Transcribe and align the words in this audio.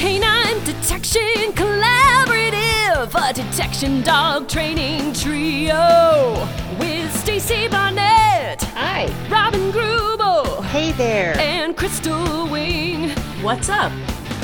Canine 0.00 0.64
Detection 0.64 1.52
Collaborative, 1.52 3.14
a 3.14 3.34
detection 3.34 4.00
dog 4.00 4.48
training 4.48 5.12
trio 5.12 6.48
with 6.78 7.14
Stacy 7.14 7.68
Barnett, 7.68 8.62
Hi. 8.72 9.12
Robin 9.28 9.70
Greubel, 9.70 10.64
Hey 10.64 10.92
there. 10.92 11.36
and 11.38 11.76
Crystal 11.76 12.48
Wing. 12.48 13.10
What's 13.42 13.68
up? 13.68 13.92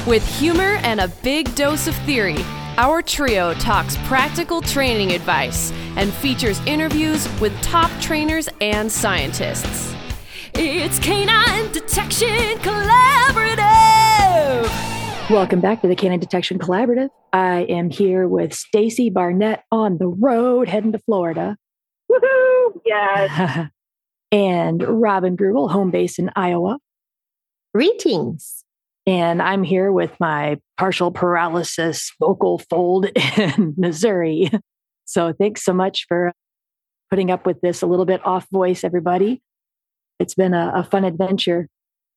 With 0.06 0.22
humor 0.38 0.76
and 0.82 1.00
a 1.00 1.08
big 1.22 1.54
dose 1.54 1.86
of 1.86 1.94
theory, 2.04 2.44
our 2.76 3.00
trio 3.00 3.54
talks 3.54 3.96
practical 4.04 4.60
training 4.60 5.12
advice 5.12 5.72
and 5.96 6.12
features 6.12 6.60
interviews 6.66 7.26
with 7.40 7.58
top 7.62 7.90
trainers 7.98 8.46
and 8.60 8.92
scientists. 8.92 9.94
It's 10.52 10.98
Canine 10.98 11.72
Detection 11.72 12.58
Collaborative. 12.58 13.64
Welcome 15.29 15.61
back 15.61 15.83
to 15.83 15.88
the 15.88 15.97
Canine 15.97 16.21
Detection 16.21 16.61
Collaborative. 16.61 17.09
I 17.33 17.62
am 17.62 17.91
here 17.91 18.29
with 18.29 18.55
Stacy 18.55 19.11
Barnett 19.11 19.65
on 19.73 19.98
the 19.98 20.07
road 20.07 20.69
heading 20.69 20.93
to 20.93 21.01
Florida. 21.01 21.57
Woohoo! 22.09 22.80
Yes. 22.87 23.69
and 24.33 24.83
Robin 24.84 25.37
Greubel, 25.37 25.69
home 25.69 25.91
base 25.91 26.20
in 26.20 26.31
Iowa. 26.37 26.79
Greetings. 27.75 28.62
And 29.05 29.43
I'm 29.43 29.65
here 29.65 29.91
with 29.91 30.15
my 30.20 30.61
partial 30.79 31.11
paralysis 31.11 32.12
vocal 32.20 32.61
fold 32.70 33.06
in 33.37 33.75
Missouri. 33.77 34.48
So 35.06 35.33
thanks 35.33 35.65
so 35.65 35.73
much 35.73 36.06
for 36.06 36.34
putting 37.11 37.33
up 37.33 37.47
with 37.47 37.61
this 37.62 37.83
a 37.83 37.87
little 37.87 38.06
bit 38.06 38.25
off 38.25 38.47
voice, 38.53 38.84
everybody. 38.84 39.43
It's 40.20 40.34
been 40.37 40.55
a, 40.55 40.70
a 40.77 40.84
fun 40.84 41.05
adventure. 41.05 41.67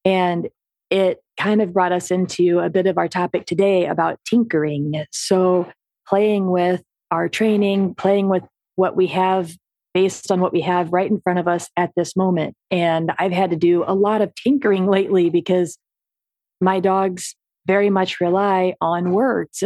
And 0.06 0.48
it 0.90 1.20
kind 1.38 1.62
of 1.62 1.74
brought 1.74 1.92
us 1.92 2.12
into 2.12 2.60
a 2.60 2.70
bit 2.70 2.88
of 2.88 2.98
our 2.98 3.08
topic 3.08 3.46
today 3.46 3.86
about 3.86 4.20
tinkering. 4.28 5.06
So 5.12 5.72
playing 6.08 6.50
with 6.50 6.82
our 7.12 7.30
training, 7.30 7.96
playing 7.96 8.30
with 8.30 8.44
what 8.76 8.96
we 8.96 9.08
have 9.08 9.52
based 9.94 10.32
on 10.32 10.40
what 10.40 10.54
we 10.54 10.62
have 10.62 10.94
right 10.94 11.10
in 11.10 11.20
front 11.22 11.40
of 11.40 11.48
us 11.48 11.70
at 11.76 11.92
this 11.96 12.16
moment. 12.16 12.56
And 12.70 13.12
I've 13.18 13.32
had 13.32 13.50
to 13.52 13.56
do 13.56 13.84
a 13.86 13.94
lot 13.94 14.22
of 14.22 14.34
tinkering 14.36 14.88
lately 14.90 15.30
because 15.30 15.78
my 16.62 16.80
dogs 16.80 17.36
very 17.66 17.90
much 17.90 18.20
rely 18.20 18.76
on 18.82 19.12
words. 19.12 19.64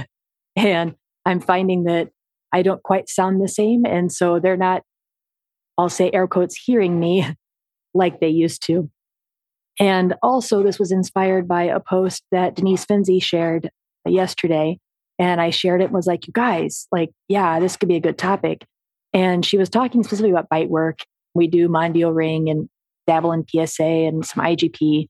and 0.56 0.94
I'm 1.24 1.40
finding 1.40 1.84
that 1.84 2.10
I 2.52 2.62
don't 2.62 2.82
quite 2.82 3.08
sound 3.08 3.42
the 3.42 3.48
same. 3.48 3.84
And 3.84 4.10
so 4.10 4.38
they're 4.38 4.56
not, 4.56 4.82
I'll 5.76 5.88
say 5.88 6.10
air 6.12 6.26
quotes, 6.26 6.56
hearing 6.56 6.98
me 6.98 7.26
like 7.94 8.20
they 8.20 8.28
used 8.28 8.64
to. 8.66 8.90
And 9.80 10.14
also, 10.22 10.62
this 10.62 10.78
was 10.78 10.90
inspired 10.90 11.46
by 11.46 11.64
a 11.64 11.80
post 11.80 12.24
that 12.32 12.56
Denise 12.56 12.84
Fenzi 12.84 13.22
shared 13.22 13.70
yesterday. 14.04 14.78
And 15.18 15.40
I 15.40 15.50
shared 15.50 15.80
it 15.80 15.86
and 15.86 15.94
was 15.94 16.06
like, 16.06 16.26
you 16.26 16.32
guys, 16.32 16.86
like, 16.92 17.10
yeah, 17.28 17.60
this 17.60 17.76
could 17.76 17.88
be 17.88 17.96
a 17.96 18.00
good 18.00 18.18
topic. 18.18 18.64
And 19.12 19.44
she 19.44 19.58
was 19.58 19.68
talking 19.68 20.02
specifically 20.02 20.30
about 20.30 20.48
bite 20.48 20.68
work. 20.70 21.00
We 21.34 21.46
do 21.46 21.68
Mondio 21.68 22.14
Ring 22.14 22.48
and 22.48 22.68
dabble 23.06 23.32
in 23.32 23.44
PSA 23.48 23.84
and 23.84 24.24
some 24.24 24.44
IGP. 24.44 25.08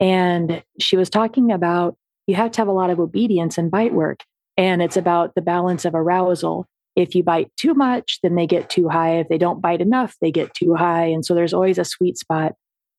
And 0.00 0.62
she 0.80 0.96
was 0.96 1.08
talking 1.08 1.52
about 1.52 1.96
you 2.26 2.34
have 2.34 2.50
to 2.52 2.60
have 2.60 2.68
a 2.68 2.72
lot 2.72 2.90
of 2.90 3.00
obedience 3.00 3.56
in 3.56 3.70
bite 3.70 3.94
work. 3.94 4.24
And 4.56 4.82
it's 4.82 4.96
about 4.96 5.34
the 5.34 5.42
balance 5.42 5.84
of 5.84 5.94
arousal. 5.94 6.66
If 6.96 7.14
you 7.14 7.22
bite 7.22 7.50
too 7.56 7.74
much, 7.74 8.18
then 8.22 8.34
they 8.34 8.46
get 8.46 8.70
too 8.70 8.88
high. 8.88 9.18
If 9.18 9.28
they 9.28 9.38
don't 9.38 9.60
bite 9.60 9.80
enough, 9.80 10.16
they 10.20 10.30
get 10.30 10.54
too 10.54 10.74
high. 10.74 11.04
And 11.04 11.24
so 11.24 11.34
there's 11.34 11.54
always 11.54 11.78
a 11.78 11.84
sweet 11.84 12.18
spot. 12.18 12.54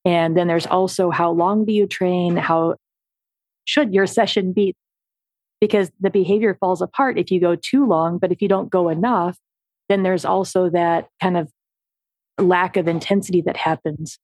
And 0.08 0.38
then 0.38 0.48
there's 0.48 0.66
also 0.66 1.10
how 1.10 1.32
long 1.32 1.66
do 1.66 1.74
you 1.74 1.86
train? 1.86 2.38
How 2.38 2.76
should 3.66 3.94
your 3.94 4.08
session 4.08 4.54
be? 4.54 4.74
Because 5.60 5.92
the 6.00 6.10
behavior 6.10 6.56
falls 6.58 6.82
apart 6.82 7.20
if 7.20 7.30
you 7.30 7.42
go 7.42 7.58
too 7.58 7.86
long, 7.86 8.18
but 8.18 8.32
if 8.32 8.42
you 8.42 8.48
don't 8.48 8.70
go 8.70 8.88
enough, 8.88 9.38
then 9.90 10.04
there's 10.04 10.24
also 10.24 10.70
that 10.70 11.10
kind 11.22 11.36
of 11.36 11.52
lack 12.40 12.78
of 12.78 12.88
intensity 12.88 13.42
that 13.42 13.58
happens. 13.58 14.18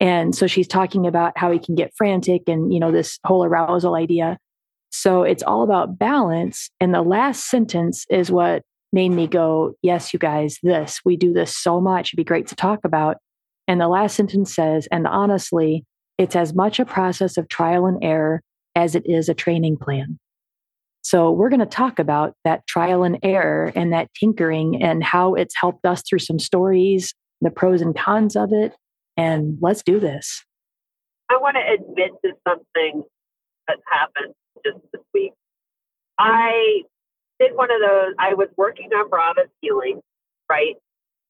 And 0.00 0.34
so 0.34 0.46
she's 0.46 0.68
talking 0.68 1.06
about 1.06 1.36
how 1.36 1.50
he 1.50 1.58
can 1.58 1.74
get 1.74 1.92
frantic 1.94 2.44
and, 2.46 2.72
you 2.72 2.80
know, 2.80 2.90
this 2.90 3.18
whole 3.22 3.44
arousal 3.44 3.94
idea. 3.94 4.38
So 4.90 5.22
it's 5.22 5.42
all 5.42 5.62
about 5.62 5.98
balance. 5.98 6.70
And 6.80 6.94
the 6.94 7.02
last 7.02 7.50
sentence 7.50 8.06
is 8.08 8.30
what 8.30 8.62
made 8.90 9.10
me 9.10 9.26
go, 9.26 9.74
yes, 9.82 10.14
you 10.14 10.18
guys, 10.18 10.58
this, 10.62 11.00
we 11.04 11.18
do 11.18 11.34
this 11.34 11.54
so 11.54 11.78
much. 11.78 12.10
It'd 12.10 12.16
be 12.16 12.24
great 12.24 12.46
to 12.46 12.56
talk 12.56 12.80
about. 12.84 13.18
And 13.68 13.80
the 13.80 13.88
last 13.88 14.16
sentence 14.16 14.54
says, 14.54 14.88
and 14.92 15.06
honestly, 15.06 15.84
it's 16.18 16.36
as 16.36 16.54
much 16.54 16.78
a 16.78 16.84
process 16.84 17.36
of 17.36 17.48
trial 17.48 17.86
and 17.86 18.02
error 18.02 18.42
as 18.74 18.94
it 18.94 19.02
is 19.06 19.28
a 19.28 19.34
training 19.34 19.76
plan. 19.76 20.18
So 21.02 21.30
we're 21.30 21.50
going 21.50 21.60
to 21.60 21.66
talk 21.66 21.98
about 21.98 22.34
that 22.44 22.66
trial 22.66 23.04
and 23.04 23.18
error 23.22 23.72
and 23.76 23.92
that 23.92 24.08
tinkering 24.18 24.82
and 24.82 25.04
how 25.04 25.34
it's 25.34 25.54
helped 25.56 25.84
us 25.86 26.02
through 26.02 26.18
some 26.18 26.38
stories, 26.38 27.14
the 27.40 27.50
pros 27.50 27.80
and 27.80 27.96
cons 27.96 28.34
of 28.34 28.52
it. 28.52 28.74
And 29.16 29.56
let's 29.60 29.82
do 29.82 30.00
this. 30.00 30.44
I 31.30 31.36
want 31.36 31.56
to 31.56 31.74
admit 31.74 32.10
to 32.24 32.32
something 32.46 33.04
that 33.68 33.78
happened 33.90 34.34
just 34.64 34.78
this 34.92 35.02
week. 35.14 35.32
I 36.18 36.82
did 37.38 37.54
one 37.54 37.70
of 37.70 37.80
those, 37.80 38.14
I 38.18 38.34
was 38.34 38.48
working 38.56 38.90
on 38.92 39.08
Brava's 39.08 39.50
heeling, 39.60 40.00
right? 40.50 40.74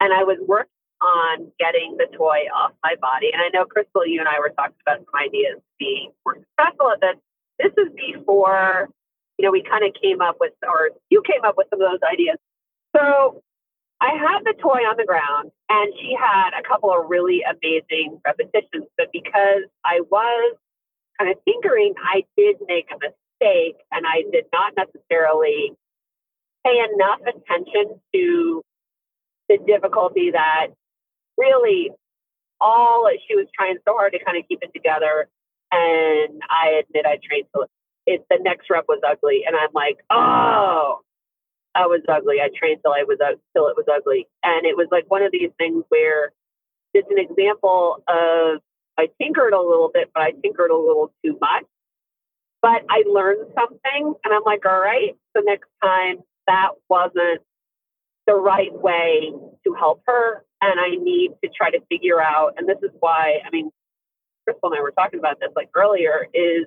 And 0.00 0.12
I 0.12 0.24
was 0.24 0.38
working 0.46 0.70
on 1.06 1.46
getting 1.58 1.94
the 1.96 2.10
toy 2.16 2.50
off 2.50 2.72
my 2.82 2.94
body. 3.00 3.30
And 3.32 3.40
I 3.40 3.48
know, 3.54 3.64
Crystal, 3.64 4.06
you 4.06 4.18
and 4.18 4.28
I 4.28 4.40
were 4.40 4.50
talking 4.50 4.76
about 4.82 5.06
some 5.06 5.14
ideas 5.14 5.62
being 5.78 6.10
be 6.10 6.14
more 6.26 6.36
successful 6.42 6.90
at 6.90 7.00
this. 7.00 7.16
This 7.62 7.72
is 7.78 7.92
before, 7.94 8.90
you 9.38 9.44
know, 9.46 9.52
we 9.52 9.62
kind 9.62 9.86
of 9.86 9.94
came 9.94 10.20
up 10.20 10.36
with, 10.40 10.52
or 10.66 10.90
you 11.10 11.22
came 11.22 11.44
up 11.46 11.54
with 11.56 11.68
some 11.70 11.80
of 11.80 11.86
those 11.86 12.02
ideas. 12.02 12.36
So 12.94 13.42
I 14.00 14.18
had 14.18 14.44
the 14.44 14.54
toy 14.60 14.82
on 14.84 14.96
the 14.98 15.06
ground 15.06 15.52
and 15.68 15.92
she 16.00 16.16
had 16.18 16.50
a 16.58 16.66
couple 16.66 16.90
of 16.90 17.08
really 17.08 17.40
amazing 17.46 18.20
repetitions. 18.26 18.90
But 18.98 19.08
because 19.12 19.64
I 19.84 20.02
was 20.10 20.56
kind 21.18 21.30
of 21.30 21.38
tinkering, 21.46 21.94
I 22.02 22.24
did 22.36 22.56
make 22.66 22.90
a 22.90 22.98
mistake 22.98 23.78
and 23.92 24.04
I 24.04 24.24
did 24.32 24.46
not 24.52 24.74
necessarily 24.76 25.72
pay 26.64 26.82
enough 26.92 27.20
attention 27.22 28.00
to 28.14 28.62
the 29.48 29.58
difficulty 29.66 30.32
that 30.32 30.68
really 31.36 31.90
all 32.60 33.08
she 33.28 33.36
was 33.36 33.46
trying 33.54 33.76
so 33.86 33.94
hard 33.94 34.12
to 34.12 34.24
kind 34.24 34.38
of 34.38 34.44
keep 34.48 34.60
it 34.62 34.70
together. 34.74 35.28
And 35.72 36.40
I 36.48 36.80
admit 36.80 37.06
I 37.06 37.18
trained 37.22 37.46
till 37.52 37.66
it, 38.06 38.24
the 38.30 38.38
next 38.40 38.70
rep 38.70 38.84
was 38.88 39.00
ugly. 39.06 39.42
And 39.46 39.56
I'm 39.56 39.72
like, 39.74 39.98
oh, 40.10 41.00
I 41.76 41.86
was 41.86 42.00
ugly. 42.08 42.40
I 42.40 42.48
trained 42.56 42.80
till 42.82 42.92
I 42.92 43.04
was 43.04 43.18
till 43.54 43.68
it 43.68 43.76
was 43.76 43.84
ugly, 43.92 44.26
and 44.42 44.64
it 44.64 44.76
was 44.76 44.88
like 44.90 45.04
one 45.08 45.22
of 45.22 45.30
these 45.30 45.50
things 45.58 45.84
where 45.90 46.32
it's 46.94 47.08
an 47.10 47.18
example 47.18 48.02
of 48.08 48.62
I 48.98 49.08
tinkered 49.20 49.52
a 49.52 49.60
little 49.60 49.90
bit, 49.92 50.10
but 50.14 50.22
I 50.22 50.30
tinkered 50.42 50.70
a 50.70 50.76
little 50.76 51.12
too 51.22 51.36
much. 51.38 51.64
But 52.62 52.82
I 52.88 53.04
learned 53.06 53.52
something, 53.54 54.14
and 54.24 54.34
I'm 54.34 54.42
like, 54.46 54.64
all 54.64 54.80
right, 54.80 55.14
so 55.36 55.42
next 55.44 55.68
time 55.84 56.20
that 56.46 56.70
wasn't 56.88 57.42
the 58.26 58.34
right 58.34 58.72
way 58.72 59.32
to 59.64 59.74
help 59.74 60.02
her, 60.06 60.45
and 60.60 60.80
I 60.80 60.90
need 60.96 61.32
to 61.44 61.50
try 61.54 61.70
to 61.70 61.80
figure 61.88 62.20
out. 62.20 62.54
And 62.56 62.68
this 62.68 62.78
is 62.82 62.90
why, 63.00 63.40
I 63.46 63.50
mean, 63.50 63.70
Crystal 64.44 64.70
and 64.70 64.78
I 64.78 64.82
were 64.82 64.92
talking 64.92 65.18
about 65.18 65.38
this 65.40 65.50
like 65.56 65.70
earlier. 65.74 66.26
Is 66.32 66.66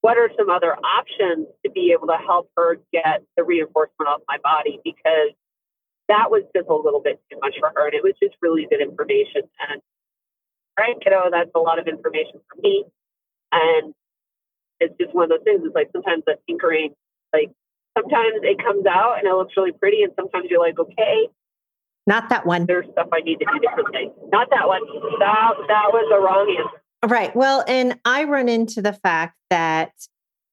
what 0.00 0.16
are 0.16 0.30
some 0.38 0.50
other 0.50 0.74
options 0.74 1.48
to 1.64 1.70
be 1.70 1.92
able 1.92 2.06
to 2.08 2.16
help 2.16 2.50
her 2.56 2.78
get 2.92 3.22
the 3.36 3.44
reinforcement 3.44 4.08
off 4.08 4.20
my 4.28 4.38
body 4.42 4.80
because 4.84 5.34
that 6.08 6.30
was 6.30 6.42
just 6.56 6.68
a 6.68 6.74
little 6.74 7.00
bit 7.00 7.20
too 7.30 7.38
much 7.40 7.54
for 7.58 7.72
her 7.74 7.86
and 7.86 7.94
it 7.94 8.02
was 8.02 8.14
just 8.22 8.34
really 8.40 8.66
good 8.70 8.80
information 8.80 9.42
and 9.68 9.82
right 10.78 10.96
kiddo 11.02 11.28
that's 11.30 11.50
a 11.54 11.58
lot 11.58 11.78
of 11.78 11.86
information 11.86 12.40
for 12.48 12.60
me 12.62 12.84
and 13.52 13.94
it's 14.80 14.94
just 15.00 15.14
one 15.14 15.24
of 15.24 15.30
those 15.30 15.44
things 15.44 15.60
it's 15.64 15.74
like 15.74 15.90
sometimes 15.92 16.22
the 16.26 16.36
tinkering 16.48 16.94
like 17.32 17.50
sometimes 17.96 18.40
it 18.42 18.58
comes 18.62 18.86
out 18.86 19.18
and 19.18 19.26
it 19.26 19.34
looks 19.34 19.54
really 19.56 19.72
pretty 19.72 20.02
and 20.02 20.12
sometimes 20.16 20.46
you're 20.48 20.60
like 20.62 20.78
okay 20.78 21.28
Not 22.08 22.28
that 22.30 22.46
one. 22.46 22.66
there's 22.66 22.86
stuff 22.92 23.08
i 23.12 23.20
need 23.20 23.38
to 23.38 23.46
do 23.52 23.58
differently 23.60 24.10
not 24.32 24.48
that 24.50 24.66
one 24.66 24.80
that 25.20 25.54
that 25.68 25.86
was 25.92 26.06
the 26.10 26.18
wrong 26.18 26.48
answer 26.58 26.82
Right. 27.06 27.34
Well, 27.36 27.64
and 27.68 27.98
I 28.04 28.24
run 28.24 28.48
into 28.48 28.82
the 28.82 28.92
fact 28.92 29.36
that 29.50 29.92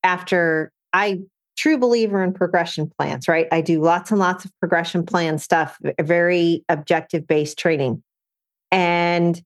after 0.03 0.71
I 0.93 1.21
true 1.57 1.77
believer 1.77 2.23
in 2.23 2.33
progression 2.33 2.91
plans, 2.99 3.27
right? 3.27 3.47
I 3.51 3.61
do 3.61 3.81
lots 3.81 4.11
and 4.11 4.19
lots 4.19 4.45
of 4.45 4.51
progression 4.59 5.05
plan 5.05 5.39
stuff, 5.39 5.77
very 5.99 6.63
objective 6.69 7.25
based 7.25 7.57
training. 7.57 8.03
And 8.71 9.41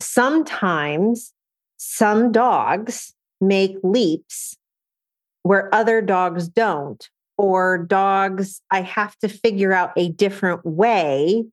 sometimes 0.00 1.32
some 1.78 2.30
dogs 2.30 3.12
make 3.40 3.76
leaps 3.82 4.56
where 5.42 5.74
other 5.74 6.00
dogs 6.00 6.48
don't, 6.48 7.08
or 7.36 7.78
dogs, 7.78 8.60
I 8.70 8.82
have 8.82 9.16
to 9.18 9.28
figure 9.28 9.72
out 9.72 9.92
a 9.96 10.10
different 10.10 10.64
way. 10.64 11.44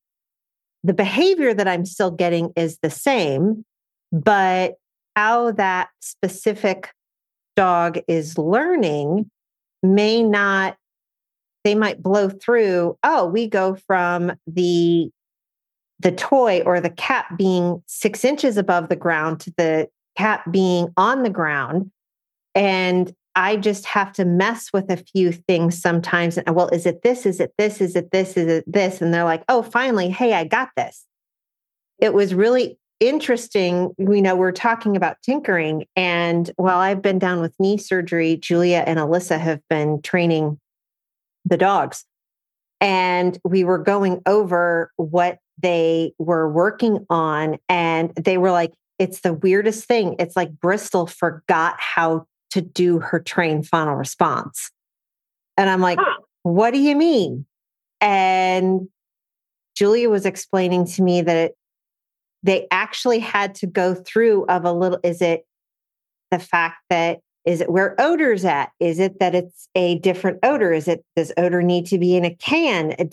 The 0.84 0.94
behavior 0.94 1.54
that 1.54 1.68
I'm 1.68 1.86
still 1.86 2.12
getting 2.12 2.52
is 2.56 2.78
the 2.82 2.90
same, 2.90 3.66
but 4.12 4.76
how 5.16 5.52
that 5.52 5.90
specific 6.00 6.92
dog 7.56 8.00
is 8.08 8.38
learning 8.38 9.30
may 9.84 10.24
not 10.24 10.78
they 11.64 11.76
might 11.76 12.02
blow 12.02 12.30
through 12.30 12.98
oh 13.04 13.26
we 13.26 13.48
go 13.48 13.76
from 13.76 14.32
the 14.48 15.10
the 16.00 16.12
toy 16.12 16.62
or 16.66 16.80
the 16.80 16.90
cap 16.90 17.38
being 17.38 17.84
six 17.88 18.24
inches 18.26 18.58
above 18.58 18.90
the 18.90 18.96
ground 18.96 19.40
to 19.40 19.54
the 19.58 19.88
cap 20.18 20.50
being 20.52 20.88
on 20.98 21.24
the 21.24 21.30
ground 21.30 21.92
and 22.56 23.14
i 23.36 23.56
just 23.56 23.86
have 23.86 24.12
to 24.12 24.26
mess 24.26 24.70
with 24.74 24.90
a 24.90 24.98
few 24.98 25.32
things 25.32 25.80
sometimes 25.80 26.38
and 26.38 26.56
well 26.56 26.70
is 26.70 26.86
it 26.86 27.02
this 27.04 27.26
is 27.26 27.40
it 27.40 27.54
this 27.58 27.82
is 27.82 27.96
it 27.96 28.12
this 28.12 28.38
is 28.38 28.48
it 28.48 28.64
this? 28.68 29.02
And 29.02 29.14
they're 29.14 29.24
like 29.24 29.44
oh 29.50 29.62
finally 29.64 30.10
hey 30.10 30.34
i 30.34 30.44
got 30.44 30.70
this. 30.76 31.06
It 32.00 32.14
was 32.14 32.34
really 32.34 32.78
interesting 33.00 33.92
you 33.98 34.22
know 34.22 34.36
we're 34.36 34.52
talking 34.52 34.96
about 34.96 35.18
tinkering 35.24 35.86
and 35.96 36.52
while 36.58 36.78
i've 36.78 37.02
been 37.02 37.18
down 37.18 37.42
with 37.42 37.56
knee 37.60 37.76
surgery 37.76 38.38
julia 38.38 38.84
and 38.86 39.00
alyssa 39.00 39.40
have 39.40 39.60
been 39.70 40.00
training 40.04 40.60
the 41.44 41.58
dogs 41.58 42.06
and 42.80 43.40
we 43.44 43.64
were 43.64 43.80
going 43.80 44.22
over 44.28 44.92
what 44.98 45.40
they 45.60 46.14
were 46.20 46.48
working 46.48 47.04
on 47.10 47.58
and 47.68 48.14
they 48.16 48.38
were 48.38 48.52
like 48.52 48.72
it's 49.02 49.22
the 49.22 49.34
weirdest 49.34 49.86
thing. 49.86 50.16
It's 50.20 50.36
like 50.36 50.60
bristol 50.60 51.08
forgot 51.08 51.76
how 51.80 52.28
to 52.52 52.62
do 52.62 53.00
her 53.00 53.20
train 53.20 53.64
final 53.64 53.96
response. 53.96 54.72
And 55.58 55.70
i'm 55.70 55.82
like 55.82 56.00
huh. 56.02 56.22
what 56.44 56.72
do 56.72 56.80
you 56.80 56.96
mean? 56.96 57.46
And 58.00 58.88
julia 59.76 60.10
was 60.10 60.26
explaining 60.26 60.86
to 60.86 61.04
me 61.04 61.22
that 61.22 61.36
it 61.36 61.58
they 62.44 62.68
actually 62.72 63.20
had 63.20 63.54
to 63.56 63.68
go 63.68 63.94
through 63.94 64.46
of 64.46 64.66
a 64.66 64.72
little 64.72 65.00
is 65.04 65.22
it 65.22 65.46
the 66.32 66.40
fact 66.40 66.78
that 66.90 67.20
is 67.46 67.62
it 67.62 67.72
where 67.72 68.00
odor's 68.00 68.46
at? 68.46 68.72
Is 68.80 69.00
it 69.00 69.20
that 69.20 69.34
it's 69.34 69.68
a 69.76 69.98
different 70.00 70.40
odor? 70.44 70.74
Is 70.74 70.88
it 70.88 71.04
does 71.16 71.32
odor 71.38 71.64
need 71.64 71.88
to 71.88 71.98
be 71.98 72.16
in 72.16 72.26
a 72.26 72.36
can? 72.36 72.96
Uh, 73.00 73.06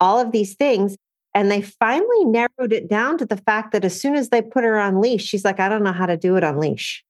all 0.00 0.20
of 0.20 0.32
these 0.32 0.54
things. 0.54 0.96
And 1.34 1.50
they 1.50 1.62
finally 1.62 2.24
narrowed 2.24 2.72
it 2.72 2.88
down 2.88 3.18
to 3.18 3.26
the 3.26 3.36
fact 3.36 3.72
that 3.72 3.84
as 3.84 4.00
soon 4.00 4.14
as 4.14 4.30
they 4.30 4.42
put 4.42 4.64
her 4.64 4.78
on 4.78 5.00
leash 5.00 5.24
she's 5.24 5.44
like 5.44 5.60
i 5.60 5.68
don't 5.68 5.84
know 5.84 5.92
how 5.92 6.06
to 6.06 6.16
do 6.16 6.36
it 6.36 6.42
on 6.42 6.58
leash 6.58 7.04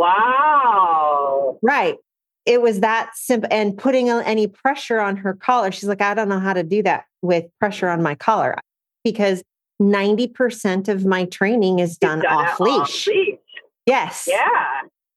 wow 0.00 1.58
right 1.62 1.96
it 2.46 2.62
was 2.62 2.80
that 2.80 3.10
simple 3.14 3.48
and 3.52 3.76
putting 3.76 4.08
any 4.08 4.46
pressure 4.46 5.00
on 5.00 5.16
her 5.16 5.34
collar 5.34 5.70
she's 5.70 5.88
like 5.88 6.00
i 6.00 6.14
don't 6.14 6.28
know 6.28 6.40
how 6.40 6.52
to 6.52 6.62
do 6.62 6.82
that 6.82 7.04
with 7.22 7.44
pressure 7.58 7.88
on 7.88 8.02
my 8.02 8.14
collar 8.14 8.56
because 9.04 9.42
90% 9.80 10.88
of 10.88 11.06
my 11.06 11.24
training 11.24 11.78
is 11.78 11.96
done, 11.96 12.20
done 12.20 12.32
off, 12.32 12.60
leash. 12.60 13.06
leash. 13.06 13.38
Yes. 13.86 14.28
Yeah. 14.30 14.36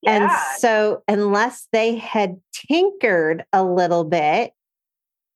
yeah. 0.02 0.22
And 0.24 0.30
so, 0.58 1.02
unless 1.06 1.68
they 1.72 1.96
had 1.96 2.40
tinkered 2.52 3.44
a 3.52 3.62
little 3.62 4.04
bit, 4.04 4.52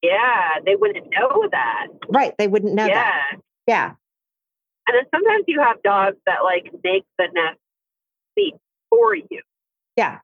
yeah, 0.03 0.61
they 0.65 0.77
wouldn't 0.77 1.07
know 1.11 1.49
that. 1.51 1.89
Right. 2.09 2.35
They 2.39 2.49
wouldn't 2.49 2.75
know 2.75 2.87
yeah. 2.87 2.95
that. 2.95 3.37
Yeah. 3.67 3.93
And 4.87 4.97
then 4.97 5.05
sometimes 5.15 5.45
you 5.47 5.61
have 5.61 5.83
dogs 5.83 6.17
that 6.25 6.39
like 6.45 6.73
make 6.83 7.05
the 7.19 7.27
nest 7.35 7.59
seat 8.35 8.55
for 8.91 9.15
you. 9.15 9.43
Yeah. 9.97 10.19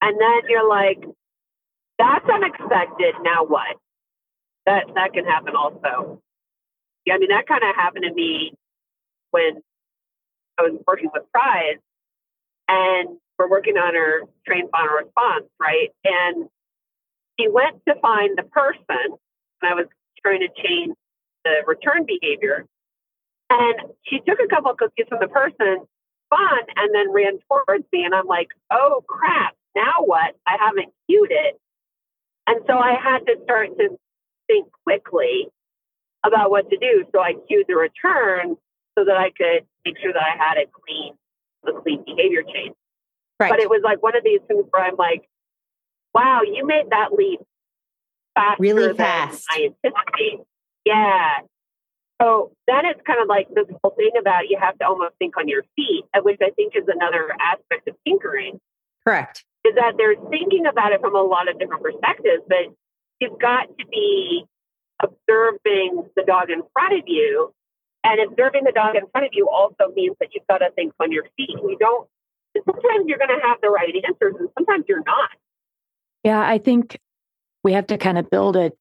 And 0.00 0.20
then 0.20 0.48
you're 0.48 0.68
like, 0.68 1.04
that's 1.98 2.24
unexpected. 2.32 3.14
Now 3.22 3.44
what? 3.44 3.76
That 4.66 4.84
that 4.94 5.12
can 5.12 5.24
happen 5.24 5.54
also. 5.56 6.20
Yeah, 7.04 7.14
I 7.14 7.18
mean, 7.18 7.30
that 7.30 7.46
kind 7.48 7.62
of 7.64 7.74
happened 7.74 8.04
to 8.06 8.14
me 8.14 8.52
when 9.30 9.62
I 10.58 10.62
was 10.62 10.80
working 10.86 11.10
with 11.12 11.24
Prize, 11.32 11.78
and 12.68 13.18
we're 13.38 13.48
working 13.48 13.76
on 13.76 13.94
her 13.94 14.22
train 14.46 14.68
final 14.70 14.96
response, 14.96 15.46
right? 15.60 15.88
And 16.04 16.48
she 17.38 17.48
went 17.48 17.80
to 17.88 17.94
find 18.00 18.36
the 18.36 18.42
person, 18.42 19.16
and 19.62 19.70
I 19.70 19.74
was 19.74 19.86
trying 20.22 20.40
to 20.40 20.48
change 20.62 20.94
the 21.44 21.62
return 21.66 22.04
behavior. 22.06 22.66
And 23.50 23.92
she 24.04 24.18
took 24.26 24.38
a 24.44 24.48
couple 24.48 24.70
of 24.70 24.76
cookies 24.76 25.06
from 25.08 25.20
the 25.20 25.28
person, 25.28 25.86
fun, 26.30 26.58
and 26.76 26.94
then 26.94 27.12
ran 27.12 27.38
towards 27.48 27.84
me. 27.92 28.04
And 28.04 28.14
I'm 28.14 28.26
like, 28.26 28.48
oh 28.70 29.04
crap, 29.06 29.54
now 29.74 30.04
what? 30.04 30.36
I 30.46 30.56
haven't 30.58 30.92
cued 31.08 31.30
it. 31.30 31.60
And 32.46 32.60
so 32.66 32.78
I 32.78 32.94
had 32.94 33.26
to 33.26 33.36
start 33.44 33.76
to 33.78 33.98
think 34.46 34.68
quickly 34.84 35.48
about 36.24 36.50
what 36.50 36.70
to 36.70 36.76
do. 36.78 37.04
So 37.14 37.20
I 37.20 37.34
cued 37.46 37.66
the 37.68 37.76
return 37.76 38.56
so 38.98 39.04
that 39.04 39.16
I 39.16 39.30
could 39.30 39.66
make 39.84 39.98
sure 40.00 40.12
that 40.12 40.22
I 40.22 40.36
had 40.36 40.56
a 40.58 40.66
clean, 40.66 41.14
a 41.66 41.80
clean 41.80 42.02
behavior 42.04 42.42
change. 42.42 42.74
Right. 43.38 43.50
But 43.50 43.60
it 43.60 43.70
was 43.70 43.82
like 43.84 44.02
one 44.02 44.16
of 44.16 44.24
these 44.24 44.40
things 44.48 44.64
where 44.70 44.84
I'm 44.84 44.96
like, 44.96 45.28
wow, 46.14 46.40
you 46.42 46.66
made 46.66 46.90
that 46.90 47.12
leap 47.12 47.40
faster 48.34 48.62
really 48.62 48.94
fast. 48.94 49.44
I 49.50 49.70
anticipate. 49.84 50.40
Yeah. 50.84 51.40
So 52.20 52.52
then 52.66 52.84
it's 52.84 53.00
kind 53.06 53.22
of 53.22 53.28
like 53.28 53.48
this 53.54 53.66
whole 53.82 53.94
thing 53.96 54.10
about 54.18 54.48
you 54.48 54.58
have 54.60 54.78
to 54.78 54.86
almost 54.86 55.14
think 55.18 55.36
on 55.36 55.46
your 55.46 55.62
feet, 55.76 56.04
uh, 56.14 56.20
which 56.22 56.38
I 56.42 56.50
think 56.50 56.74
is 56.74 56.84
another 56.88 57.30
aspect 57.40 57.86
of 57.88 57.94
tinkering. 58.06 58.60
Correct. 59.06 59.44
Is 59.64 59.74
that 59.76 59.94
they're 59.96 60.16
thinking 60.30 60.66
about 60.66 60.92
it 60.92 61.00
from 61.00 61.14
a 61.14 61.22
lot 61.22 61.48
of 61.48 61.58
different 61.58 61.82
perspectives, 61.82 62.42
but 62.48 62.74
you've 63.20 63.38
got 63.38 63.68
to 63.78 63.86
be 63.86 64.44
observing 65.00 66.08
the 66.16 66.24
dog 66.26 66.50
in 66.50 66.62
front 66.72 66.94
of 66.94 67.04
you. 67.06 67.52
And 68.04 68.20
observing 68.20 68.64
the 68.64 68.72
dog 68.72 68.96
in 68.96 69.02
front 69.10 69.26
of 69.26 69.32
you 69.34 69.48
also 69.48 69.92
means 69.94 70.16
that 70.20 70.30
you've 70.32 70.46
got 70.48 70.58
to 70.58 70.70
think 70.70 70.92
on 71.00 71.12
your 71.12 71.24
feet. 71.36 71.50
You 71.50 71.76
don't, 71.78 72.08
sometimes 72.64 73.06
you're 73.06 73.18
going 73.18 73.36
to 73.36 73.46
have 73.46 73.58
the 73.60 73.68
right 73.68 73.92
answers 74.06 74.34
and 74.38 74.48
sometimes 74.56 74.84
you're 74.88 75.02
not. 75.04 75.30
Yeah, 76.24 76.40
I 76.40 76.58
think 76.58 76.98
we 77.64 77.72
have 77.72 77.88
to 77.88 77.98
kind 77.98 78.18
of 78.18 78.30
build 78.30 78.56
it, 78.56 78.76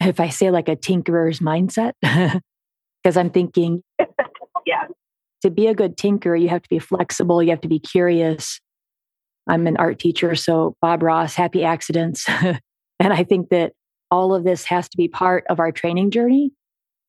if 0.00 0.20
I 0.20 0.28
say 0.28 0.50
like 0.50 0.68
a 0.68 0.76
tinkerer's 0.76 1.40
mindset, 1.40 1.92
because 2.02 3.16
I'm 3.16 3.30
thinking, 3.30 3.82
yeah, 4.66 4.86
to 5.42 5.50
be 5.50 5.66
a 5.66 5.74
good 5.74 5.96
tinkerer, 5.96 6.40
you 6.40 6.48
have 6.48 6.62
to 6.62 6.68
be 6.68 6.78
flexible, 6.78 7.42
you 7.42 7.50
have 7.50 7.60
to 7.62 7.68
be 7.68 7.78
curious. 7.78 8.60
I'm 9.48 9.66
an 9.66 9.76
art 9.76 9.98
teacher, 9.98 10.34
so 10.34 10.74
Bob 10.80 11.02
Ross, 11.02 11.34
happy 11.34 11.62
accidents. 11.62 12.26
and 13.00 13.12
I 13.12 13.22
think 13.22 13.50
that 13.50 13.72
all 14.10 14.34
of 14.34 14.44
this 14.44 14.64
has 14.64 14.88
to 14.88 14.96
be 14.96 15.08
part 15.08 15.44
of 15.48 15.60
our 15.60 15.70
training 15.70 16.10
journey. 16.10 16.52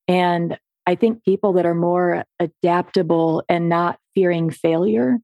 And 0.08 0.58
I 0.86 0.96
think 0.96 1.24
people 1.24 1.54
that 1.54 1.66
are 1.66 1.76
more 1.76 2.24
adaptable 2.40 3.44
and 3.50 3.70
not 3.70 3.98
fearing 4.16 4.52
failure 4.52 5.18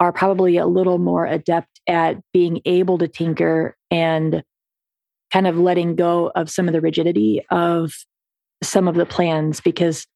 are 0.00 0.12
probably 0.12 0.56
a 0.56 0.66
little 0.66 0.98
more 0.98 1.26
adept 1.26 1.80
at 1.88 2.18
being 2.32 2.60
able 2.64 2.98
to 2.98 3.08
tinker 3.08 3.76
and 3.90 4.42
kind 5.32 5.46
of 5.46 5.58
letting 5.58 5.96
go 5.96 6.30
of 6.34 6.50
some 6.50 6.68
of 6.68 6.72
the 6.72 6.80
rigidity 6.80 7.44
of 7.50 7.92
some 8.62 8.86
of 8.86 8.94
the 8.94 9.06
plans 9.06 9.60
because 9.60 10.06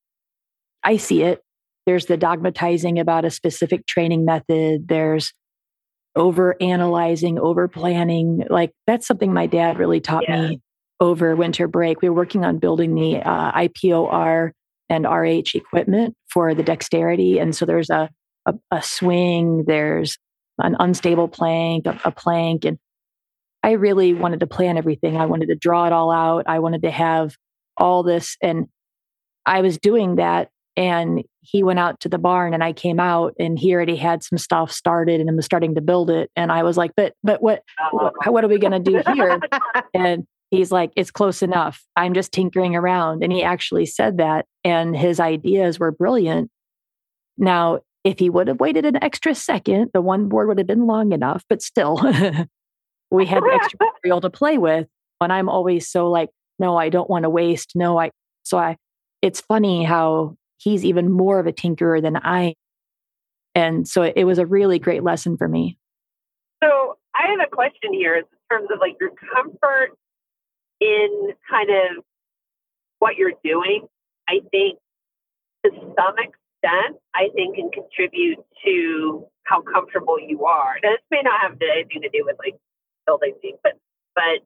I 0.82 0.98
see 0.98 1.22
it. 1.22 1.42
There's 1.86 2.06
the 2.06 2.18
dogmatizing 2.18 3.00
about 3.00 3.24
a 3.24 3.30
specific 3.30 3.86
training 3.86 4.24
method. 4.24 4.88
There's 4.88 5.32
over 6.14 6.56
analyzing, 6.60 7.38
over 7.38 7.68
planning. 7.68 8.44
Like 8.48 8.72
that's 8.86 9.06
something 9.06 9.32
my 9.32 9.46
dad 9.46 9.78
really 9.78 10.00
taught 10.00 10.24
yeah. 10.28 10.48
me 10.48 10.60
over 11.00 11.36
winter 11.36 11.68
break. 11.68 12.02
We 12.02 12.08
were 12.08 12.16
working 12.16 12.44
on 12.44 12.58
building 12.58 12.94
the 12.94 13.16
uh, 13.16 13.52
IPOR 13.52 14.52
and 14.88 15.04
RH 15.04 15.50
equipment 15.54 16.14
for 16.28 16.54
the 16.54 16.62
dexterity. 16.62 17.38
And 17.38 17.54
so 17.54 17.66
there's 17.66 17.90
a, 17.90 18.08
a, 18.46 18.54
a 18.70 18.82
swing, 18.82 19.64
there's 19.66 20.18
an 20.58 20.76
unstable 20.78 21.28
plank, 21.28 21.86
a, 21.86 22.00
a 22.04 22.10
plank. 22.10 22.64
And 22.64 22.78
I 23.66 23.72
really 23.72 24.14
wanted 24.14 24.38
to 24.40 24.46
plan 24.46 24.78
everything. 24.78 25.16
I 25.16 25.26
wanted 25.26 25.48
to 25.48 25.56
draw 25.56 25.88
it 25.88 25.92
all 25.92 26.12
out. 26.12 26.44
I 26.46 26.60
wanted 26.60 26.82
to 26.82 26.90
have 26.92 27.34
all 27.76 28.04
this. 28.04 28.36
And 28.40 28.68
I 29.44 29.60
was 29.60 29.76
doing 29.76 30.16
that. 30.16 30.50
And 30.76 31.24
he 31.40 31.64
went 31.64 31.80
out 31.80 31.98
to 32.00 32.08
the 32.08 32.18
barn 32.18 32.54
and 32.54 32.62
I 32.62 32.72
came 32.72 33.00
out 33.00 33.34
and 33.40 33.58
he 33.58 33.74
already 33.74 33.96
had 33.96 34.22
some 34.22 34.38
stuff 34.38 34.70
started 34.70 35.20
and 35.20 35.34
was 35.34 35.44
starting 35.44 35.74
to 35.74 35.80
build 35.80 36.10
it. 36.10 36.30
And 36.36 36.52
I 36.52 36.62
was 36.62 36.76
like, 36.76 36.92
but, 36.96 37.14
but 37.24 37.42
what, 37.42 37.64
what, 37.90 38.12
oh. 38.24 38.30
what 38.30 38.44
are 38.44 38.48
we 38.48 38.58
going 38.60 38.72
to 38.72 38.78
do 38.78 39.02
here? 39.14 39.40
and 39.94 40.28
he's 40.52 40.70
like, 40.70 40.92
it's 40.94 41.10
close 41.10 41.42
enough. 41.42 41.82
I'm 41.96 42.14
just 42.14 42.30
tinkering 42.30 42.76
around. 42.76 43.24
And 43.24 43.32
he 43.32 43.42
actually 43.42 43.86
said 43.86 44.18
that. 44.18 44.46
And 44.62 44.96
his 44.96 45.18
ideas 45.18 45.80
were 45.80 45.90
brilliant. 45.90 46.52
Now, 47.36 47.80
if 48.04 48.20
he 48.20 48.30
would 48.30 48.46
have 48.46 48.60
waited 48.60 48.84
an 48.84 49.02
extra 49.02 49.34
second, 49.34 49.90
the 49.92 50.00
one 50.00 50.28
board 50.28 50.46
would 50.46 50.58
have 50.58 50.68
been 50.68 50.86
long 50.86 51.10
enough, 51.10 51.42
but 51.48 51.62
still, 51.62 52.00
we 53.10 53.26
had 53.26 53.42
extra 53.52 53.78
material 53.80 54.20
to 54.20 54.30
play 54.30 54.58
with. 54.58 54.86
And 55.20 55.32
I'm 55.32 55.48
always 55.48 55.88
so 55.88 56.10
like, 56.10 56.30
no, 56.58 56.76
I 56.76 56.88
don't 56.88 57.08
want 57.08 57.24
to 57.24 57.30
waste. 57.30 57.72
No, 57.74 57.98
I, 57.98 58.10
so 58.44 58.58
I, 58.58 58.76
it's 59.22 59.40
funny 59.40 59.84
how 59.84 60.36
he's 60.58 60.84
even 60.84 61.10
more 61.10 61.38
of 61.38 61.46
a 61.46 61.52
tinkerer 61.52 62.02
than 62.02 62.16
I. 62.16 62.54
And 63.54 63.88
so 63.88 64.02
it 64.02 64.24
was 64.24 64.38
a 64.38 64.46
really 64.46 64.78
great 64.78 65.02
lesson 65.02 65.36
for 65.36 65.48
me. 65.48 65.78
So 66.62 66.98
I 67.14 67.30
have 67.30 67.40
a 67.46 67.50
question 67.50 67.92
here 67.92 68.16
in 68.16 68.24
terms 68.50 68.68
of 68.72 68.80
like 68.80 68.96
your 69.00 69.10
comfort 69.34 69.96
in 70.80 71.32
kind 71.50 71.70
of 71.70 72.04
what 72.98 73.16
you're 73.16 73.32
doing. 73.42 73.86
I 74.28 74.40
think 74.50 74.78
to 75.64 75.70
some 75.72 76.18
extent, 76.18 77.00
I 77.14 77.28
think 77.34 77.56
can 77.56 77.70
contribute 77.70 78.38
to 78.64 79.26
how 79.44 79.62
comfortable 79.62 80.18
you 80.20 80.44
are. 80.44 80.76
Now, 80.82 80.90
this 80.90 81.00
may 81.10 81.22
not 81.22 81.40
have 81.40 81.56
anything 81.62 82.02
to 82.02 82.08
do 82.08 82.24
with 82.24 82.36
like 82.38 82.56
building 83.06 83.34
things, 83.40 83.58
but 83.62 83.72
but 84.14 84.42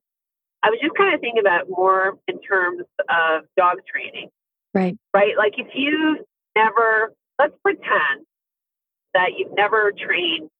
I 0.62 0.68
was 0.68 0.78
just 0.82 0.94
kind 0.94 1.14
of 1.14 1.20
thinking 1.20 1.40
about 1.40 1.70
more 1.70 2.18
in 2.28 2.40
terms 2.40 2.82
of 3.08 3.44
dog 3.56 3.78
training. 3.90 4.28
Right. 4.74 4.96
Right. 5.14 5.36
Like 5.36 5.54
if 5.56 5.68
you've 5.74 6.18
never, 6.54 7.14
let's 7.38 7.54
pretend 7.62 8.26
that 9.14 9.30
you've 9.38 9.54
never 9.56 9.92
trained 9.96 10.50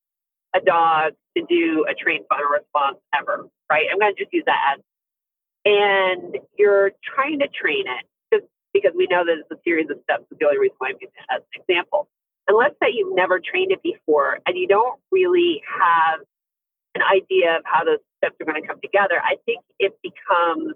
a 0.54 0.61
dog 0.61 1.12
to 1.37 1.45
do 1.49 1.85
a 1.88 1.95
trained 1.95 2.25
final 2.28 2.49
response 2.49 2.99
ever. 3.14 3.47
Right. 3.71 3.87
I'm 3.92 3.99
going 3.99 4.14
to 4.14 4.21
just 4.21 4.33
use 4.33 4.45
that 4.47 4.76
as, 4.76 4.80
and 5.64 6.38
you're 6.59 6.92
trying 7.04 7.40
to 7.40 7.49
train 7.49 7.85
it 7.87 8.07
just 8.33 8.47
because 8.73 8.92
we 8.97 9.07
know 9.11 9.25
that 9.25 9.37
it's 9.38 9.50
a 9.50 9.61
series 9.64 9.90
of 9.90 9.99
steps. 10.04 10.25
Is 10.33 10.38
the 10.40 10.47
only 10.47 10.59
reason 10.59 10.76
why 10.78 10.88
I'm 10.88 10.97
using 10.99 11.14
it 11.14 11.35
as 11.35 11.42
an 11.54 11.61
example. 11.61 12.09
And 12.49 12.57
let's 12.57 12.75
say 12.83 12.88
you've 12.92 13.14
never 13.14 13.38
trained 13.38 13.71
it 13.71 13.83
before 13.83 14.40
and 14.47 14.57
you 14.57 14.66
don't 14.66 14.99
really 15.12 15.62
have 15.69 16.21
an 16.94 17.02
idea 17.02 17.56
of 17.56 17.62
how 17.64 17.85
those 17.85 17.99
steps 18.18 18.37
are 18.40 18.44
going 18.44 18.61
to 18.61 18.66
come 18.66 18.80
together, 18.80 19.20
I 19.23 19.37
think 19.47 19.62
it 19.78 19.97
becomes 20.02 20.75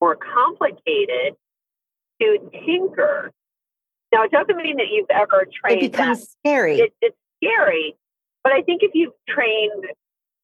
more 0.00 0.16
complicated 0.16 1.34
to 2.20 2.38
tinker. 2.64 3.32
Now, 4.12 4.24
it 4.24 4.30
doesn't 4.30 4.56
mean 4.56 4.76
that 4.76 4.86
you've 4.90 5.10
ever 5.10 5.46
trained. 5.52 5.82
It 5.82 5.92
becomes 5.92 6.20
that. 6.20 6.28
scary. 6.40 6.78
It, 6.78 6.94
it's 7.02 7.16
scary, 7.42 7.96
but 8.42 8.52
I 8.52 8.62
think 8.62 8.82
if 8.82 8.92
you've 8.94 9.12
trained, 9.28 9.84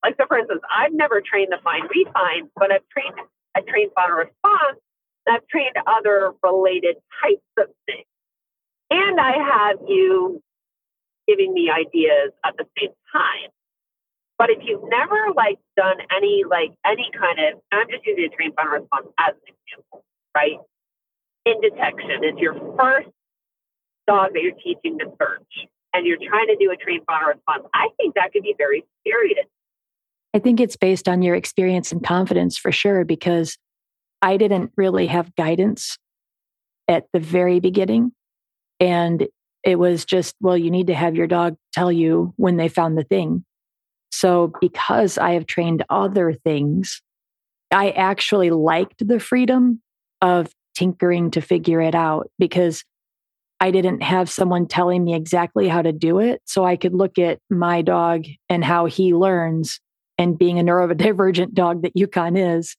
like 0.03 0.17
so, 0.19 0.27
for 0.27 0.39
instance, 0.39 0.61
I've 0.71 0.93
never 0.93 1.23
trained 1.25 1.53
the 1.53 1.59
fine 1.63 1.83
refine, 1.89 2.51
but 2.57 2.71
I've 2.71 2.87
trained 2.91 3.15
I 3.57 3.61
trained 3.61 3.93
final 3.95 4.17
response, 4.17 4.81
and 5.27 5.37
I've 5.37 5.47
trained 5.47 5.77
other 5.87 6.33
related 6.43 6.97
types 7.23 7.47
of 7.57 7.67
things, 7.87 8.07
and 8.91 9.21
I 9.21 9.33
have 9.33 9.79
you 9.87 10.43
giving 11.27 11.55
me 11.55 11.71
ideas 11.71 12.33
at 12.45 12.57
the 12.59 12.67
same 12.79 12.91
time. 13.13 13.51
But 14.39 14.51
if 14.51 14.59
you've 14.63 14.83
never 14.89 15.33
like 15.37 15.59
done 15.77 15.97
any 16.15 16.45
like 16.49 16.73
any 16.85 17.11
kind 17.17 17.39
of, 17.39 17.61
I'm 17.73 17.89
just 17.89 18.05
using 18.05 18.25
a 18.25 18.35
train 18.35 18.53
final 18.55 18.73
response 18.73 19.07
as 19.19 19.35
an 19.35 19.55
example, 19.55 20.05
right? 20.35 20.59
In 21.47 21.61
detection, 21.61 22.25
it's 22.25 22.39
your 22.41 22.55
first 22.77 23.09
dog 24.07 24.33
that 24.35 24.43
you're 24.43 24.53
teaching 24.53 24.99
to 24.99 25.07
search, 25.21 25.69
and 25.93 26.07
you're 26.07 26.19
trying 26.19 26.49
to 26.49 26.57
do 26.59 26.71
a 26.71 26.77
train 26.77 27.01
final 27.07 27.29
response. 27.29 27.65
I 27.73 27.89
think 27.97 28.15
that 28.15 28.33
could 28.33 28.43
be 28.43 28.55
very 28.59 28.85
scary. 29.01 29.37
I 30.35 30.41
think 30.41 30.61
it's 30.61 30.77
based 30.77 31.09
on 31.09 31.23
your 31.23 31.37
experience 31.37 31.93
and 31.93 32.03
confidence 32.03 32.59
for 32.59 32.73
sure, 32.73 33.05
because 33.05 33.57
I 34.21 34.37
didn't 34.37 34.73
really 34.77 35.07
have 35.07 35.35
guidance 35.37 35.97
at 36.89 37.05
the 37.13 37.21
very 37.21 37.61
beginning. 37.61 38.13
And 38.81 39.29
it 39.63 39.79
was 39.79 40.05
just, 40.05 40.35
well, 40.41 40.59
you 40.59 40.71
need 40.71 40.89
to 40.89 40.95
have 40.95 41.15
your 41.15 41.29
dog 41.29 41.57
tell 41.73 41.93
you 41.93 42.35
when 42.37 42.57
they 42.57 42.69
found 42.69 42.99
the 42.99 43.05
thing. 43.05 43.45
So, 44.17 44.53
because 44.61 45.19
I 45.19 45.33
have 45.33 45.47
trained 45.47 45.85
other 45.91 46.33
things, 46.33 47.03
I 47.73 47.91
actually 47.91 48.51
liked 48.51 49.07
the 49.07 49.19
freedom 49.19 49.83
of 50.23 50.53
tinkering 50.77 51.33
to 51.33 51.41
figure 51.41 51.81
it 51.81 51.97
out 51.97 52.31
because 52.39 52.85
I 53.61 53.73
didn't 53.73 54.03
have 54.03 54.31
someone 54.31 54.69
telling 54.69 55.03
me 55.03 55.15
exactly 55.15 55.67
how 55.67 55.83
to 55.83 55.91
do 55.91 56.21
it. 56.21 56.43
So 56.45 56.65
I 56.65 56.77
could 56.77 56.95
look 56.95 57.19
at 57.19 57.41
my 57.51 57.83
dog 57.83 58.25
and 58.49 58.65
how 58.65 58.87
he 58.87 59.15
learns. 59.15 59.81
And 60.17 60.39
being 60.39 60.61
a 60.61 60.63
neurodivergent 60.63 61.53
dog 61.55 61.83
that 61.83 61.97
Yukon 61.97 62.37
is, 62.37 62.77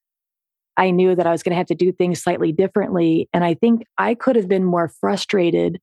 I 0.77 0.91
knew 0.91 1.15
that 1.15 1.27
I 1.27 1.31
was 1.31 1.43
going 1.43 1.51
to 1.51 1.57
have 1.57 1.67
to 1.67 1.75
do 1.75 1.91
things 1.91 2.23
slightly 2.23 2.53
differently. 2.53 3.27
And 3.33 3.43
I 3.43 3.55
think 3.55 3.83
I 3.97 4.15
could 4.15 4.37
have 4.37 4.47
been 4.47 4.63
more 4.63 4.87
frustrated 4.87 5.79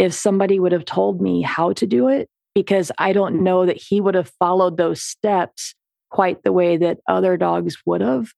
if 0.00 0.12
somebody 0.12 0.58
would 0.58 0.72
have 0.72 0.84
told 0.84 1.20
me 1.20 1.42
how 1.42 1.72
to 1.74 1.86
do 1.86 2.08
it 2.08 2.28
because 2.58 2.90
I 2.98 3.12
don't 3.12 3.44
know 3.44 3.66
that 3.66 3.76
he 3.76 4.00
would 4.00 4.16
have 4.16 4.32
followed 4.36 4.76
those 4.78 5.00
steps 5.00 5.76
quite 6.10 6.42
the 6.42 6.50
way 6.50 6.76
that 6.76 6.98
other 7.06 7.36
dogs 7.36 7.76
would 7.86 8.00
have. 8.00 8.32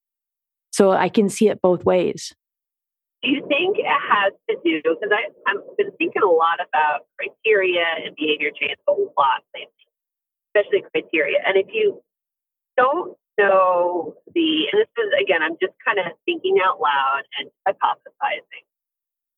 So 0.72 0.90
I 0.90 1.08
can 1.08 1.30
see 1.30 1.48
it 1.48 1.62
both 1.62 1.86
ways. 1.86 2.34
Do 3.22 3.30
you 3.30 3.40
think 3.48 3.78
it 3.78 3.86
has 3.86 4.34
to 4.50 4.56
do, 4.62 4.82
because 4.84 5.08
I've 5.10 5.76
been 5.78 5.90
thinking 5.96 6.20
a 6.22 6.28
lot 6.28 6.58
about 6.60 7.06
criteria 7.16 7.86
and 8.04 8.14
behavior 8.14 8.50
change 8.60 8.76
a 8.86 8.92
lot 8.92 9.40
lately, 9.54 9.72
especially 10.54 10.84
criteria. 10.92 11.38
And 11.46 11.56
if 11.56 11.68
you 11.72 12.02
don't 12.76 13.16
know 13.38 14.16
the, 14.34 14.66
and 14.70 14.82
this 14.82 14.88
is, 14.98 15.12
again, 15.18 15.42
I'm 15.42 15.56
just 15.62 15.72
kind 15.82 15.98
of 15.98 16.12
thinking 16.26 16.58
out 16.62 16.78
loud 16.78 17.22
and 17.38 17.48
hypothesizing, 17.66 18.68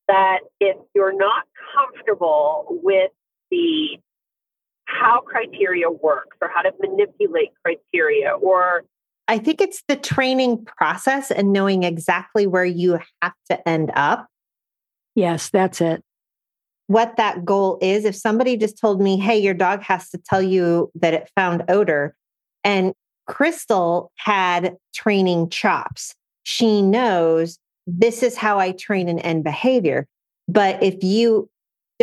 that 0.08 0.40
if 0.58 0.76
you're 0.92 1.16
not 1.16 1.44
comfortable 1.72 2.66
with 2.82 3.12
the 3.52 4.00
how 4.84 5.20
criteria 5.20 5.90
works 5.90 6.36
or 6.40 6.50
how 6.54 6.62
to 6.62 6.72
manipulate 6.80 7.50
criteria 7.62 8.32
or 8.32 8.84
I 9.28 9.38
think 9.38 9.60
it's 9.60 9.82
the 9.88 9.96
training 9.96 10.64
process 10.64 11.30
and 11.30 11.52
knowing 11.52 11.84
exactly 11.84 12.46
where 12.46 12.64
you 12.64 12.98
have 13.22 13.32
to 13.50 13.68
end 13.68 13.92
up. 13.94 14.26
Yes, 15.14 15.48
that's 15.50 15.80
it. 15.80 16.02
What 16.88 17.16
that 17.16 17.44
goal 17.44 17.78
is. 17.80 18.04
If 18.04 18.16
somebody 18.16 18.56
just 18.56 18.78
told 18.78 19.00
me, 19.00 19.18
hey, 19.18 19.38
your 19.38 19.54
dog 19.54 19.82
has 19.82 20.10
to 20.10 20.18
tell 20.18 20.42
you 20.42 20.90
that 20.96 21.14
it 21.14 21.30
found 21.36 21.64
odor, 21.68 22.14
and 22.64 22.92
Crystal 23.26 24.10
had 24.16 24.76
training 24.94 25.48
chops, 25.48 26.14
she 26.42 26.82
knows 26.82 27.58
this 27.86 28.22
is 28.22 28.36
how 28.36 28.58
I 28.58 28.72
train 28.72 29.08
and 29.08 29.20
end 29.20 29.44
behavior. 29.44 30.06
But 30.48 30.82
if 30.82 31.02
you 31.02 31.48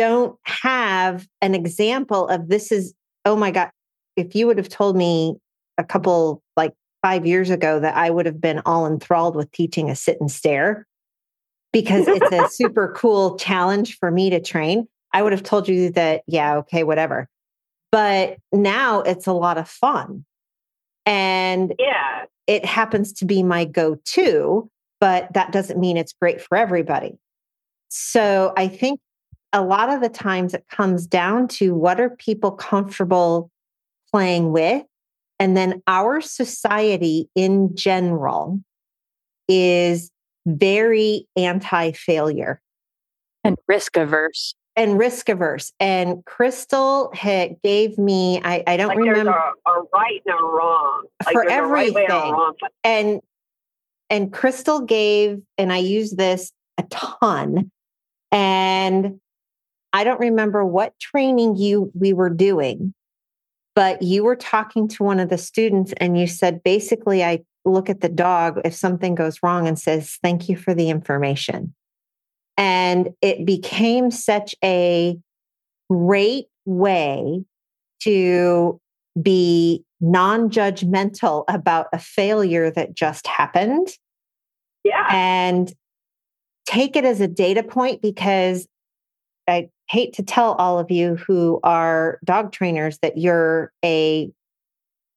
don't 0.00 0.38
have 0.44 1.28
an 1.42 1.54
example 1.54 2.26
of 2.28 2.48
this 2.48 2.72
is, 2.72 2.94
oh 3.26 3.36
my 3.36 3.50
God, 3.50 3.68
if 4.16 4.34
you 4.34 4.46
would 4.46 4.56
have 4.56 4.70
told 4.70 4.96
me 4.96 5.36
a 5.76 5.84
couple, 5.84 6.42
like 6.56 6.72
five 7.02 7.26
years 7.26 7.50
ago, 7.50 7.78
that 7.80 7.94
I 7.94 8.08
would 8.08 8.24
have 8.24 8.40
been 8.40 8.62
all 8.64 8.86
enthralled 8.86 9.36
with 9.36 9.52
teaching 9.52 9.90
a 9.90 9.94
sit 9.94 10.16
and 10.18 10.30
stare 10.30 10.86
because 11.70 12.08
it's 12.08 12.32
a 12.32 12.48
super 12.50 12.94
cool 12.96 13.36
challenge 13.36 13.98
for 13.98 14.10
me 14.10 14.30
to 14.30 14.40
train, 14.40 14.88
I 15.12 15.20
would 15.20 15.32
have 15.32 15.42
told 15.42 15.68
you 15.68 15.90
that, 15.90 16.22
yeah, 16.26 16.56
okay, 16.56 16.82
whatever. 16.82 17.28
But 17.92 18.38
now 18.52 19.02
it's 19.02 19.26
a 19.26 19.34
lot 19.34 19.58
of 19.58 19.68
fun. 19.68 20.24
And 21.04 21.74
yeah, 21.78 22.24
it 22.46 22.64
happens 22.64 23.12
to 23.14 23.26
be 23.26 23.42
my 23.42 23.66
go 23.66 23.98
to, 24.14 24.70
but 24.98 25.30
that 25.34 25.52
doesn't 25.52 25.78
mean 25.78 25.98
it's 25.98 26.14
great 26.14 26.40
for 26.40 26.56
everybody. 26.56 27.18
So 27.90 28.54
I 28.56 28.66
think 28.66 28.98
a 29.52 29.62
lot 29.62 29.90
of 29.90 30.00
the 30.00 30.08
times 30.08 30.54
it 30.54 30.64
comes 30.68 31.06
down 31.06 31.48
to 31.48 31.74
what 31.74 32.00
are 32.00 32.10
people 32.10 32.52
comfortable 32.52 33.50
playing 34.12 34.52
with? 34.52 34.84
And 35.38 35.56
then 35.56 35.82
our 35.86 36.20
society 36.20 37.28
in 37.34 37.74
general 37.74 38.60
is 39.48 40.10
very 40.46 41.26
anti 41.36 41.92
failure 41.92 42.60
and 43.44 43.56
risk 43.66 43.96
averse. 43.96 44.54
And 44.76 44.98
risk 44.98 45.28
averse. 45.28 45.72
And 45.80 46.24
Crystal 46.24 47.10
had, 47.12 47.60
gave 47.62 47.98
me, 47.98 48.40
I, 48.42 48.62
I 48.66 48.76
don't 48.76 48.88
like 48.88 48.98
remember. 48.98 49.32
A, 49.32 49.70
a, 49.70 49.82
right 49.92 50.22
and 50.24 50.38
a 50.38 50.42
wrong. 50.42 51.04
Like 51.26 51.32
for 51.32 51.48
everything. 51.48 51.94
Right 51.94 52.10
and, 52.10 52.32
wrong. 52.32 52.54
and 52.84 53.20
and 54.10 54.32
Crystal 54.32 54.80
gave, 54.80 55.40
and 55.56 55.72
I 55.72 55.78
use 55.78 56.10
this 56.10 56.52
a 56.78 56.82
ton. 56.90 57.70
And 58.32 59.20
I 59.92 60.04
don't 60.04 60.20
remember 60.20 60.64
what 60.64 60.98
training 60.98 61.56
you 61.56 61.90
we 61.94 62.12
were 62.12 62.30
doing, 62.30 62.94
but 63.74 64.02
you 64.02 64.24
were 64.24 64.36
talking 64.36 64.88
to 64.88 65.02
one 65.02 65.20
of 65.20 65.28
the 65.28 65.38
students 65.38 65.92
and 65.96 66.18
you 66.18 66.26
said 66.26 66.62
basically 66.62 67.24
I 67.24 67.44
look 67.64 67.90
at 67.90 68.00
the 68.00 68.08
dog 68.08 68.60
if 68.64 68.74
something 68.74 69.14
goes 69.14 69.38
wrong 69.42 69.68
and 69.68 69.78
says 69.78 70.18
thank 70.22 70.48
you 70.48 70.56
for 70.56 70.74
the 70.74 70.90
information. 70.90 71.74
And 72.56 73.10
it 73.22 73.44
became 73.44 74.10
such 74.10 74.54
a 74.62 75.18
great 75.90 76.46
way 76.64 77.44
to 78.02 78.80
be 79.20 79.84
non-judgmental 80.00 81.44
about 81.48 81.86
a 81.92 81.98
failure 81.98 82.70
that 82.70 82.94
just 82.94 83.26
happened. 83.26 83.88
Yeah. 84.84 85.06
And 85.10 85.72
take 86.66 86.96
it 86.96 87.04
as 87.04 87.20
a 87.20 87.28
data 87.28 87.62
point 87.62 88.00
because 88.00 88.66
I 89.48 89.68
hate 89.90 90.12
to 90.12 90.22
tell 90.22 90.52
all 90.52 90.78
of 90.78 90.88
you 90.90 91.16
who 91.16 91.58
are 91.64 92.20
dog 92.24 92.52
trainers 92.52 92.98
that 93.02 93.18
you're 93.18 93.72
a 93.84 94.30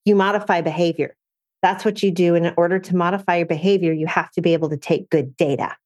you 0.03 0.15
modify 0.15 0.61
behavior. 0.61 1.15
That's 1.61 1.85
what 1.85 2.01
you 2.01 2.09
do. 2.09 2.33
And 2.33 2.47
in 2.47 2.53
order 2.57 2.79
to 2.79 2.95
modify 2.95 3.37
your 3.37 3.45
behavior, 3.45 3.93
you 3.93 4.07
have 4.07 4.31
to 4.31 4.41
be 4.41 4.53
able 4.53 4.69
to 4.69 4.77
take 4.77 5.11
good 5.11 5.37
data. 5.37 5.77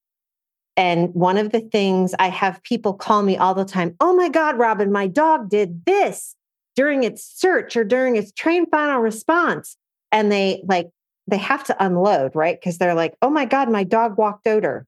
And 0.78 1.14
one 1.14 1.38
of 1.38 1.52
the 1.52 1.60
things 1.60 2.16
I 2.18 2.30
have 2.30 2.64
people 2.64 2.94
call 2.94 3.24
me 3.24 3.36
all 3.38 3.54
the 3.54 3.66
time, 3.66 3.96
oh 4.00 4.16
my 4.16 4.30
God, 4.30 4.58
Robin, 4.58 4.92
my 4.92 5.08
dog 5.08 5.50
did 5.50 5.86
this 5.86 6.36
during 6.76 7.04
its 7.04 7.24
search 7.24 7.76
or 7.76 7.84
during 7.84 8.16
its 8.16 8.32
train 8.32 8.68
final 8.70 9.00
response. 9.00 9.76
And 10.12 10.32
they 10.32 10.64
like, 10.66 10.90
they 11.28 11.38
have 11.38 11.64
to 11.66 11.84
unload, 11.84 12.36
right? 12.36 12.58
Because 12.60 12.78
they're 12.78 12.96
like, 12.96 13.16
oh 13.22 13.30
my 13.30 13.44
God, 13.44 13.70
my 13.70 13.84
dog 13.84 14.18
walked 14.18 14.48
odor 14.48 14.86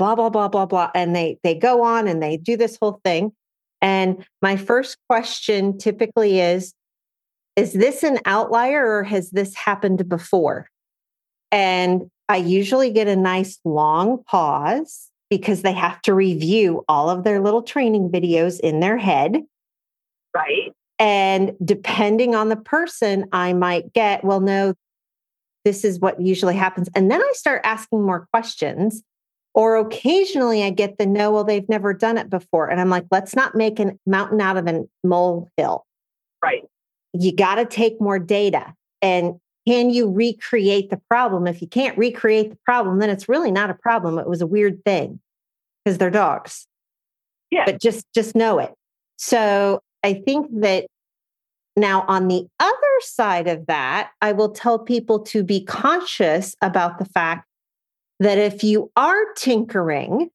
blah 0.00 0.14
blah 0.14 0.30
blah 0.30 0.48
blah 0.48 0.64
blah 0.64 0.90
and 0.94 1.14
they 1.14 1.38
they 1.42 1.54
go 1.54 1.84
on 1.84 2.08
and 2.08 2.22
they 2.22 2.38
do 2.38 2.56
this 2.56 2.78
whole 2.80 3.00
thing 3.04 3.32
And 3.82 4.24
my 4.40 4.56
first 4.56 4.96
question 5.08 5.76
typically 5.76 6.40
is 6.40 6.72
Is 7.54 7.74
this 7.74 8.02
an 8.02 8.18
outlier 8.24 8.84
or 8.86 9.04
has 9.04 9.30
this 9.30 9.54
happened 9.54 10.08
before? 10.08 10.68
And 11.52 12.10
I 12.30 12.36
usually 12.36 12.90
get 12.92 13.08
a 13.08 13.16
nice 13.16 13.58
long 13.64 14.22
pause 14.24 15.10
because 15.28 15.62
they 15.62 15.72
have 15.72 16.00
to 16.02 16.14
review 16.14 16.82
all 16.88 17.10
of 17.10 17.22
their 17.24 17.40
little 17.40 17.62
training 17.62 18.08
videos 18.08 18.58
in 18.58 18.80
their 18.80 18.96
head. 18.96 19.42
Right. 20.34 20.72
And 20.98 21.52
depending 21.64 22.34
on 22.34 22.48
the 22.48 22.56
person, 22.56 23.26
I 23.32 23.52
might 23.52 23.92
get, 23.92 24.24
well, 24.24 24.40
no, 24.40 24.74
this 25.64 25.84
is 25.84 26.00
what 26.00 26.20
usually 26.20 26.54
happens. 26.54 26.88
And 26.94 27.10
then 27.10 27.20
I 27.20 27.32
start 27.34 27.62
asking 27.64 28.02
more 28.02 28.26
questions. 28.32 29.02
Or 29.60 29.76
occasionally 29.76 30.64
I 30.64 30.70
get 30.70 30.96
the 30.96 31.04
no, 31.04 31.30
well, 31.32 31.44
they've 31.44 31.68
never 31.68 31.92
done 31.92 32.16
it 32.16 32.30
before. 32.30 32.70
And 32.70 32.80
I'm 32.80 32.88
like, 32.88 33.04
let's 33.10 33.36
not 33.36 33.54
make 33.54 33.78
a 33.78 33.92
mountain 34.06 34.40
out 34.40 34.56
of 34.56 34.66
a 34.66 34.84
molehill. 35.04 35.84
Right. 36.42 36.62
You 37.12 37.36
got 37.36 37.56
to 37.56 37.66
take 37.66 38.00
more 38.00 38.18
data. 38.18 38.72
And 39.02 39.34
can 39.68 39.90
you 39.90 40.10
recreate 40.10 40.88
the 40.88 40.96
problem? 41.10 41.46
If 41.46 41.60
you 41.60 41.68
can't 41.68 41.98
recreate 41.98 42.48
the 42.48 42.58
problem, 42.64 43.00
then 43.00 43.10
it's 43.10 43.28
really 43.28 43.50
not 43.50 43.68
a 43.68 43.74
problem. 43.74 44.18
It 44.18 44.26
was 44.26 44.40
a 44.40 44.46
weird 44.46 44.82
thing 44.86 45.20
because 45.84 45.98
they're 45.98 46.08
dogs. 46.08 46.66
Yeah. 47.50 47.64
But 47.66 47.82
just 47.82 48.06
just 48.14 48.34
know 48.34 48.60
it. 48.60 48.72
So 49.18 49.82
I 50.02 50.14
think 50.14 50.46
that 50.62 50.86
now 51.76 52.06
on 52.08 52.28
the 52.28 52.46
other 52.58 53.00
side 53.00 53.46
of 53.46 53.66
that, 53.66 54.12
I 54.22 54.32
will 54.32 54.52
tell 54.52 54.78
people 54.78 55.20
to 55.24 55.44
be 55.44 55.62
conscious 55.62 56.56
about 56.62 56.98
the 56.98 57.04
fact 57.04 57.44
that 58.20 58.38
if 58.38 58.62
you 58.62 58.90
are 58.96 59.32
tinkering 59.36 60.30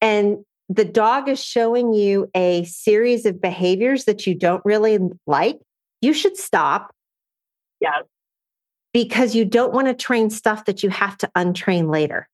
and 0.00 0.38
the 0.68 0.84
dog 0.84 1.28
is 1.28 1.42
showing 1.42 1.92
you 1.92 2.30
a 2.34 2.64
series 2.64 3.26
of 3.26 3.40
behaviors 3.40 4.04
that 4.04 4.26
you 4.26 4.34
don't 4.34 4.64
really 4.64 4.98
like, 5.26 5.60
you 6.00 6.12
should 6.12 6.36
stop. 6.36 6.94
Yeah 7.80 8.02
because 8.94 9.34
you 9.34 9.44
don't 9.44 9.74
want 9.74 9.88
to 9.88 9.92
train 9.92 10.30
stuff 10.30 10.64
that 10.64 10.82
you 10.82 10.88
have 10.88 11.18
to 11.18 11.30
untrain 11.36 11.92
later. 11.92 12.28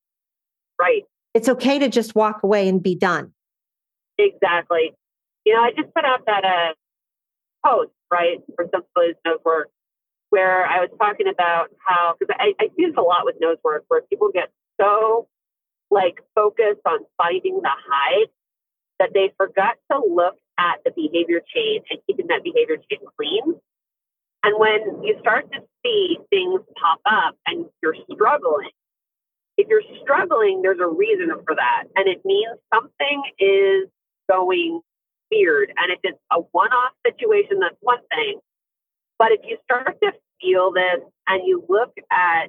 Right. 0.78 1.04
It's 1.34 1.48
okay 1.48 1.78
to 1.80 1.88
just 1.88 2.14
walk 2.14 2.42
away 2.44 2.68
and 2.68 2.80
be 2.80 2.94
done. 2.94 3.32
Exactly. 4.18 4.92
You 5.46 5.54
know, 5.54 5.62
I 5.62 5.70
just 5.70 5.92
put 5.94 6.04
out 6.04 6.26
that 6.26 6.44
uh, 6.44 6.74
post, 7.66 7.90
right, 8.12 8.38
for 8.54 8.66
some 8.70 8.82
Please 8.94 9.14
nose 9.24 9.38
work, 9.44 9.70
where 10.28 10.66
I 10.66 10.80
was 10.80 10.90
talking 10.98 11.28
about 11.28 11.68
how, 11.84 12.14
because 12.18 12.36
I, 12.38 12.52
I 12.60 12.68
see 12.76 12.84
this 12.86 12.94
a 12.98 13.00
lot 13.00 13.24
with 13.24 13.36
nose 13.40 13.56
work, 13.64 13.84
where 13.88 14.02
people 14.02 14.30
get 14.32 14.50
so 14.80 15.28
like 15.90 16.20
focused 16.34 16.80
on 16.87 17.00
finding 17.18 17.60
the 17.62 17.70
hide 17.70 18.28
that 18.99 19.10
they 19.14 19.32
forgot 19.37 19.76
to 19.90 19.99
look 19.99 20.37
at 20.58 20.78
the 20.84 20.92
behavior 20.94 21.40
chain 21.54 21.80
and 21.90 21.99
keeping 22.06 22.28
that 22.28 22.44
behavior 22.44 22.76
chain 22.76 23.00
clean. 23.16 23.54
And 24.42 24.58
when 24.58 25.02
you 25.02 25.16
start 25.20 25.50
to 25.52 25.60
see 25.84 26.18
things 26.30 26.60
pop 26.80 27.00
up 27.04 27.37
and 27.46 27.66
you're 27.82 27.96
struggling, 28.12 28.70
if 29.56 29.68
you're 29.68 29.82
struggling, 30.02 30.62
there's 30.62 30.80
a 30.80 30.87
reason 30.87 31.28
for 31.46 31.54
that. 31.54 31.84
And 31.96 32.08
it 32.08 32.22
means 32.25 32.56
something 32.72 33.22
is 33.38 33.88
going 34.30 34.80
weird. 35.30 35.72
And 35.76 35.92
if 35.92 35.99
it's 36.02 36.18
a 36.32 36.40
one 36.52 36.72
off 36.72 36.92
situation, 37.06 37.58
that's 37.60 37.76
one 37.80 38.00
thing. 38.14 38.38
But 39.18 39.32
if 39.32 39.40
you 39.44 39.58
start 39.64 39.99
to 40.02 40.12
feel 40.40 40.72
this 40.72 41.00
and 41.26 41.46
you 41.46 41.64
look 41.68 41.92
at 42.10 42.49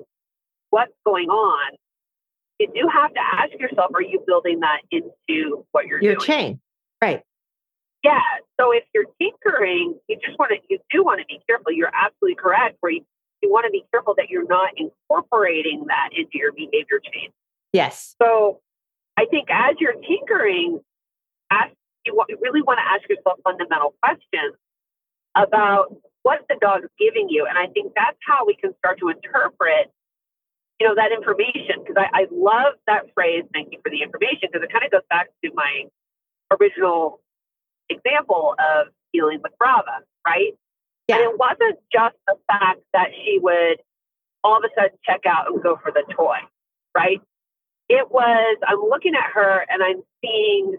what's 0.70 0.94
going 1.06 1.28
on, 1.28 1.78
you 2.62 2.68
do 2.74 2.88
have 2.94 3.14
to 3.14 3.20
ask 3.20 3.52
yourself 3.60 3.92
are 3.94 4.02
you 4.02 4.24
building 4.26 4.60
that 4.62 4.82
into 4.92 5.66
what 5.72 5.88
you're 5.88 6.02
Your 6.02 6.16
doing? 6.16 6.26
chain. 6.26 6.60
Right. 7.02 7.24
Yeah. 8.04 8.20
So 8.60 8.72
if 8.72 8.84
you're 8.94 9.06
tinkering, 9.20 10.00
you 10.08 10.18
just 10.24 10.38
want 10.38 10.52
to, 10.52 10.58
you 10.70 10.80
do 10.92 11.04
want 11.04 11.20
to 11.20 11.26
be 11.26 11.40
careful. 11.48 11.72
You're 11.72 11.92
absolutely 11.94 12.36
correct. 12.36 12.78
Where 12.80 12.92
you, 12.92 13.06
you 13.42 13.52
want 13.52 13.66
to 13.66 13.72
be 13.72 13.84
careful 13.92 14.14
that 14.18 14.30
you're 14.30 14.48
not 14.48 14.70
incorporating 14.78 15.86
that 15.88 16.10
into 16.16 16.32
your 16.34 16.52
behavior 16.52 17.02
chain. 17.04 17.30
Yes. 17.74 18.16
So 18.22 18.60
I 19.18 19.26
think 19.26 19.50
as 19.50 19.76
you're 19.80 19.94
tinkering, 19.94 20.80
ask, 21.52 21.72
you, 22.06 22.16
want, 22.16 22.30
you 22.30 22.38
really 22.42 22.62
want 22.62 22.80
to 22.80 22.86
ask 22.86 23.08
yourself 23.10 23.40
fundamental 23.44 23.94
questions 24.02 24.56
about 25.36 25.96
what 26.24 26.42
the 26.50 26.58
dog's 26.60 26.90
giving 27.00 27.30
you. 27.30 27.46
And 27.48 27.58
I 27.58 27.68
think 27.68 27.94
that's 27.96 28.18
how 28.28 28.46
we 28.46 28.56
can 28.56 28.74
start 28.78 29.00
to 29.00 29.10
interpret, 29.10 29.92
you 30.82 30.88
know, 30.88 30.96
that 30.96 31.12
information. 31.12 31.86
Because 31.86 31.96
I, 31.96 32.22
I 32.22 32.28
love 32.32 32.74
that 32.88 33.14
phrase, 33.14 33.44
thank 33.54 33.70
you 33.72 33.78
for 33.84 33.92
the 33.92 34.02
information, 34.02 34.50
because 34.52 34.66
it 34.66 34.74
kind 34.74 34.84
of 34.84 34.90
goes 34.90 35.06
back 35.12 35.30
to 35.46 35.52
my 35.54 35.86
original 36.50 37.22
example 37.88 38.56
of 38.58 38.88
dealing 39.14 39.42
with 39.44 39.52
Brava, 39.60 40.02
right? 40.26 40.58
Yeah. 41.08 41.18
And 41.18 41.26
it 41.26 41.38
wasn't 41.38 41.78
just 41.94 42.16
the 42.26 42.34
fact 42.48 42.82
that 42.94 43.10
she 43.14 43.38
would 43.40 43.78
all 44.44 44.58
of 44.58 44.64
a 44.64 44.70
sudden 44.74 44.98
check 45.06 45.28
out 45.28 45.46
and 45.54 45.62
go 45.62 45.78
for 45.84 45.92
the 45.92 46.02
toy, 46.18 46.38
right? 46.98 47.22
It 47.88 48.10
was 48.10 48.58
I'm 48.68 48.82
looking 48.82 49.14
at 49.14 49.30
her 49.36 49.64
and 49.70 49.84
I'm 49.84 50.02
seeing 50.26 50.78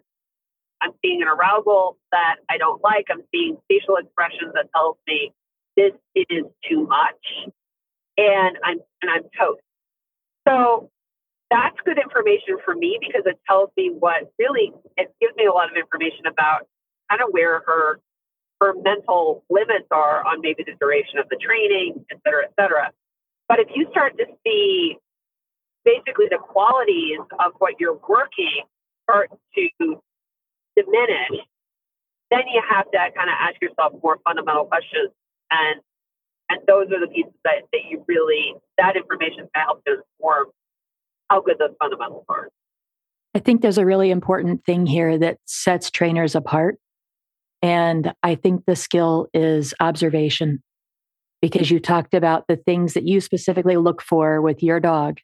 I'm 0.81 0.91
seeing 1.01 1.23
an 1.23 1.29
arousal 1.29 1.97
that 2.11 2.37
I 2.51 2.59
don't 2.59 2.83
like. 2.83 3.07
I'm 3.09 3.23
seeing 3.31 3.57
facial 3.69 3.99
expressions 3.99 4.51
that 4.55 4.67
tells 4.75 4.97
me 5.07 5.33
this 5.77 5.93
is 6.17 6.45
too 6.69 6.89
much, 6.89 7.53
and 8.17 8.59
I'm 8.65 8.81
and 9.01 9.11
I'm 9.13 9.23
toast. 9.39 9.63
So 10.49 10.91
that's 11.51 11.77
good 11.85 11.99
information 11.99 12.57
for 12.65 12.75
me 12.75 12.99
because 13.01 13.23
it 13.27 13.39
tells 13.49 13.71
me 13.77 13.91
what 13.93 14.33
really 14.39 14.73
it 14.97 15.13
gives 15.21 15.37
me 15.37 15.47
a 15.47 15.53
lot 15.53 15.71
of 15.71 15.77
information 15.77 16.27
about 16.27 16.67
kind 17.11 17.21
of 17.23 17.29
where 17.31 17.61
her 17.67 18.01
her 18.61 18.75
mental 18.83 19.45
limits 19.51 19.87
are 19.91 20.25
on 20.25 20.41
maybe 20.41 20.63
the 20.65 20.75
duration 20.81 21.19
of 21.19 21.29
the 21.29 21.37
training, 21.37 22.05
et 22.11 22.19
cetera, 22.25 22.45
et 22.45 22.53
cetera. 22.59 22.91
But 23.49 23.59
if 23.59 23.69
you 23.75 23.87
start 23.91 24.17
to 24.19 24.27
see 24.47 24.97
basically 25.85 26.27
the 26.31 26.39
qualities 26.39 27.19
of 27.45 27.53
what 27.59 27.75
you're 27.81 27.99
working 28.09 28.63
start 29.03 29.31
to 29.57 30.01
diminish, 30.77 31.43
then 32.31 32.43
you 32.55 32.63
have 32.71 32.89
to 32.91 32.99
kind 32.99 33.29
of 33.29 33.37
ask 33.39 33.61
yourself 33.61 33.93
more 34.03 34.19
fundamental 34.25 34.65
questions. 34.65 35.11
And 35.51 35.81
and 36.53 36.61
those 36.67 36.87
are 36.93 37.01
the 37.01 37.11
pieces 37.13 37.33
that, 37.45 37.63
that 37.73 37.81
you 37.89 38.05
really 38.07 38.55
that 38.79 38.97
information 38.97 39.49
can 39.55 39.65
help 39.67 39.85
to 39.85 39.97
inform 40.19 40.49
how 41.31 41.41
good 41.41 41.57
those 41.59 41.75
fundamentals 41.79 42.25
are. 42.29 42.49
I 43.35 43.39
think 43.39 43.63
there's 43.63 43.79
a 43.79 43.87
really 43.87 44.11
important 44.11 44.65
thing 44.65 44.85
here 44.85 45.17
that 45.19 45.39
sets 45.47 45.91
trainers 45.91 46.35
apart 46.35 46.77
and 47.63 48.13
I 48.23 48.35
think 48.35 48.65
the 48.67 48.77
skill 48.77 49.29
is 49.33 49.73
observation 49.81 50.63
because 51.41 51.71
you 51.71 51.81
talked 51.81 52.13
about 52.13 52.47
the 52.49 52.57
things 52.57 52.95
that 52.95 53.07
you 53.07 53.21
specifically 53.21 53.77
look 53.77 54.03
for 54.03 54.41
with 54.41 54.63
your 54.63 54.81
dog. 54.81 55.19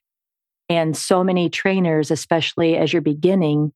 And 0.69 0.95
so 0.95 1.23
many 1.23 1.49
trainers, 1.49 2.11
especially 2.11 2.77
as 2.77 2.93
you're 2.93 3.01
beginning, 3.01 3.73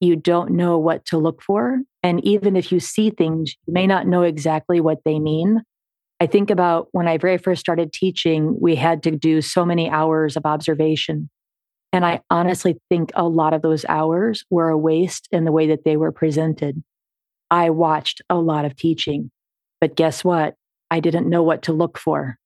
you 0.00 0.16
don't 0.16 0.52
know 0.52 0.78
what 0.78 1.04
to 1.06 1.18
look 1.18 1.42
for. 1.42 1.80
And 2.02 2.24
even 2.24 2.56
if 2.56 2.72
you 2.72 2.80
see 2.80 3.10
things, 3.10 3.54
you 3.66 3.72
may 3.72 3.86
not 3.86 4.06
know 4.06 4.22
exactly 4.22 4.80
what 4.80 4.98
they 5.04 5.18
mean. 5.18 5.62
I 6.18 6.26
think 6.26 6.50
about 6.50 6.88
when 6.92 7.08
I 7.08 7.18
very 7.18 7.38
first 7.38 7.60
started 7.60 7.92
teaching, 7.92 8.56
we 8.60 8.74
had 8.74 9.02
to 9.02 9.10
do 9.10 9.42
so 9.42 9.64
many 9.64 9.90
hours 9.90 10.36
of 10.36 10.46
observation. 10.46 11.28
And 11.92 12.04
I 12.04 12.20
honestly 12.30 12.78
think 12.88 13.10
a 13.14 13.28
lot 13.28 13.54
of 13.54 13.62
those 13.62 13.84
hours 13.88 14.44
were 14.50 14.68
a 14.68 14.78
waste 14.78 15.28
in 15.30 15.44
the 15.44 15.52
way 15.52 15.68
that 15.68 15.84
they 15.84 15.96
were 15.96 16.12
presented. 16.12 16.82
I 17.50 17.70
watched 17.70 18.22
a 18.28 18.36
lot 18.36 18.64
of 18.64 18.76
teaching, 18.76 19.30
but 19.80 19.94
guess 19.94 20.24
what? 20.24 20.54
I 20.90 21.00
didn't 21.00 21.28
know 21.28 21.42
what 21.42 21.62
to 21.62 21.72
look 21.72 21.98
for. 21.98 22.38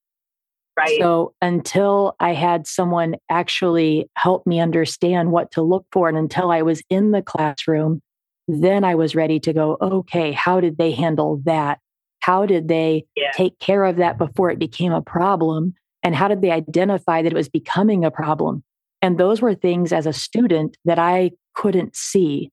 Right. 0.79 0.99
So 0.99 1.35
until 1.43 2.17
I 2.21 2.33
had 2.33 2.67
someone 2.67 3.17
actually 3.29 4.09
help 4.17 4.47
me 4.47 4.61
understand 4.61 5.31
what 5.31 5.53
to 5.53 5.63
look 5.63 5.85
for, 5.93 6.09
and 6.09 6.17
until 6.17 6.51
I 6.51 6.63
was 6.63 6.83
in 6.89 7.11
the 7.11 7.23
classroom, 7.23 8.01
then 8.49 8.83
I 8.85 8.95
was 8.95 9.15
ready 9.15 9.41
to 9.41 9.53
go, 9.53 9.77
okay, 9.81 10.33
how 10.33 10.61
did 10.61 10.79
they 10.79 10.93
handle 10.93 11.41
that? 11.45 11.79
How 12.21 12.47
did 12.47 12.69
they 12.69 13.05
yeah. 13.17 13.31
take 13.35 13.59
care 13.59 13.85
of 13.85 13.97
that 13.97 14.19
before 14.19 14.51
it 14.51 14.59
became 14.59 14.93
a 14.93 15.03
problem? 15.03 15.75
And 16.03 16.15
how 16.15 16.29
did 16.29 16.43
they 16.43 16.51
identify 16.51 17.23
that 17.23 17.33
it 17.33 17.37
was 17.37 17.49
becoming 17.49 18.05
a 18.05 18.11
problem? 18.11 18.63
And 19.03 19.19
those 19.19 19.41
were 19.41 19.55
things 19.55 19.93
as 19.93 20.07
a 20.07 20.13
student 20.13 20.77
that 20.85 20.99
I 20.99 21.33
couldn't 21.55 21.97
see. 21.97 22.51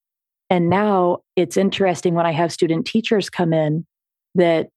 And 0.49 0.69
now 0.69 1.19
it's 1.35 1.57
interesting 1.57 2.13
when 2.13 2.25
I 2.25 2.31
have 2.31 2.53
student 2.53 2.87
teachers 2.87 3.29
come 3.29 3.53
in 3.53 3.85
that 4.35 4.69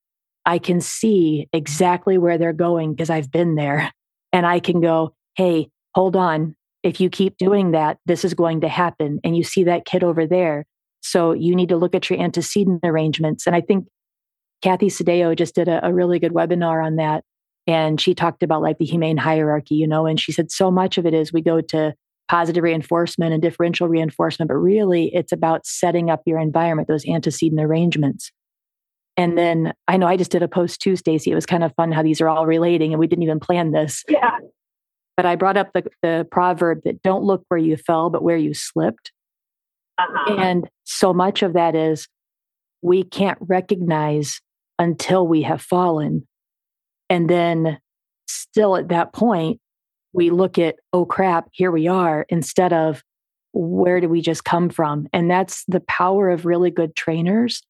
I 0.44 0.58
can 0.58 0.80
see 0.80 1.48
exactly 1.52 2.18
where 2.18 2.38
they're 2.38 2.52
going 2.52 2.92
because 2.92 3.10
I've 3.10 3.30
been 3.30 3.54
there. 3.54 3.92
And 4.32 4.46
I 4.46 4.60
can 4.60 4.80
go, 4.80 5.14
hey, 5.34 5.68
hold 5.94 6.16
on. 6.16 6.54
If 6.82 7.00
you 7.00 7.10
keep 7.10 7.36
doing 7.36 7.72
that, 7.72 7.98
this 8.06 8.24
is 8.24 8.34
going 8.34 8.62
to 8.62 8.68
happen. 8.68 9.20
And 9.22 9.36
you 9.36 9.44
see 9.44 9.64
that 9.64 9.84
kid 9.84 10.02
over 10.02 10.26
there. 10.26 10.66
So 11.02 11.32
you 11.32 11.54
need 11.54 11.68
to 11.70 11.76
look 11.76 11.94
at 11.94 12.08
your 12.08 12.20
antecedent 12.20 12.80
arrangements. 12.84 13.46
And 13.46 13.54
I 13.54 13.60
think 13.60 13.86
Kathy 14.62 14.88
Sdao 14.88 15.36
just 15.36 15.54
did 15.54 15.68
a, 15.68 15.86
a 15.86 15.92
really 15.92 16.18
good 16.18 16.32
webinar 16.32 16.84
on 16.84 16.96
that. 16.96 17.24
And 17.66 18.00
she 18.00 18.14
talked 18.14 18.42
about 18.42 18.62
like 18.62 18.78
the 18.78 18.84
humane 18.84 19.16
hierarchy, 19.16 19.74
you 19.74 19.86
know, 19.86 20.06
and 20.06 20.18
she 20.18 20.32
said 20.32 20.50
so 20.50 20.70
much 20.70 20.98
of 20.98 21.06
it 21.06 21.14
is 21.14 21.32
we 21.32 21.42
go 21.42 21.60
to 21.60 21.94
positive 22.28 22.62
reinforcement 22.62 23.32
and 23.32 23.42
differential 23.42 23.88
reinforcement, 23.88 24.48
but 24.48 24.54
really 24.54 25.10
it's 25.14 25.32
about 25.32 25.66
setting 25.66 26.10
up 26.10 26.22
your 26.26 26.38
environment, 26.38 26.88
those 26.88 27.06
antecedent 27.06 27.60
arrangements. 27.60 28.30
And 29.16 29.36
then 29.36 29.74
I 29.88 29.96
know 29.96 30.06
I 30.06 30.16
just 30.16 30.30
did 30.30 30.42
a 30.42 30.48
post 30.48 30.80
too, 30.80 30.96
Stacy. 30.96 31.30
It 31.30 31.34
was 31.34 31.46
kind 31.46 31.64
of 31.64 31.74
fun 31.74 31.92
how 31.92 32.02
these 32.02 32.20
are 32.20 32.28
all 32.28 32.46
relating 32.46 32.92
and 32.92 33.00
we 33.00 33.06
didn't 33.06 33.24
even 33.24 33.40
plan 33.40 33.72
this. 33.72 34.04
Yeah. 34.08 34.38
But 35.16 35.26
I 35.26 35.36
brought 35.36 35.56
up 35.56 35.70
the, 35.74 35.84
the 36.02 36.26
proverb 36.30 36.82
that 36.84 37.02
don't 37.02 37.24
look 37.24 37.44
where 37.48 37.58
you 37.58 37.76
fell, 37.76 38.08
but 38.08 38.22
where 38.22 38.36
you 38.36 38.54
slipped. 38.54 39.12
Uh-huh. 39.98 40.36
And 40.36 40.70
so 40.84 41.12
much 41.12 41.42
of 41.42 41.52
that 41.52 41.74
is 41.74 42.08
we 42.80 43.02
can't 43.02 43.38
recognize 43.40 44.40
until 44.80 45.28
we 45.28 45.42
have 45.42 45.62
fallen. 45.62 46.26
And 47.08 47.28
then 47.28 47.78
still 48.26 48.76
at 48.76 48.88
that 48.88 49.12
point, 49.12 49.60
we 50.12 50.30
look 50.30 50.58
at, 50.58 50.76
oh 50.92 51.04
crap, 51.04 51.48
here 51.52 51.70
we 51.70 51.86
are, 51.86 52.26
instead 52.28 52.72
of 52.72 53.04
where 53.52 54.00
do 54.00 54.08
we 54.08 54.22
just 54.22 54.44
come 54.44 54.70
from? 54.70 55.06
And 55.12 55.30
that's 55.30 55.64
the 55.68 55.80
power 55.80 56.30
of 56.30 56.46
really 56.46 56.70
good 56.70 56.96
trainers 56.96 57.62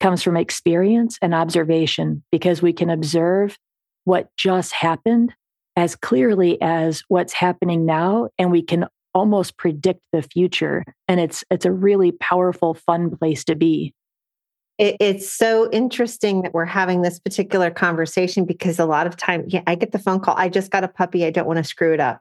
comes 0.00 0.22
from 0.22 0.36
experience 0.36 1.18
and 1.22 1.34
observation 1.34 2.24
because 2.32 2.62
we 2.62 2.72
can 2.72 2.90
observe 2.90 3.56
what 4.04 4.28
just 4.36 4.72
happened 4.72 5.34
as 5.76 5.96
clearly 5.96 6.60
as 6.62 7.02
what's 7.08 7.32
happening 7.32 7.84
now 7.84 8.28
and 8.38 8.50
we 8.50 8.62
can 8.62 8.86
almost 9.12 9.56
predict 9.56 10.00
the 10.12 10.22
future 10.22 10.84
and 11.08 11.20
it's 11.20 11.44
it's 11.50 11.64
a 11.64 11.72
really 11.72 12.12
powerful 12.12 12.74
fun 12.74 13.16
place 13.16 13.44
to 13.44 13.54
be 13.54 13.94
it, 14.78 14.96
it's 15.00 15.32
so 15.32 15.70
interesting 15.70 16.42
that 16.42 16.52
we're 16.52 16.64
having 16.64 17.02
this 17.02 17.18
particular 17.18 17.70
conversation 17.70 18.44
because 18.44 18.78
a 18.78 18.86
lot 18.86 19.06
of 19.06 19.16
time 19.16 19.44
yeah 19.48 19.62
i 19.66 19.74
get 19.74 19.92
the 19.92 19.98
phone 19.98 20.20
call 20.20 20.34
i 20.36 20.48
just 20.48 20.70
got 20.70 20.84
a 20.84 20.88
puppy 20.88 21.24
i 21.24 21.30
don't 21.30 21.46
want 21.46 21.58
to 21.58 21.64
screw 21.64 21.92
it 21.92 22.00
up. 22.00 22.20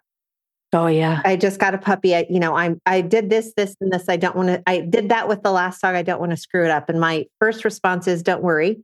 Oh 0.75 0.87
yeah. 0.87 1.21
I 1.23 1.35
just 1.35 1.59
got 1.59 1.75
a 1.75 1.77
puppy 1.77 2.15
I, 2.15 2.25
you 2.29 2.39
know 2.39 2.55
i'm 2.55 2.79
i 2.85 3.01
did 3.01 3.29
this 3.29 3.53
this 3.55 3.75
and 3.79 3.91
this 3.91 4.09
i 4.09 4.17
don't 4.17 4.35
want 4.35 4.49
to 4.49 4.63
i 4.67 4.79
did 4.79 5.09
that 5.09 5.27
with 5.27 5.43
the 5.43 5.51
last 5.51 5.81
dog 5.81 5.95
i 5.95 6.01
don't 6.01 6.19
want 6.19 6.31
to 6.31 6.37
screw 6.37 6.63
it 6.63 6.71
up. 6.71 6.89
And 6.89 6.99
my 6.99 7.25
first 7.39 7.65
response 7.65 8.07
is 8.07 8.23
don't 8.23 8.43
worry. 8.43 8.83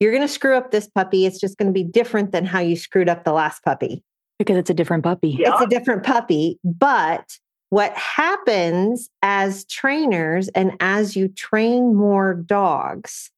You're 0.00 0.12
going 0.12 0.26
to 0.26 0.28
screw 0.28 0.56
up 0.56 0.70
this 0.70 0.88
puppy 0.88 1.26
it's 1.26 1.40
just 1.40 1.56
going 1.56 1.68
to 1.68 1.72
be 1.72 1.84
different 1.84 2.32
than 2.32 2.44
how 2.44 2.60
you 2.60 2.76
screwed 2.76 3.08
up 3.08 3.24
the 3.24 3.32
last 3.32 3.62
puppy. 3.64 4.02
Because 4.38 4.56
it's 4.56 4.70
a 4.70 4.74
different 4.74 5.04
puppy. 5.04 5.36
Yeah. 5.38 5.52
it's 5.52 5.62
a 5.62 5.66
different 5.66 6.02
puppy 6.04 6.58
but 6.64 7.38
what 7.74 7.92
happens 7.96 9.10
as 9.20 9.64
trainers 9.64 10.46
and 10.50 10.76
as 10.78 11.16
you 11.16 11.26
train 11.26 11.92
more 11.92 12.32
dogs, 12.32 13.32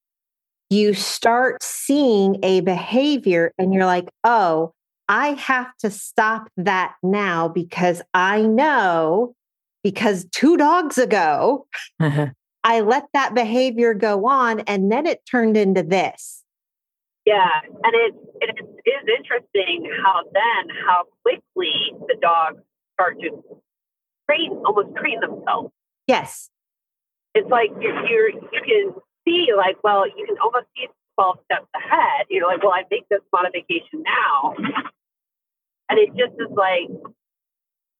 you 0.68 0.92
start 0.92 1.62
seeing 1.62 2.37
a 2.42 2.61
behavior 2.61 3.55
and 3.57 3.72
you're 3.72 3.87
like, 3.87 4.11
oh, 4.25 4.75
I 5.09 5.29
have 5.29 5.75
to 5.79 5.90
stop 5.90 6.51
that 6.59 6.96
now 7.03 7.49
because 7.49 8.03
I 8.12 8.42
know 8.42 9.35
because 9.83 10.27
two 10.33 10.59
dogs 10.59 10.99
ago, 10.99 11.66
I 12.62 12.81
let 12.83 13.05
that 13.14 13.35
behavior 13.35 13.94
go 13.94 14.27
on 14.27 14.61
and 14.61 14.92
then 14.92 15.07
it 15.07 15.22
turned 15.25 15.57
into 15.57 15.83
this. 15.83 16.44
Yeah, 17.25 17.61
and 17.64 17.94
it, 17.94 18.14
it 18.42 18.55
is 18.85 19.09
interesting 19.16 19.90
how 20.05 20.25
then 20.31 20.77
how 20.87 21.05
quickly 21.22 21.72
the 22.07 22.16
dogs 22.20 22.61
start 22.96 23.18
to 23.20 23.31
train, 24.29 24.53
almost 24.65 24.97
train 24.97 25.21
themselves. 25.21 25.71
Yes. 26.07 26.51
It's 27.35 27.49
like 27.51 27.71
you're, 27.81 28.07
you're 28.07 28.31
you 28.31 28.62
can 28.65 28.95
see 29.27 29.49
like 29.57 29.77
well 29.85 30.07
you 30.07 30.25
can 30.27 30.37
almost 30.43 30.67
see 30.77 30.89
twelve 31.15 31.39
steps 31.45 31.67
ahead. 31.75 32.27
You 32.31 32.41
know, 32.41 32.47
like 32.47 32.62
well 32.62 32.73
I 32.73 32.85
make 32.91 33.09
this 33.11 33.21
modification 33.33 34.03
now, 34.05 34.55
and 35.89 35.99
it 35.99 36.11
just 36.11 36.33
is 36.39 36.55
like 36.57 36.89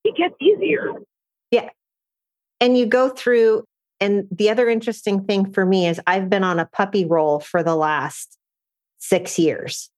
it 0.05 0.17
gets 0.17 0.35
easier. 0.41 0.93
Yeah. 1.51 1.69
And 2.61 2.79
you 2.79 2.87
go 2.87 3.11
through, 3.11 3.65
and 4.01 4.27
the 4.31 4.49
other 4.49 4.69
interesting 4.71 5.25
thing 5.25 5.53
for 5.53 5.67
me 5.67 5.87
is 5.87 6.01
I've 6.07 6.31
been 6.31 6.45
on 6.45 6.59
a 6.59 6.67
puppy 6.67 7.05
roll 7.05 7.41
for 7.41 7.63
the 7.63 7.77
last 7.77 8.39
six 8.99 9.39
years. 9.39 9.91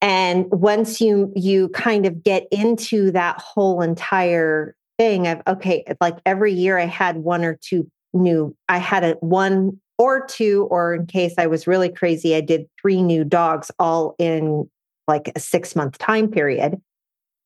And 0.00 0.46
once 0.50 1.00
you 1.00 1.32
you 1.34 1.68
kind 1.70 2.06
of 2.06 2.22
get 2.22 2.46
into 2.52 3.10
that 3.12 3.40
whole 3.40 3.82
entire 3.82 4.76
thing 5.02 5.26
of 5.26 5.42
okay, 5.48 5.84
like 6.00 6.18
every 6.24 6.52
year 6.52 6.78
I 6.78 6.86
had 6.86 7.16
one 7.16 7.44
or 7.44 7.58
two 7.60 7.90
new, 8.12 8.54
I 8.68 8.78
had 8.78 9.02
a 9.02 9.12
one 9.14 9.80
or 9.98 10.24
two, 10.24 10.68
or 10.70 10.94
in 10.94 11.06
case 11.06 11.34
I 11.38 11.48
was 11.48 11.66
really 11.66 11.88
crazy, 11.88 12.36
I 12.36 12.40
did 12.40 12.66
three 12.80 13.02
new 13.02 13.24
dogs 13.24 13.72
all 13.80 14.14
in 14.20 14.70
like 15.08 15.32
a 15.34 15.40
six 15.40 15.74
month 15.74 15.98
time 15.98 16.28
period. 16.30 16.80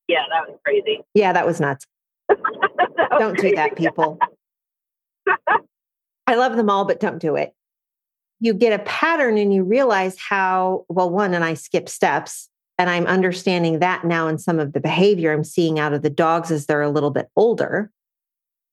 Yeah, 0.07 0.25
that 0.31 0.51
was 0.51 0.59
crazy. 0.65 1.01
Yeah, 1.15 1.33
that 1.33 1.47
was 1.47 1.61
nuts. 1.61 1.87
That 2.99 3.11
was 3.11 3.21
Don't 3.21 3.39
do 3.39 3.55
that, 3.57 3.77
people. 3.77 4.19
I 6.27 6.35
love 6.35 6.57
them 6.57 6.71
all, 6.71 6.87
but 6.87 6.99
don't 6.99 7.19
do 7.19 7.37
it. 7.37 7.53
You 8.41 8.55
get 8.55 8.79
a 8.79 8.83
pattern 8.85 9.37
and 9.37 9.53
you 9.53 9.65
realize 9.65 10.17
how, 10.19 10.87
well, 10.89 11.11
one, 11.11 11.35
and 11.35 11.45
I 11.45 11.55
skip 11.55 11.91
steps, 11.91 12.49
and 12.79 12.91
I'm 12.91 13.07
understanding 13.07 13.79
that 13.79 14.05
now 14.05 14.29
in 14.29 14.39
some 14.39 14.59
of 14.59 14.73
the 14.73 14.81
behavior 14.81 15.33
I'm 15.33 15.45
seeing 15.45 15.79
out 15.79 15.95
of 15.95 16.03
the 16.03 16.11
dogs 16.11 16.51
as 16.51 16.67
they're 16.67 16.83
a 16.83 16.91
little 16.91 17.11
bit 17.11 17.29
older. 17.37 17.91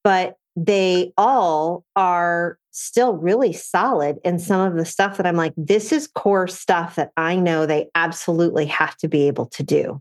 But 0.02 0.36
they 0.56 1.12
all 1.16 1.84
are 1.96 2.58
still 2.70 3.14
really 3.14 3.52
solid 3.52 4.18
in 4.24 4.38
some 4.38 4.60
of 4.60 4.76
the 4.76 4.84
stuff 4.84 5.16
that 5.16 5.26
I'm 5.26 5.36
like, 5.36 5.54
this 5.56 5.92
is 5.92 6.06
core 6.06 6.46
stuff 6.46 6.96
that 6.96 7.12
I 7.16 7.36
know 7.36 7.66
they 7.66 7.88
absolutely 7.94 8.66
have 8.66 8.96
to 8.98 9.08
be 9.08 9.26
able 9.26 9.46
to 9.46 9.62
do. 9.62 10.00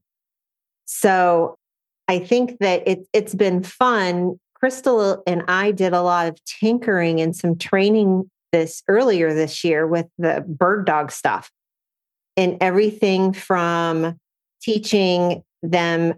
So 0.85 1.57
I 2.07 2.19
think 2.19 2.59
that 2.59 2.87
it, 2.87 3.07
it's 3.13 3.35
been 3.35 3.63
fun. 3.63 4.39
Crystal 4.55 5.23
and 5.25 5.43
I 5.47 5.71
did 5.71 5.93
a 5.93 6.01
lot 6.01 6.27
of 6.27 6.43
tinkering 6.45 7.21
and 7.21 7.35
some 7.35 7.57
training 7.57 8.29
this 8.51 8.83
earlier 8.87 9.33
this 9.33 9.63
year 9.63 9.87
with 9.87 10.07
the 10.17 10.43
bird 10.47 10.85
dog 10.85 11.11
stuff 11.11 11.51
and 12.37 12.57
everything 12.61 13.33
from 13.33 14.17
teaching 14.61 15.43
them 15.61 16.15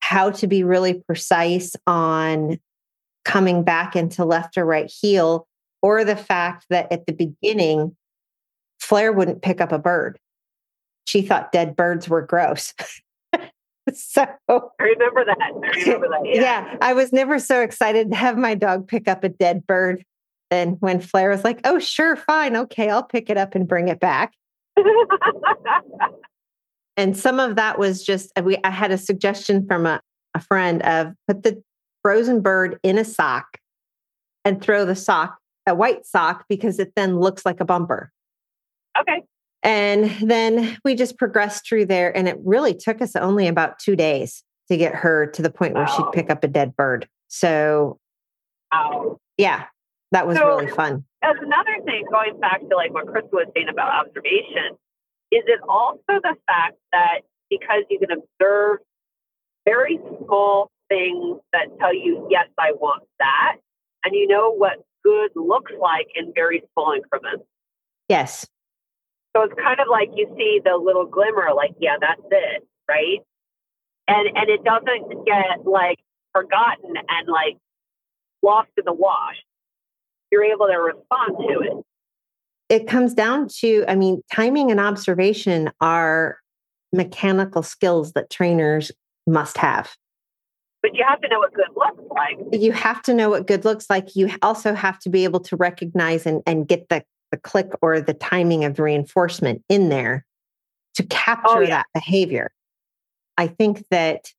how 0.00 0.30
to 0.30 0.46
be 0.46 0.62
really 0.62 1.02
precise 1.06 1.74
on 1.86 2.58
coming 3.24 3.64
back 3.64 3.96
into 3.96 4.24
left 4.24 4.56
or 4.56 4.64
right 4.64 4.90
heel, 4.90 5.48
or 5.82 6.04
the 6.04 6.16
fact 6.16 6.66
that 6.70 6.90
at 6.92 7.06
the 7.06 7.12
beginning, 7.12 7.96
Flair 8.78 9.12
wouldn't 9.12 9.42
pick 9.42 9.60
up 9.60 9.72
a 9.72 9.78
bird. 9.78 10.18
She 11.06 11.22
thought 11.22 11.52
dead 11.52 11.74
birds 11.74 12.08
were 12.08 12.22
gross. 12.22 12.72
so 13.92 14.26
I 14.48 14.60
remember 14.78 15.24
that. 15.24 15.38
I 15.40 15.78
remember 15.80 16.08
that. 16.08 16.20
yeah. 16.24 16.40
Yeah. 16.40 16.76
I 16.80 16.92
was 16.92 17.12
never 17.12 17.38
so 17.38 17.62
excited 17.62 18.10
to 18.10 18.16
have 18.16 18.36
my 18.36 18.54
dog 18.54 18.86
pick 18.86 19.08
up 19.08 19.24
a 19.24 19.28
dead 19.28 19.66
bird. 19.66 20.04
And 20.50 20.76
when 20.80 21.00
Flair 21.00 21.30
was 21.30 21.42
like, 21.42 21.60
oh, 21.64 21.80
sure, 21.80 22.14
fine. 22.14 22.56
Okay, 22.56 22.90
I'll 22.90 23.02
pick 23.02 23.30
it 23.30 23.36
up 23.36 23.54
and 23.54 23.66
bring 23.66 23.88
it 23.88 23.98
back. 23.98 24.34
And 26.96 27.16
some 27.16 27.38
of 27.40 27.56
that 27.56 27.78
was 27.78 28.02
just, 28.02 28.32
uh, 28.38 28.42
we, 28.42 28.56
I 28.64 28.70
had 28.70 28.90
a 28.90 28.96
suggestion 28.98 29.66
from 29.66 29.84
a, 29.84 30.00
a 30.34 30.40
friend 30.40 30.82
of 30.82 31.12
put 31.28 31.42
the 31.42 31.62
frozen 32.02 32.40
bird 32.40 32.78
in 32.82 32.96
a 32.98 33.04
sock 33.04 33.58
and 34.46 34.62
throw 34.62 34.86
the 34.86 34.96
sock, 34.96 35.36
a 35.66 35.74
white 35.74 36.06
sock, 36.06 36.46
because 36.48 36.78
it 36.78 36.92
then 36.96 37.18
looks 37.20 37.44
like 37.44 37.60
a 37.60 37.64
bumper. 37.66 38.10
okay. 38.98 39.22
And 39.62 40.10
then 40.22 40.78
we 40.84 40.94
just 40.94 41.18
progressed 41.18 41.68
through 41.68 41.86
there. 41.86 42.16
And 42.16 42.28
it 42.28 42.38
really 42.44 42.72
took 42.72 43.02
us 43.02 43.14
only 43.16 43.46
about 43.48 43.78
two 43.78 43.96
days 43.96 44.42
to 44.70 44.76
get 44.78 44.94
her 44.94 45.26
to 45.26 45.42
the 45.42 45.50
point 45.50 45.74
where 45.74 45.84
Wow. 45.84 45.96
she'd 45.96 46.12
pick 46.12 46.30
up 46.30 46.44
a 46.44 46.48
dead 46.48 46.74
bird. 46.76 47.08
So, 47.28 47.98
Wow. 48.72 49.18
yeah, 49.36 49.64
that 50.16 50.26
was 50.26 50.38
So- 50.38 50.46
really 50.46 50.68
fun. 50.68 51.04
As 51.22 51.36
another 51.42 51.76
thing, 51.84 52.06
going 52.10 52.40
back 52.40 52.60
to 52.60 52.74
like 52.74 52.90
what 52.94 53.06
Chris 53.06 53.24
was 53.32 53.46
saying 53.54 53.68
about 53.68 54.06
observation, 54.06 54.78
is 55.30 55.44
it 55.46 55.60
also 55.68 56.00
the 56.08 56.34
fact 56.46 56.78
that 56.92 57.20
because 57.50 57.84
you 57.90 57.98
can 57.98 58.12
observe 58.12 58.78
very 59.66 59.98
small 60.24 60.70
things 60.88 61.38
that 61.52 61.66
tell 61.78 61.92
you, 61.92 62.26
yes, 62.30 62.48
I 62.58 62.72
want 62.72 63.02
that, 63.18 63.56
and 64.04 64.14
you 64.14 64.26
know 64.26 64.54
what 64.54 64.78
good 65.04 65.32
looks 65.34 65.72
like 65.78 66.06
in 66.14 66.32
very 66.34 66.62
small 66.72 66.92
increments. 66.92 67.44
Yes. 68.08 68.46
So 69.36 69.42
it's 69.42 69.54
kind 69.54 69.80
of 69.80 69.88
like 69.90 70.08
you 70.14 70.32
see 70.38 70.60
the 70.64 70.76
little 70.76 71.04
glimmer, 71.04 71.52
like, 71.54 71.72
yeah, 71.78 71.96
that's 72.00 72.22
it, 72.30 72.66
right? 72.88 73.18
And 74.08 74.28
and 74.34 74.48
it 74.48 74.64
doesn't 74.64 75.26
get 75.26 75.66
like 75.66 75.98
forgotten 76.32 76.94
and 76.96 77.28
like 77.28 77.58
lost 78.42 78.70
in 78.78 78.84
the 78.86 78.94
wash. 78.94 79.36
You're 80.36 80.44
able 80.44 80.66
to 80.66 80.74
respond 80.74 81.38
to 81.48 81.60
it. 81.60 81.84
It 82.68 82.86
comes 82.86 83.14
down 83.14 83.48
to, 83.60 83.86
I 83.88 83.94
mean, 83.94 84.20
timing 84.30 84.70
and 84.70 84.78
observation 84.78 85.70
are 85.80 86.38
mechanical 86.92 87.62
skills 87.62 88.12
that 88.12 88.28
trainers 88.28 88.92
must 89.26 89.56
have. 89.56 89.94
But 90.82 90.94
you 90.94 91.04
have 91.08 91.22
to 91.22 91.28
know 91.28 91.38
what 91.38 91.54
good 91.54 91.70
looks 91.74 92.02
like. 92.10 92.60
you 92.60 92.72
have 92.72 93.00
to 93.02 93.14
know 93.14 93.30
what 93.30 93.46
good 93.46 93.64
looks 93.64 93.88
like. 93.88 94.14
You 94.14 94.30
also 94.42 94.74
have 94.74 94.98
to 95.00 95.08
be 95.08 95.24
able 95.24 95.40
to 95.40 95.56
recognize 95.56 96.26
and, 96.26 96.42
and 96.46 96.68
get 96.68 96.90
the, 96.90 97.02
the 97.30 97.38
click 97.38 97.70
or 97.80 98.02
the 98.02 98.12
timing 98.12 98.64
of 98.64 98.78
reinforcement 98.78 99.62
in 99.70 99.88
there 99.88 100.26
to 100.96 101.02
capture 101.04 101.48
oh, 101.48 101.60
yeah. 101.60 101.68
that 101.68 101.86
behavior. 101.94 102.50
I 103.38 103.46
think 103.46 103.84
that, 103.90 104.32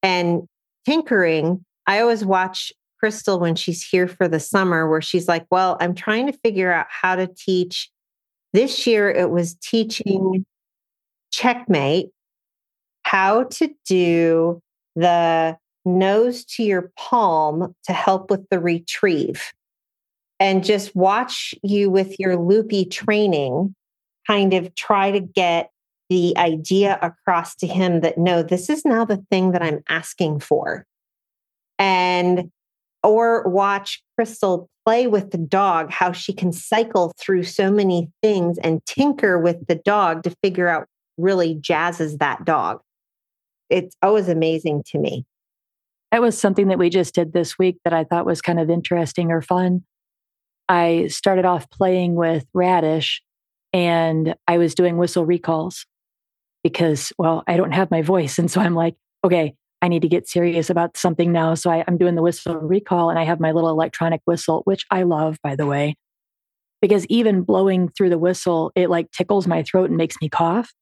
and 0.00 0.46
tinkering 0.86 1.64
I 1.86 2.00
always 2.00 2.24
watch 2.24 2.72
Crystal 3.04 3.38
when 3.38 3.54
she's 3.54 3.82
here 3.82 4.08
for 4.08 4.28
the 4.28 4.40
summer, 4.40 4.88
where 4.88 5.02
she's 5.02 5.28
like, 5.28 5.44
Well, 5.50 5.76
I'm 5.78 5.94
trying 5.94 6.26
to 6.26 6.32
figure 6.32 6.72
out 6.72 6.86
how 6.88 7.16
to 7.16 7.26
teach. 7.26 7.90
This 8.54 8.86
year 8.86 9.10
it 9.10 9.28
was 9.28 9.56
teaching 9.56 10.46
checkmate, 11.30 12.08
how 13.02 13.42
to 13.44 13.68
do 13.84 14.62
the 14.96 15.58
nose 15.84 16.46
to 16.46 16.62
your 16.62 16.92
palm 16.96 17.74
to 17.84 17.92
help 17.92 18.30
with 18.30 18.48
the 18.48 18.58
retrieve. 18.58 19.52
And 20.40 20.64
just 20.64 20.96
watch 20.96 21.54
you 21.62 21.90
with 21.90 22.18
your 22.18 22.38
loopy 22.38 22.86
training 22.86 23.74
kind 24.26 24.54
of 24.54 24.74
try 24.74 25.10
to 25.10 25.20
get 25.20 25.68
the 26.08 26.32
idea 26.38 26.98
across 27.02 27.54
to 27.56 27.66
him 27.66 28.00
that 28.00 28.16
no, 28.16 28.42
this 28.42 28.70
is 28.70 28.82
now 28.86 29.04
the 29.04 29.22
thing 29.30 29.52
that 29.52 29.62
I'm 29.62 29.84
asking 29.90 30.40
for. 30.40 30.86
And 31.78 32.50
or 33.04 33.46
watch 33.48 34.02
Crystal 34.16 34.68
play 34.84 35.06
with 35.06 35.30
the 35.30 35.38
dog, 35.38 35.90
how 35.90 36.12
she 36.12 36.32
can 36.32 36.52
cycle 36.52 37.12
through 37.18 37.44
so 37.44 37.70
many 37.70 38.10
things 38.22 38.58
and 38.58 38.84
tinker 38.86 39.38
with 39.38 39.66
the 39.66 39.76
dog 39.76 40.22
to 40.24 40.34
figure 40.42 40.68
out 40.68 40.86
really 41.16 41.54
jazzes 41.54 42.18
that 42.18 42.44
dog. 42.44 42.80
It's 43.70 43.94
always 44.02 44.28
amazing 44.28 44.82
to 44.88 44.98
me. 44.98 45.24
That 46.10 46.22
was 46.22 46.38
something 46.38 46.68
that 46.68 46.78
we 46.78 46.90
just 46.90 47.14
did 47.14 47.32
this 47.32 47.58
week 47.58 47.78
that 47.84 47.92
I 47.92 48.04
thought 48.04 48.26
was 48.26 48.42
kind 48.42 48.60
of 48.60 48.70
interesting 48.70 49.30
or 49.30 49.42
fun. 49.42 49.84
I 50.68 51.08
started 51.08 51.44
off 51.44 51.68
playing 51.70 52.14
with 52.14 52.46
Radish 52.54 53.22
and 53.72 54.34
I 54.46 54.58
was 54.58 54.74
doing 54.74 54.96
whistle 54.96 55.26
recalls 55.26 55.86
because, 56.62 57.12
well, 57.18 57.42
I 57.46 57.56
don't 57.56 57.72
have 57.72 57.90
my 57.90 58.02
voice. 58.02 58.38
And 58.38 58.50
so 58.50 58.60
I'm 58.60 58.74
like, 58.74 58.94
okay, 59.24 59.54
I 59.84 59.88
need 59.88 60.00
to 60.00 60.08
get 60.08 60.26
serious 60.26 60.70
about 60.70 60.96
something 60.96 61.30
now. 61.30 61.54
So 61.54 61.70
I, 61.70 61.84
am 61.86 61.98
doing 61.98 62.14
the 62.14 62.22
whistle 62.22 62.56
recall 62.56 63.10
and 63.10 63.18
I 63.18 63.24
have 63.24 63.38
my 63.38 63.52
little 63.52 63.68
electronic 63.68 64.22
whistle, 64.24 64.62
which 64.64 64.86
I 64.90 65.02
love, 65.02 65.36
by 65.42 65.56
the 65.56 65.66
way, 65.66 65.96
because 66.80 67.04
even 67.10 67.42
blowing 67.42 67.90
through 67.90 68.08
the 68.08 68.18
whistle, 68.18 68.72
it 68.74 68.88
like 68.88 69.10
tickles 69.10 69.46
my 69.46 69.62
throat 69.62 69.90
and 69.90 69.98
makes 69.98 70.16
me 70.22 70.30
cough. 70.30 70.72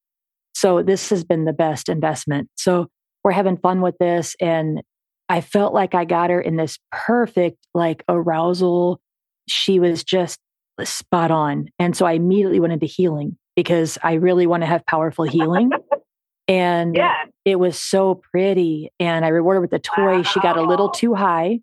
So 0.54 0.84
this 0.84 1.10
has 1.10 1.24
been 1.24 1.46
the 1.46 1.52
best 1.52 1.88
investment. 1.88 2.48
So 2.56 2.86
we're 3.24 3.32
having 3.32 3.56
fun 3.56 3.80
with 3.80 3.98
this. 3.98 4.36
And 4.40 4.82
I 5.28 5.40
felt 5.40 5.74
like 5.74 5.96
I 5.96 6.04
got 6.04 6.30
her 6.30 6.40
in 6.40 6.54
this 6.54 6.78
perfect 6.92 7.58
like 7.74 8.04
arousal. 8.08 9.00
She 9.48 9.80
was 9.80 10.04
just 10.04 10.38
spot 10.84 11.32
on. 11.32 11.70
And 11.80 11.96
so 11.96 12.06
I 12.06 12.12
immediately 12.12 12.60
went 12.60 12.72
into 12.72 12.86
heeling 12.86 13.36
because 13.56 13.98
I 14.00 14.12
really 14.12 14.46
want 14.46 14.62
to 14.62 14.68
have 14.68 14.86
powerful 14.86 15.24
heeling. 15.24 15.72
And 16.52 16.94
yeah. 16.94 17.14
it 17.46 17.58
was 17.58 17.78
so 17.78 18.16
pretty. 18.30 18.90
And 19.00 19.24
I 19.24 19.28
rewarded 19.28 19.62
with 19.62 19.72
a 19.72 19.78
toy. 19.78 20.16
Wow. 20.16 20.22
She 20.22 20.38
got 20.40 20.58
a 20.58 20.62
little 20.62 20.90
too 20.90 21.14
high. 21.14 21.60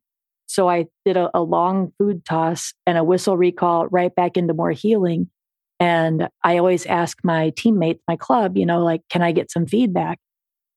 So 0.47 0.67
I 0.67 0.87
did 1.05 1.15
a, 1.15 1.29
a, 1.35 1.43
long 1.43 1.93
food 1.99 2.25
toss 2.25 2.73
and 2.87 2.97
a 2.97 3.03
whistle 3.03 3.37
recall 3.37 3.85
right 3.89 4.13
back 4.13 4.35
into 4.35 4.55
more 4.55 4.71
heeling. 4.71 5.29
And 5.79 6.27
I 6.43 6.57
always 6.57 6.87
ask 6.87 7.19
my 7.23 7.51
teammates, 7.51 8.01
my 8.07 8.15
club, 8.15 8.57
you 8.57 8.65
know, 8.65 8.83
like, 8.83 9.01
can 9.11 9.21
I 9.21 9.31
get 9.31 9.51
some 9.51 9.67
feedback? 9.67 10.17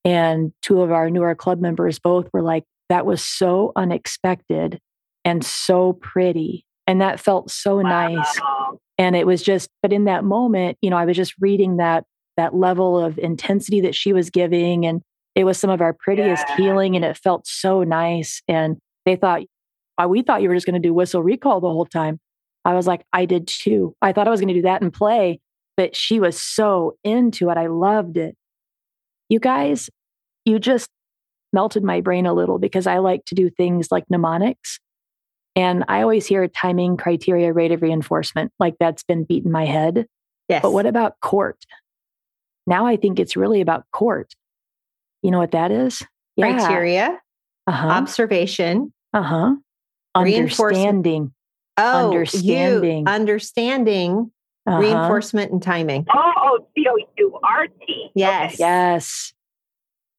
And 0.05 0.53
two 0.61 0.81
of 0.81 0.91
our 0.91 1.09
newer 1.09 1.33
club 1.33 1.59
members 1.59 1.97
both 1.97 2.29
were 2.31 2.43
like, 2.43 2.65
that 2.89 3.07
was 3.07 3.23
so 3.23 3.71
unexpected 3.75 4.79
and 5.25 5.43
so 5.43 5.93
pretty. 5.93 6.67
And 6.85 7.01
that 7.01 7.19
felt 7.19 7.49
so 7.49 7.77
wow. 7.77 7.81
nice. 8.09 8.39
And 8.99 9.15
it 9.15 9.25
was 9.25 9.41
just, 9.41 9.71
but 9.81 9.91
in 9.91 10.05
that 10.05 10.23
moment, 10.23 10.77
you 10.83 10.91
know, 10.91 10.97
I 10.97 11.05
was 11.05 11.17
just 11.17 11.33
reading 11.39 11.77
that 11.77 12.03
that 12.37 12.55
level 12.55 12.99
of 12.99 13.17
intensity 13.17 13.81
that 13.81 13.95
she 13.95 14.13
was 14.13 14.29
giving. 14.29 14.85
And 14.85 15.01
it 15.35 15.43
was 15.43 15.57
some 15.57 15.69
of 15.69 15.81
our 15.81 15.93
prettiest 15.93 16.45
yeah. 16.49 16.57
heeling 16.57 16.95
and 16.95 17.05
it 17.05 17.17
felt 17.17 17.47
so 17.47 17.83
nice. 17.83 18.41
And 18.47 18.77
they 19.05 19.15
thought, 19.15 19.41
oh, 19.97 20.07
we 20.07 20.21
thought 20.21 20.41
you 20.41 20.49
were 20.49 20.55
just 20.55 20.65
going 20.65 20.81
to 20.81 20.87
do 20.87 20.93
whistle 20.93 21.23
recall 21.23 21.61
the 21.61 21.67
whole 21.67 21.85
time. 21.85 22.19
I 22.65 22.73
was 22.73 22.87
like, 22.87 23.03
I 23.11 23.25
did 23.25 23.47
too. 23.47 23.95
I 24.01 24.13
thought 24.13 24.27
I 24.27 24.31
was 24.31 24.39
going 24.39 24.47
to 24.49 24.53
do 24.53 24.61
that 24.63 24.81
and 24.81 24.93
play, 24.93 25.39
but 25.75 25.95
she 25.95 26.19
was 26.19 26.41
so 26.41 26.97
into 27.03 27.49
it. 27.49 27.57
I 27.57 27.67
loved 27.67 28.17
it. 28.17 28.35
You 29.29 29.39
guys, 29.39 29.89
you 30.45 30.59
just 30.59 30.89
melted 31.51 31.83
my 31.83 32.01
brain 32.01 32.25
a 32.25 32.33
little 32.33 32.57
because 32.57 32.87
I 32.87 32.99
like 32.99 33.25
to 33.25 33.35
do 33.35 33.49
things 33.49 33.89
like 33.91 34.05
mnemonics. 34.09 34.79
And 35.55 35.83
I 35.87 36.01
always 36.01 36.25
hear 36.25 36.47
timing, 36.47 36.97
criteria, 36.97 37.53
rate 37.53 37.71
of 37.71 37.81
reinforcement, 37.81 38.51
like 38.59 38.75
that's 38.79 39.03
been 39.03 39.23
beaten 39.23 39.51
my 39.51 39.65
head. 39.65 40.07
Yes. 40.49 40.61
But 40.61 40.71
what 40.71 40.85
about 40.85 41.19
court? 41.21 41.63
Now 42.65 42.85
I 42.85 42.95
think 42.95 43.19
it's 43.19 43.35
really 43.35 43.61
about 43.61 43.85
court. 43.91 44.33
You 45.21 45.31
know 45.31 45.39
what 45.39 45.51
that 45.51 45.71
is? 45.71 46.03
Yeah. 46.35 46.53
Criteria, 46.53 47.19
uh-huh. 47.67 47.87
observation, 47.87 48.93
uh-huh. 49.13 49.55
understanding. 50.15 51.33
Oh, 51.77 52.11
understanding, 52.11 53.07
you, 53.07 53.11
understanding, 53.11 54.31
uh-huh. 54.67 54.79
reinforcement, 54.79 55.51
and 55.51 55.61
timing. 55.61 56.05
Oh, 56.13 56.31
oh, 56.37 56.67
C 56.75 56.85
O 56.89 56.97
U 57.17 57.39
R 57.43 57.67
T. 57.67 58.11
Yes, 58.15 58.53
okay. 58.53 58.59
yes. 58.59 59.33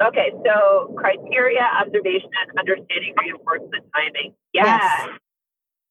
Okay, 0.02 0.32
so 0.44 0.94
criteria, 0.96 1.60
observation, 1.80 2.28
understanding, 2.58 3.14
reinforcement, 3.22 3.84
timing. 3.94 4.34
Yeah. 4.52 4.64
Yes. 4.64 5.08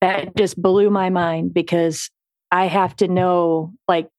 That 0.02 0.36
just 0.36 0.62
blew 0.62 0.90
my 0.90 1.10
mind 1.10 1.54
because 1.54 2.10
I 2.52 2.66
have 2.66 2.96
to 2.98 3.08
know 3.08 3.74
like 3.88 4.10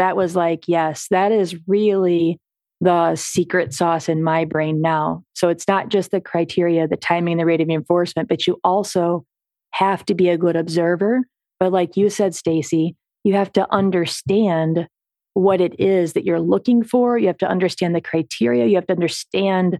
that 0.00 0.16
was 0.16 0.34
like, 0.34 0.64
yes, 0.66 1.06
that 1.10 1.30
is 1.30 1.56
really 1.68 2.38
the 2.80 3.14
secret 3.14 3.74
sauce 3.74 4.08
in 4.08 4.22
my 4.24 4.46
brain 4.46 4.80
now. 4.80 5.22
So 5.34 5.50
it's 5.50 5.68
not 5.68 5.90
just 5.90 6.10
the 6.10 6.20
criteria, 6.20 6.88
the 6.88 6.96
timing, 6.96 7.36
the 7.36 7.44
rate 7.44 7.60
of 7.60 7.68
reinforcement, 7.68 8.28
but 8.28 8.46
you 8.46 8.58
also 8.64 9.24
have 9.72 10.04
to 10.06 10.14
be 10.14 10.30
a 10.30 10.38
good 10.38 10.56
observer. 10.56 11.20
But 11.58 11.72
like 11.72 11.98
you 11.98 12.08
said, 12.08 12.34
Stacy, 12.34 12.96
you 13.22 13.34
have 13.34 13.52
to 13.52 13.66
understand 13.70 14.88
what 15.34 15.60
it 15.60 15.78
is 15.78 16.14
that 16.14 16.24
you're 16.24 16.40
looking 16.40 16.82
for. 16.82 17.18
You 17.18 17.26
have 17.26 17.38
to 17.38 17.48
understand 17.48 17.94
the 17.94 18.00
criteria. 18.00 18.66
You 18.66 18.76
have 18.76 18.86
to 18.86 18.94
understand 18.94 19.78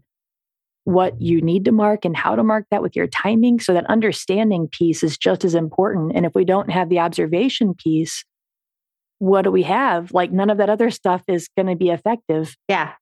what 0.85 1.21
you 1.21 1.41
need 1.41 1.65
to 1.65 1.73
mark 1.73 2.05
and 2.05 2.17
how 2.17 2.37
to 2.37 2.45
mark 2.45 2.67
that 2.71 2.83
with 2.83 2.95
your 2.95 3.07
timing. 3.07 3.61
So 3.61 3.73
that 3.73 3.87
understanding 3.87 4.69
piece 4.69 5.03
is 5.03 5.17
just 5.17 5.45
as 5.45 5.55
important. 5.55 6.13
And 6.15 6.27
if 6.27 6.35
we 6.35 6.45
don't 6.45 6.71
have 6.71 6.91
the 6.91 6.99
observation 6.99 7.75
piece, 7.75 8.25
what 9.21 9.43
do 9.43 9.53
we 9.53 9.63
have? 9.63 10.13
Like 10.13 10.33
none 10.33 10.51
of 10.51 10.59
that 10.59 10.69
other 10.69 10.91
stuff 10.91 11.23
is 11.29 11.49
going 11.57 11.69
to 11.69 11.77
be 11.77 11.91
effective. 11.91 12.57
Yeah. 12.69 12.95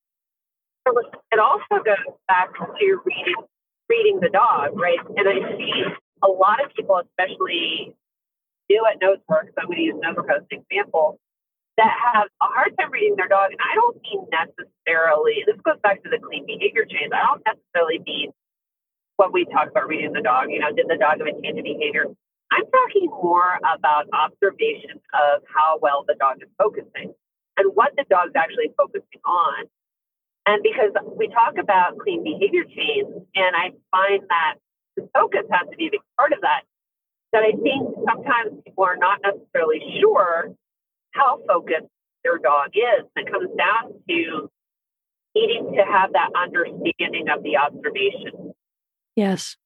It 0.87 1.39
also 1.39 1.83
goes 1.85 2.15
back 2.27 2.53
to 2.55 3.01
reading 3.05 3.41
reading 3.89 4.21
the 4.21 4.29
dog, 4.29 4.77
right? 4.79 4.99
And 5.17 5.29
I 5.29 5.57
see 5.57 5.73
a 6.23 6.29
lot 6.29 6.63
of 6.65 6.75
people, 6.75 7.01
especially 7.01 7.95
new 8.69 8.85
at 8.85 9.01
Nosework, 9.01 9.49
so 9.49 9.65
I'm 9.65 9.67
going 9.67 9.79
to 9.79 9.83
use 9.83 9.95
Nosework 9.95 10.29
as 10.29 10.43
an 10.51 10.61
example, 10.61 11.19
that 11.79 11.95
have 12.13 12.27
a 12.43 12.47
hard 12.47 12.77
time 12.79 12.91
reading 12.91 13.15
their 13.17 13.29
dog. 13.29 13.53
And 13.53 13.61
I 13.63 13.75
don't 13.77 13.97
mean 14.03 14.27
necessarily, 14.29 15.45
this 15.47 15.57
goes 15.65 15.79
back 15.83 16.03
to 16.03 16.11
the 16.11 16.19
clean 16.19 16.45
behavior 16.45 16.85
chains. 16.85 17.13
I 17.15 17.25
don't 17.25 17.43
necessarily 17.47 18.03
mean 18.05 18.33
what 19.17 19.33
we 19.33 19.47
talk 19.47 19.71
about 19.71 19.89
reading 19.89 20.13
the 20.13 20.21
dog. 20.21 20.51
You 20.51 20.61
know, 20.61 20.73
did 20.75 20.87
the 20.89 20.99
dog 20.99 21.19
have 21.19 21.27
a 21.27 21.33
change 21.41 21.57
in 21.57 21.65
behavior? 21.65 22.13
I'm 22.51 22.65
talking 22.65 23.09
more 23.11 23.61
about 23.61 24.09
observation 24.13 25.01
of 25.13 25.43
how 25.55 25.79
well 25.81 26.05
the 26.07 26.15
dog 26.19 26.43
is 26.43 26.49
focusing 26.57 27.13
and 27.57 27.75
what 27.75 27.93
the 27.97 28.05
dog's 28.09 28.33
actually 28.37 28.73
focusing 28.77 29.21
on. 29.25 29.67
And 30.47 30.63
because 30.63 30.97
we 31.17 31.29
talk 31.29 31.59
about 31.61 31.99
clean 31.99 32.25
behavior 32.25 32.65
chains, 32.65 33.13
and 33.35 33.53
I 33.55 33.77
find 33.93 34.23
that 34.29 34.55
the 34.97 35.09
focus 35.13 35.45
has 35.53 35.69
to 35.71 35.77
be 35.77 35.89
a 35.89 35.91
big 35.91 36.01
part 36.17 36.33
of 36.33 36.41
that, 36.41 36.63
that 37.33 37.43
I 37.45 37.53
think 37.53 37.85
sometimes 38.09 38.63
people 38.65 38.85
are 38.85 38.97
not 38.97 39.21
necessarily 39.21 39.81
sure 40.01 40.55
how 41.13 41.41
focused 41.47 41.93
their 42.25 42.39
dog 42.39 42.71
is. 42.73 43.05
It 43.17 43.31
comes 43.31 43.51
down 43.59 43.93
to 44.09 44.51
needing 45.35 45.77
to 45.77 45.85
have 45.85 46.13
that 46.15 46.31
understanding 46.35 47.29
of 47.29 47.43
the 47.43 47.59
observation. 47.59 48.55
Yes. 49.17 49.57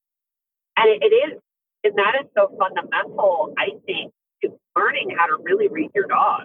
And 0.77 0.89
it, 0.91 1.03
it 1.03 1.15
is 1.15 1.39
and 1.85 1.95
that 1.97 2.15
is 2.21 2.29
so 2.37 2.49
fundamental, 2.59 3.55
I 3.59 3.71
think, 3.87 4.13
to 4.43 4.51
learning 4.77 5.15
how 5.17 5.27
to 5.27 5.43
really 5.43 5.69
read 5.69 5.91
your 5.95 6.07
dog 6.07 6.45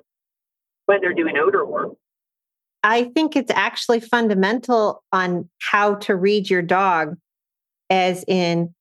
when 0.85 1.01
they're 1.01 1.13
doing 1.13 1.37
odor 1.37 1.65
work. 1.65 1.93
I 2.83 3.05
think 3.05 3.35
it's 3.35 3.51
actually 3.51 3.99
fundamental 3.99 5.03
on 5.11 5.49
how 5.61 5.95
to 5.95 6.15
read 6.15 6.49
your 6.49 6.61
dog, 6.61 7.17
as 7.89 8.23
in 8.27 8.73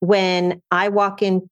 when 0.00 0.60
I 0.70 0.88
walk 0.88 1.22
in, 1.22 1.48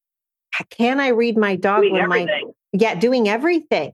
can 0.70 1.00
I 1.00 1.08
read 1.08 1.38
my 1.38 1.56
dog 1.56 1.82
doing 1.82 1.94
when 1.94 2.02
everything. 2.02 2.46
my 2.46 2.52
yeah, 2.72 2.94
doing 2.94 3.28
everything. 3.28 3.92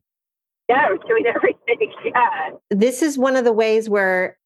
Yeah, 0.68 0.88
doing 1.06 1.26
everything. 1.34 1.92
Yeah. 2.04 2.50
This 2.70 3.02
is 3.02 3.16
one 3.16 3.36
of 3.36 3.44
the 3.44 3.52
ways 3.52 3.88
where 3.88 4.38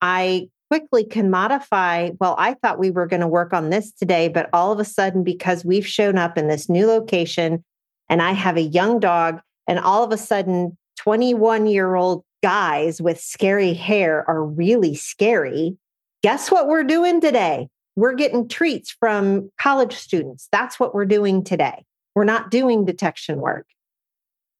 I 0.00 0.48
quickly 0.70 1.04
can 1.04 1.30
modify. 1.30 2.10
Well, 2.20 2.34
I 2.38 2.54
thought 2.54 2.78
we 2.78 2.90
were 2.90 3.06
going 3.06 3.20
to 3.20 3.28
work 3.28 3.52
on 3.52 3.70
this 3.70 3.92
today, 3.92 4.28
but 4.28 4.48
all 4.52 4.72
of 4.72 4.78
a 4.78 4.84
sudden, 4.84 5.24
because 5.24 5.64
we've 5.64 5.86
shown 5.86 6.18
up 6.18 6.36
in 6.36 6.48
this 6.48 6.68
new 6.68 6.86
location 6.86 7.64
and 8.08 8.22
I 8.22 8.32
have 8.32 8.56
a 8.56 8.62
young 8.62 9.00
dog, 9.00 9.40
and 9.66 9.78
all 9.78 10.02
of 10.02 10.12
a 10.12 10.16
sudden, 10.16 10.78
21 10.96 11.66
year 11.66 11.94
old 11.94 12.24
guys 12.42 13.02
with 13.02 13.20
scary 13.20 13.74
hair 13.74 14.24
are 14.28 14.42
really 14.42 14.94
scary. 14.94 15.76
Guess 16.22 16.50
what 16.50 16.68
we're 16.68 16.84
doing 16.84 17.20
today? 17.20 17.68
we're 17.98 18.14
getting 18.14 18.46
treats 18.46 18.92
from 18.92 19.50
college 19.58 19.92
students. 19.92 20.48
That's 20.52 20.78
what 20.78 20.94
we're 20.94 21.04
doing 21.04 21.42
today. 21.42 21.84
We're 22.14 22.22
not 22.22 22.48
doing 22.48 22.84
detection 22.84 23.40
work. 23.40 23.66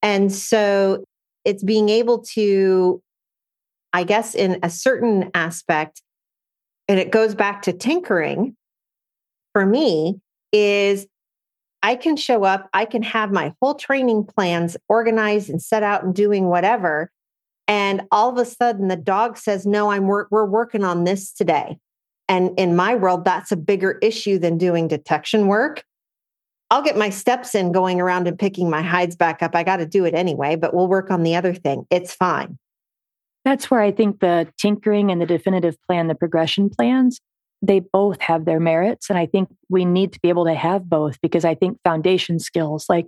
And 0.03 0.33
so 0.33 1.05
it's 1.45 1.63
being 1.63 1.89
able 1.89 2.19
to, 2.33 3.01
I 3.93 4.05
guess, 4.05 4.35
in 4.35 4.59
a 4.63 4.71
certain 4.71 5.31
aspect, 5.35 6.03
and 6.89 6.99
it 6.99 7.11
goes 7.11 7.35
back 7.35 7.63
to 7.63 7.73
tinkering 7.73 8.57
for 9.53 9.65
me, 9.65 10.21
is 10.53 11.07
I 11.83 11.95
can 11.95 12.17
show 12.17 12.45
up, 12.45 12.69
I 12.73 12.85
can 12.85 13.03
have 13.03 13.31
my 13.31 13.53
whole 13.61 13.75
training 13.75 14.25
plans 14.25 14.77
organized 14.89 15.49
and 15.49 15.63
set 15.63 15.83
out 15.83 16.05
and 16.05 16.15
doing 16.15 16.47
whatever. 16.47 17.11
And 17.67 18.03
all 18.11 18.31
of 18.31 18.39
a 18.39 18.45
sudden, 18.45 18.89
the 18.89 18.97
dog 18.97 19.37
says, 19.37 19.67
No, 19.67 19.91
I'm 19.91 20.07
work, 20.07 20.29
we're 20.31 20.47
working 20.47 20.85
on 20.85 21.05
this 21.05 21.33
today. 21.33 21.79
And 22.29 22.59
in 22.59 22.77
my 22.77 22.95
world, 22.95 23.25
that's 23.25 23.53
a 23.53 23.57
bigger 23.57 23.99
issue 24.03 24.39
than 24.39 24.59
doing 24.59 24.89
detection 24.89 25.47
work. 25.47 25.85
I'll 26.71 26.83
get 26.83 26.99
my 26.99 27.09
steps 27.09 27.55
in 27.55 27.73
going 27.73 28.01
around 28.01 28.29
and 28.29 28.39
picking 28.39 28.69
my 28.69 28.83
hides 28.83 29.17
back 29.17 29.43
up. 29.43 29.57
I 29.57 29.63
got 29.63 29.79
to 29.79 29.87
do 29.87 30.05
it 30.05 30.15
anyway, 30.15 30.57
but 30.57 30.75
we'll 30.75 30.89
work 30.89 31.11
on 31.11 31.23
the 31.23 31.37
other 31.37 31.55
thing. 31.55 31.87
It's 31.91 32.15
fine. 32.15 32.59
That's 33.49 33.71
where 33.71 33.81
I 33.81 33.93
think 33.93 34.21
the 34.21 34.47
tinkering 34.59 35.11
and 35.11 35.23
the 35.23 35.27
definitive 35.27 35.75
plan, 35.87 36.09
the 36.09 36.15
progression 36.15 36.69
plans, 36.69 37.19
they 37.63 37.81
both 37.81 38.21
have 38.21 38.45
their 38.45 38.61
merits. 38.61 39.09
And 39.09 39.19
I 39.19 39.25
think 39.25 39.49
we 39.71 39.87
need 39.87 40.13
to 40.13 40.21
be 40.21 40.29
able 40.29 40.45
to 40.45 40.55
have 40.55 40.87
both 40.87 41.19
because 41.23 41.47
I 41.47 41.55
think 41.55 41.79
foundation 41.83 42.41
skills 42.41 42.85
like 42.91 43.07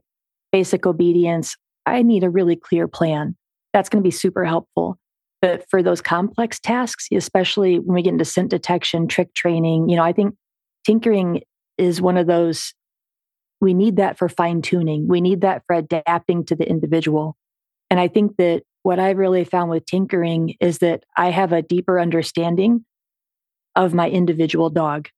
basic 0.50 0.86
obedience, 0.86 1.56
I 1.84 2.00
need 2.00 2.24
a 2.24 2.30
really 2.30 2.56
clear 2.56 2.88
plan. 2.88 3.36
That's 3.74 3.90
going 3.90 4.02
to 4.02 4.06
be 4.06 4.10
super 4.10 4.46
helpful. 4.46 4.96
But 5.42 5.66
for 5.68 5.82
those 5.82 6.00
complex 6.00 6.58
tasks, 6.58 7.08
especially 7.12 7.78
when 7.78 7.96
we 7.96 8.02
get 8.02 8.14
into 8.14 8.24
scent 8.24 8.48
detection, 8.48 9.08
trick 9.08 9.34
training, 9.34 9.90
you 9.90 9.96
know, 9.96 10.04
I 10.04 10.14
think 10.14 10.36
tinkering 10.86 11.42
is 11.76 12.00
one 12.00 12.16
of 12.16 12.26
those, 12.26 12.72
we 13.60 13.74
need 13.74 13.96
that 13.96 14.16
for 14.16 14.30
fine 14.30 14.62
tuning. 14.62 15.06
We 15.06 15.20
need 15.20 15.42
that 15.42 15.64
for 15.66 15.76
adapting 15.76 16.46
to 16.46 16.56
the 16.56 16.66
individual. 16.66 17.36
And 17.90 18.00
I 18.00 18.08
think 18.08 18.38
that 18.38 18.62
what 18.82 18.98
I've 18.98 19.18
really 19.18 19.44
found 19.44 19.70
with 19.70 19.86
tinkering 19.86 20.56
is 20.60 20.78
that 20.78 21.04
I 21.16 21.30
have 21.30 21.52
a 21.52 21.62
deeper 21.62 22.00
understanding 22.00 22.84
of 23.76 23.94
my 23.94 24.08
individual 24.08 24.70
dog. 24.70 25.08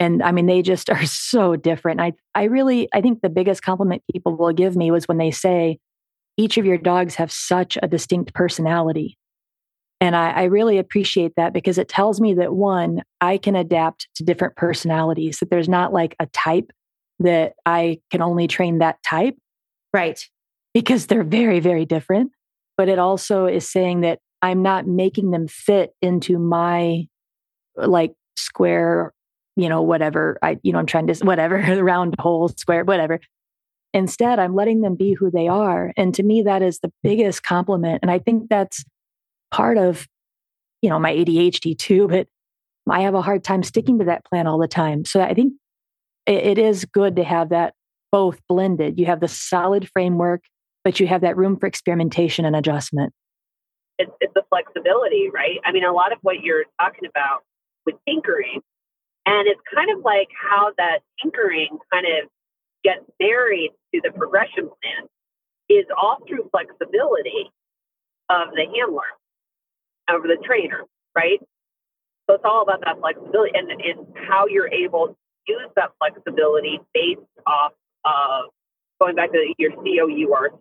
And 0.00 0.22
I 0.22 0.32
mean, 0.32 0.46
they 0.46 0.62
just 0.62 0.90
are 0.90 1.06
so 1.06 1.56
different. 1.56 2.00
I, 2.00 2.12
I 2.34 2.44
really, 2.44 2.88
I 2.92 3.00
think 3.00 3.20
the 3.20 3.28
biggest 3.28 3.62
compliment 3.62 4.02
people 4.12 4.36
will 4.36 4.52
give 4.52 4.76
me 4.76 4.90
was 4.90 5.06
when 5.06 5.18
they 5.18 5.30
say, 5.30 5.78
each 6.38 6.56
of 6.56 6.64
your 6.64 6.78
dogs 6.78 7.16
have 7.16 7.30
such 7.30 7.76
a 7.82 7.88
distinct 7.88 8.34
personality. 8.34 9.18
And 10.00 10.16
I, 10.16 10.30
I, 10.30 10.42
really 10.44 10.78
appreciate 10.78 11.34
that 11.36 11.52
because 11.52 11.78
it 11.78 11.88
tells 11.88 12.20
me 12.20 12.34
that 12.34 12.54
one, 12.54 13.02
I 13.20 13.36
can 13.36 13.54
adapt 13.54 14.08
to 14.16 14.24
different 14.24 14.56
personalities, 14.56 15.38
that 15.38 15.50
there's 15.50 15.68
not 15.68 15.92
like 15.92 16.16
a 16.18 16.26
type 16.26 16.72
that 17.20 17.52
I 17.66 18.00
can 18.10 18.22
only 18.22 18.48
train 18.48 18.78
that 18.78 19.00
type. 19.04 19.36
Right. 19.92 20.18
Because 20.74 21.06
they're 21.06 21.22
very, 21.22 21.60
very 21.60 21.84
different. 21.84 22.32
But 22.82 22.88
it 22.88 22.98
also 22.98 23.46
is 23.46 23.70
saying 23.70 24.00
that 24.00 24.18
I'm 24.42 24.60
not 24.60 24.88
making 24.88 25.30
them 25.30 25.46
fit 25.46 25.92
into 26.02 26.36
my 26.36 27.06
like 27.76 28.12
square, 28.36 29.12
you 29.54 29.68
know, 29.68 29.82
whatever. 29.82 30.36
I, 30.42 30.58
you 30.64 30.72
know, 30.72 30.80
I'm 30.80 30.86
trying 30.86 31.06
to, 31.06 31.14
whatever, 31.24 31.58
round 31.80 32.16
hole, 32.18 32.48
square, 32.48 32.82
whatever. 32.82 33.20
Instead, 33.94 34.40
I'm 34.40 34.56
letting 34.56 34.80
them 34.80 34.96
be 34.96 35.12
who 35.12 35.30
they 35.30 35.46
are. 35.46 35.92
And 35.96 36.12
to 36.16 36.24
me, 36.24 36.42
that 36.42 36.60
is 36.60 36.80
the 36.80 36.92
biggest 37.04 37.44
compliment. 37.44 38.00
And 38.02 38.10
I 38.10 38.18
think 38.18 38.48
that's 38.50 38.84
part 39.52 39.78
of, 39.78 40.08
you 40.80 40.90
know, 40.90 40.98
my 40.98 41.14
ADHD 41.14 41.78
too, 41.78 42.08
but 42.08 42.26
I 42.90 43.02
have 43.02 43.14
a 43.14 43.22
hard 43.22 43.44
time 43.44 43.62
sticking 43.62 44.00
to 44.00 44.06
that 44.06 44.24
plan 44.24 44.48
all 44.48 44.58
the 44.58 44.66
time. 44.66 45.04
So 45.04 45.20
I 45.20 45.34
think 45.34 45.52
it, 46.26 46.58
it 46.58 46.58
is 46.58 46.84
good 46.84 47.14
to 47.14 47.22
have 47.22 47.50
that 47.50 47.74
both 48.10 48.40
blended. 48.48 48.98
You 48.98 49.06
have 49.06 49.20
the 49.20 49.28
solid 49.28 49.88
framework, 49.88 50.42
but 50.84 51.00
you 51.00 51.06
have 51.06 51.20
that 51.20 51.36
room 51.36 51.56
for 51.56 51.66
experimentation 51.66 52.44
and 52.44 52.56
adjustment. 52.56 53.12
It's, 53.98 54.10
it's 54.20 54.34
the 54.34 54.42
flexibility, 54.48 55.30
right? 55.32 55.58
I 55.64 55.72
mean, 55.72 55.84
a 55.84 55.92
lot 55.92 56.12
of 56.12 56.18
what 56.22 56.40
you're 56.42 56.64
talking 56.80 57.08
about 57.08 57.42
with 57.86 57.96
tinkering. 58.06 58.60
And 59.26 59.46
it's 59.46 59.60
kind 59.72 59.90
of 59.96 60.04
like 60.04 60.28
how 60.34 60.72
that 60.78 61.00
tinkering 61.22 61.78
kind 61.92 62.06
of 62.06 62.28
gets 62.82 63.04
married 63.20 63.70
to 63.94 64.00
the 64.02 64.10
progression 64.10 64.68
plan 64.68 65.08
is 65.68 65.86
all 65.96 66.18
through 66.26 66.48
flexibility 66.50 67.50
of 68.28 68.48
the 68.54 68.66
handler, 68.74 69.10
of 70.08 70.22
the 70.22 70.36
trainer, 70.44 70.84
right? 71.14 71.38
So 72.28 72.34
it's 72.34 72.44
all 72.44 72.62
about 72.62 72.80
that 72.84 72.98
flexibility 72.98 73.52
and, 73.54 73.70
and 73.70 74.06
how 74.28 74.46
you're 74.46 74.72
able 74.72 75.08
to 75.08 75.16
use 75.46 75.70
that 75.76 75.90
flexibility 75.98 76.80
based 76.94 77.20
off 77.46 77.72
of 78.04 78.50
going 79.00 79.14
back 79.14 79.32
to 79.32 79.54
your 79.58 79.72
COURT. 79.72 80.60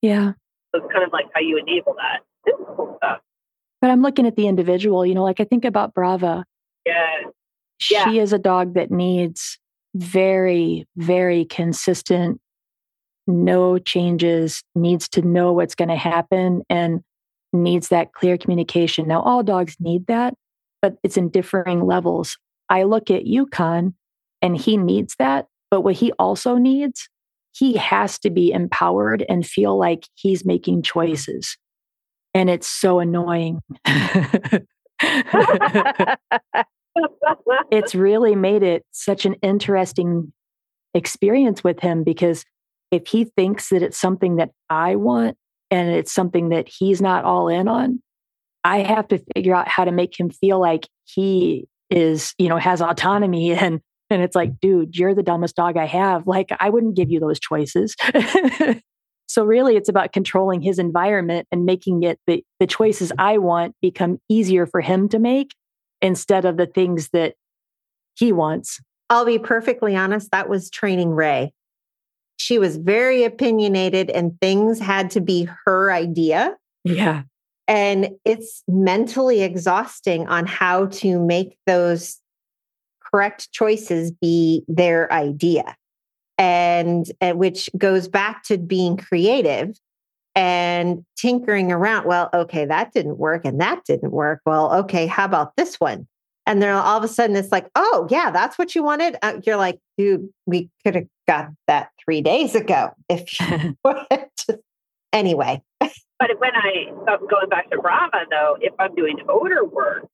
Yeah. 0.00 0.32
So 0.74 0.82
it's 0.82 0.92
kind 0.92 1.04
of 1.04 1.12
like 1.12 1.26
how 1.34 1.40
you 1.40 1.58
enable 1.58 1.94
that. 1.94 2.20
It's 2.44 2.58
cool 2.76 2.96
stuff. 2.98 3.20
But 3.80 3.90
I'm 3.90 4.02
looking 4.02 4.26
at 4.26 4.36
the 4.36 4.46
individual, 4.46 5.04
you 5.04 5.14
know, 5.14 5.24
like 5.24 5.40
I 5.40 5.44
think 5.44 5.64
about 5.64 5.94
Brava. 5.94 6.44
Yeah. 6.86 7.30
She 7.78 7.94
yeah. 7.94 8.10
is 8.12 8.32
a 8.32 8.38
dog 8.38 8.74
that 8.74 8.90
needs 8.90 9.58
very, 9.94 10.86
very 10.96 11.44
consistent, 11.44 12.40
no 13.26 13.78
changes, 13.78 14.62
needs 14.74 15.08
to 15.10 15.22
know 15.22 15.52
what's 15.52 15.74
going 15.74 15.88
to 15.88 15.96
happen 15.96 16.62
and 16.70 17.02
needs 17.52 17.88
that 17.88 18.12
clear 18.12 18.38
communication. 18.38 19.06
Now, 19.06 19.20
all 19.22 19.42
dogs 19.42 19.76
need 19.78 20.06
that, 20.06 20.34
but 20.80 20.96
it's 21.02 21.16
in 21.16 21.28
differing 21.28 21.84
levels. 21.84 22.38
I 22.68 22.84
look 22.84 23.10
at 23.10 23.26
Yukon 23.26 23.94
and 24.40 24.56
he 24.56 24.76
needs 24.76 25.16
that, 25.18 25.48
but 25.70 25.82
what 25.82 25.96
he 25.96 26.12
also 26.12 26.56
needs, 26.56 27.08
he 27.52 27.76
has 27.76 28.18
to 28.20 28.30
be 28.30 28.50
empowered 28.50 29.24
and 29.28 29.46
feel 29.46 29.78
like 29.78 30.06
he's 30.14 30.44
making 30.44 30.82
choices 30.82 31.56
and 32.34 32.50
it's 32.50 32.66
so 32.66 32.98
annoying. 33.00 33.60
it's 37.70 37.94
really 37.94 38.34
made 38.36 38.62
it 38.62 38.84
such 38.90 39.26
an 39.26 39.34
interesting 39.42 40.32
experience 40.94 41.62
with 41.64 41.80
him 41.80 42.04
because 42.04 42.44
if 42.90 43.06
he 43.06 43.24
thinks 43.24 43.68
that 43.70 43.82
it's 43.82 43.98
something 43.98 44.36
that 44.36 44.50
I 44.68 44.96
want 44.96 45.36
and 45.70 45.90
it's 45.90 46.12
something 46.12 46.50
that 46.50 46.68
he's 46.68 47.00
not 47.00 47.24
all 47.24 47.48
in 47.48 47.68
on, 47.68 48.02
I 48.64 48.78
have 48.78 49.08
to 49.08 49.22
figure 49.34 49.54
out 49.54 49.68
how 49.68 49.84
to 49.84 49.92
make 49.92 50.18
him 50.18 50.30
feel 50.30 50.60
like 50.60 50.86
he 51.04 51.66
is, 51.90 52.34
you 52.38 52.48
know, 52.48 52.58
has 52.58 52.80
autonomy 52.80 53.52
and 53.54 53.80
and 54.12 54.22
it's 54.22 54.36
like, 54.36 54.60
dude, 54.60 54.96
you're 54.96 55.14
the 55.14 55.22
dumbest 55.22 55.56
dog 55.56 55.76
I 55.76 55.86
have. 55.86 56.26
Like 56.26 56.50
I 56.60 56.70
wouldn't 56.70 56.96
give 56.96 57.10
you 57.10 57.20
those 57.20 57.40
choices. 57.40 57.96
So 59.32 59.44
really 59.44 59.76
it's 59.76 59.88
about 59.88 60.12
controlling 60.12 60.60
his 60.60 60.78
environment 60.78 61.48
and 61.50 61.64
making 61.64 62.02
it 62.02 62.20
the, 62.26 62.44
the 62.60 62.66
choices 62.66 63.08
mm-hmm. 63.08 63.20
I 63.20 63.38
want 63.38 63.74
become 63.80 64.18
easier 64.28 64.66
for 64.66 64.82
him 64.82 65.08
to 65.08 65.18
make 65.18 65.54
instead 66.02 66.44
of 66.44 66.58
the 66.58 66.66
things 66.66 67.08
that 67.14 67.34
he 68.14 68.30
wants. 68.30 68.78
I'll 69.08 69.24
be 69.24 69.38
perfectly 69.38 69.96
honest, 69.96 70.30
that 70.32 70.50
was 70.50 70.68
training 70.68 71.12
Ray. 71.12 71.54
She 72.36 72.58
was 72.58 72.76
very 72.76 73.24
opinionated 73.24 74.10
and 74.10 74.38
things 74.38 74.78
had 74.78 75.10
to 75.12 75.22
be 75.22 75.48
her 75.64 75.90
idea. 75.90 76.54
Yeah. 76.84 77.22
And 77.66 78.10
it's 78.26 78.62
mentally 78.68 79.40
exhausting 79.40 80.26
on 80.26 80.44
how 80.44 80.86
to 80.86 81.18
make 81.18 81.56
those 81.66 82.18
correct 83.12 83.52
choices 83.52 84.10
be 84.10 84.64
their 84.68 85.12
idea 85.12 85.76
and, 86.38 87.06
and 87.20 87.38
which 87.38 87.68
goes 87.76 88.08
back 88.08 88.42
to 88.44 88.58
being 88.58 88.96
creative 88.96 89.78
and 90.34 91.04
tinkering 91.16 91.70
around. 91.70 92.06
Well, 92.06 92.30
okay, 92.32 92.64
that 92.64 92.92
didn't 92.92 93.18
work 93.18 93.44
and 93.44 93.60
that 93.60 93.84
didn't 93.84 94.12
work. 94.12 94.40
Well, 94.46 94.72
okay, 94.80 95.06
how 95.06 95.26
about 95.26 95.56
this 95.56 95.78
one? 95.78 96.06
And 96.46 96.60
then 96.60 96.74
all 96.74 96.98
of 96.98 97.04
a 97.04 97.08
sudden 97.08 97.36
it's 97.36 97.52
like, 97.52 97.68
oh, 97.74 98.08
yeah, 98.10 98.30
that's 98.30 98.58
what 98.58 98.74
you 98.74 98.82
wanted. 98.82 99.16
Uh, 99.22 99.40
you're 99.44 99.56
like, 99.56 99.78
dude, 99.96 100.28
we 100.46 100.70
could 100.84 100.96
have 100.96 101.06
got 101.28 101.50
that 101.68 101.90
three 102.04 102.20
days 102.20 102.54
ago 102.54 102.90
if 103.08 103.38
you 103.40 103.76
just, 104.12 104.60
anyway. 105.12 105.62
But 105.80 106.38
when 106.38 106.52
I, 106.54 106.90
going 107.06 107.48
back 107.48 107.70
to 107.70 107.78
Brava 107.78 108.24
though, 108.30 108.56
if 108.60 108.72
I'm 108.78 108.94
doing 108.94 109.18
odor 109.28 109.64
work, 109.64 110.06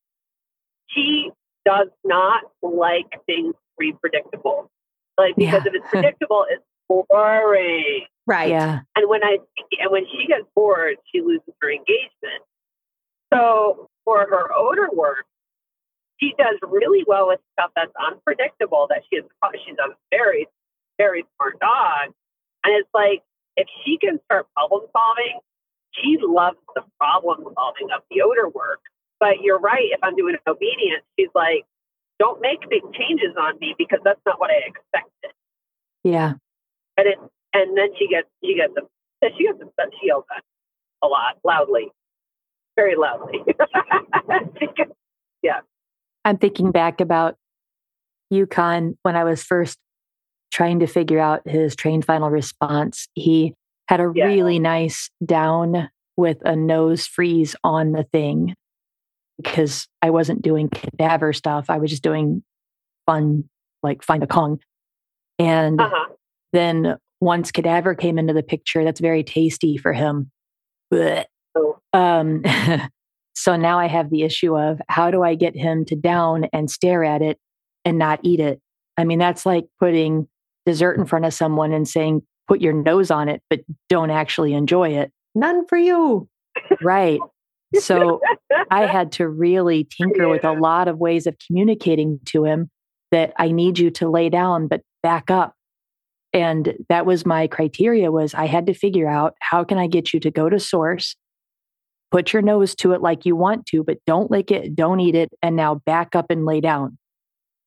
she 0.89 1.31
does 1.69 1.89
not 2.03 2.43
like 2.63 3.05
things 3.27 3.53
to 3.53 3.75
be 3.77 3.93
predictable. 3.93 4.71
Like 5.17 5.35
because 5.35 5.61
yeah. 5.65 5.71
if 5.71 5.75
it's 5.75 5.89
predictable, 5.89 6.45
it's 6.49 6.63
boring. 6.87 8.05
Right. 8.25 8.49
Yeah. 8.49 8.79
And 8.95 9.09
when 9.09 9.23
I 9.23 9.37
and 9.79 9.91
when 9.91 10.05
she 10.11 10.25
gets 10.27 10.45
bored, 10.55 10.97
she 11.11 11.21
loses 11.21 11.53
her 11.61 11.69
engagement. 11.71 12.41
So 13.31 13.87
for 14.05 14.19
her 14.19 14.53
odor 14.53 14.89
work, 14.93 15.25
she 16.19 16.33
does 16.37 16.55
really 16.63 17.03
well 17.07 17.27
with 17.27 17.39
stuff 17.53 17.71
that's 17.75 17.93
unpredictable. 18.07 18.87
That 18.89 19.03
she 19.09 19.17
is 19.17 19.25
she's 19.65 19.77
a 19.77 19.93
very 20.09 20.47
very 20.97 21.23
smart 21.35 21.59
dog, 21.59 22.13
and 22.63 22.73
it's 22.73 22.89
like 22.93 23.21
if 23.57 23.67
she 23.85 23.97
can 23.97 24.19
start 24.25 24.47
problem 24.55 24.81
solving, 24.91 25.39
she 25.91 26.17
loves 26.21 26.57
the 26.75 26.81
problem 26.99 27.43
solving 27.53 27.89
of 27.95 28.01
the 28.09 28.21
odor 28.21 28.49
work. 28.49 28.79
But 29.19 29.41
you're 29.41 29.59
right. 29.59 29.89
If 29.91 29.99
I'm 30.01 30.15
doing 30.15 30.35
obedience, 30.47 31.03
she's 31.19 31.29
like, 31.35 31.65
don't 32.19 32.41
make 32.41 32.59
big 32.69 32.83
changes 32.93 33.35
on 33.39 33.57
me 33.59 33.75
because 33.77 33.99
that's 34.03 34.19
not 34.25 34.39
what 34.39 34.49
I 34.51 34.67
expected. 34.67 35.31
Yeah. 36.03 36.33
And 36.97 37.07
it, 37.07 37.17
and 37.53 37.77
then 37.77 37.89
she 37.97 38.07
gets, 38.07 38.27
she 38.43 38.55
gets, 38.55 38.73
she 39.37 39.45
gets 39.45 39.61
upset. 39.61 39.93
She 39.99 40.07
yells 40.07 40.25
at 40.35 40.43
a 41.03 41.07
lot, 41.07 41.37
loudly, 41.43 41.89
very 42.75 42.95
loudly. 42.95 43.39
yeah. 45.41 45.61
I'm 46.25 46.37
thinking 46.37 46.71
back 46.71 47.01
about 47.01 47.35
Yukon 48.29 48.97
when 49.03 49.15
I 49.15 49.23
was 49.23 49.43
first 49.43 49.77
trying 50.51 50.79
to 50.79 50.87
figure 50.87 51.19
out 51.19 51.47
his 51.47 51.75
train 51.75 52.01
final 52.01 52.29
response. 52.29 53.07
He 53.13 53.55
had 53.87 53.99
a 53.99 54.11
yeah. 54.13 54.25
really 54.25 54.59
nice 54.59 55.09
down 55.25 55.89
with 56.17 56.37
a 56.45 56.55
nose 56.55 57.07
freeze 57.07 57.55
on 57.63 57.93
the 57.93 58.03
thing 58.03 58.55
because 59.41 59.87
I 60.01 60.09
wasn't 60.09 60.41
doing 60.41 60.69
cadaver 60.69 61.33
stuff. 61.33 61.69
I 61.69 61.77
was 61.77 61.89
just 61.89 62.03
doing 62.03 62.43
fun, 63.05 63.45
like 63.83 64.03
find 64.03 64.23
a 64.23 64.27
Kong. 64.27 64.59
And 65.37 65.79
uh-huh. 65.79 66.13
then 66.51 66.97
once 67.21 67.51
cadaver 67.51 67.95
came 67.95 68.19
into 68.19 68.33
the 68.33 68.43
picture, 68.43 68.83
that's 68.83 68.99
very 68.99 69.23
tasty 69.23 69.77
for 69.77 69.93
him. 69.93 70.31
Oh. 71.55 71.79
Um, 71.93 72.43
so 73.35 73.55
now 73.55 73.79
I 73.79 73.87
have 73.87 74.09
the 74.09 74.23
issue 74.23 74.57
of 74.57 74.81
how 74.89 75.11
do 75.11 75.23
I 75.23 75.35
get 75.35 75.55
him 75.55 75.85
to 75.85 75.95
down 75.95 76.45
and 76.51 76.69
stare 76.69 77.03
at 77.03 77.21
it 77.21 77.39
and 77.85 77.97
not 77.97 78.19
eat 78.23 78.39
it? 78.39 78.59
I 78.97 79.05
mean, 79.05 79.19
that's 79.19 79.45
like 79.45 79.65
putting 79.79 80.27
dessert 80.65 80.97
in 80.97 81.05
front 81.05 81.25
of 81.25 81.33
someone 81.33 81.71
and 81.71 81.87
saying, 81.87 82.23
put 82.47 82.61
your 82.61 82.73
nose 82.73 83.11
on 83.11 83.29
it, 83.29 83.41
but 83.49 83.61
don't 83.87 84.09
actually 84.09 84.53
enjoy 84.53 84.89
it. 84.89 85.11
None 85.35 85.65
for 85.67 85.77
you. 85.77 86.27
Right. 86.81 87.19
So 87.75 88.21
I 88.71 88.85
had 88.85 89.11
to 89.13 89.27
really 89.27 89.85
tinker 89.85 90.23
yeah. 90.23 90.29
with 90.29 90.43
a 90.43 90.53
lot 90.53 90.87
of 90.87 90.97
ways 90.97 91.27
of 91.27 91.35
communicating 91.45 92.19
to 92.27 92.45
him 92.45 92.69
that 93.11 93.33
I 93.37 93.51
need 93.51 93.79
you 93.79 93.91
to 93.91 94.09
lay 94.09 94.29
down, 94.29 94.67
but 94.67 94.81
back 95.01 95.31
up. 95.31 95.53
And 96.31 96.75
that 96.89 97.05
was 97.05 97.25
my 97.25 97.47
criteria 97.47 98.11
was 98.11 98.33
I 98.33 98.45
had 98.45 98.67
to 98.67 98.73
figure 98.73 99.09
out 99.09 99.35
how 99.39 99.63
can 99.63 99.77
I 99.77 99.87
get 99.87 100.13
you 100.13 100.19
to 100.19 100.31
go 100.31 100.49
to 100.49 100.59
source, 100.59 101.15
put 102.11 102.33
your 102.33 102.43
nose 102.43 102.75
to 102.75 102.91
it 102.91 103.01
like 103.01 103.25
you 103.25 103.35
want 103.35 103.65
to, 103.67 103.83
but 103.83 103.97
don't 104.05 104.29
lick 104.29 104.51
it, 104.51 104.75
don't 104.75 104.99
eat 104.99 105.15
it, 105.15 105.31
and 105.41 105.55
now 105.55 105.75
back 105.85 106.15
up 106.15 106.27
and 106.29 106.45
lay 106.45 106.61
down. 106.61 106.97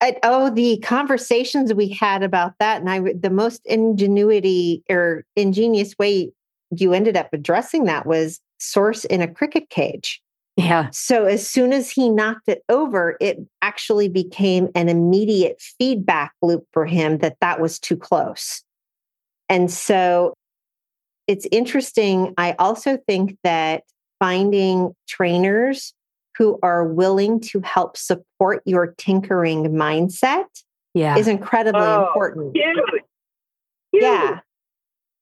I, 0.00 0.16
oh, 0.24 0.50
the 0.50 0.78
conversations 0.78 1.72
we 1.74 1.88
had 1.88 2.24
about 2.24 2.54
that, 2.58 2.80
and 2.80 2.90
I 2.90 3.00
the 3.20 3.30
most 3.30 3.62
ingenuity 3.64 4.82
or 4.90 5.24
ingenious 5.36 5.96
way 5.96 6.32
you 6.76 6.92
ended 6.92 7.16
up 7.16 7.28
addressing 7.32 7.84
that 7.84 8.06
was 8.06 8.40
source 8.62 9.04
in 9.04 9.20
a 9.20 9.28
cricket 9.28 9.68
cage. 9.70 10.22
Yeah. 10.56 10.90
So 10.92 11.24
as 11.24 11.48
soon 11.48 11.72
as 11.72 11.90
he 11.90 12.10
knocked 12.10 12.48
it 12.48 12.62
over, 12.68 13.16
it 13.20 13.38
actually 13.62 14.08
became 14.08 14.68
an 14.74 14.88
immediate 14.88 15.60
feedback 15.60 16.32
loop 16.42 16.66
for 16.72 16.84
him 16.84 17.18
that 17.18 17.38
that 17.40 17.60
was 17.60 17.78
too 17.78 17.96
close. 17.96 18.62
And 19.48 19.70
so 19.70 20.34
it's 21.26 21.46
interesting. 21.50 22.34
I 22.36 22.54
also 22.58 22.98
think 23.06 23.38
that 23.44 23.84
finding 24.18 24.94
trainers 25.08 25.94
who 26.36 26.58
are 26.62 26.86
willing 26.86 27.40
to 27.40 27.60
help 27.60 27.96
support 27.96 28.62
your 28.66 28.94
tinkering 28.98 29.64
mindset 29.72 30.46
yeah. 30.94 31.16
is 31.16 31.28
incredibly 31.28 31.80
oh, 31.80 32.06
important. 32.06 32.56
Huge. 32.56 32.76
huge. 33.92 34.02
Yeah. 34.02 34.40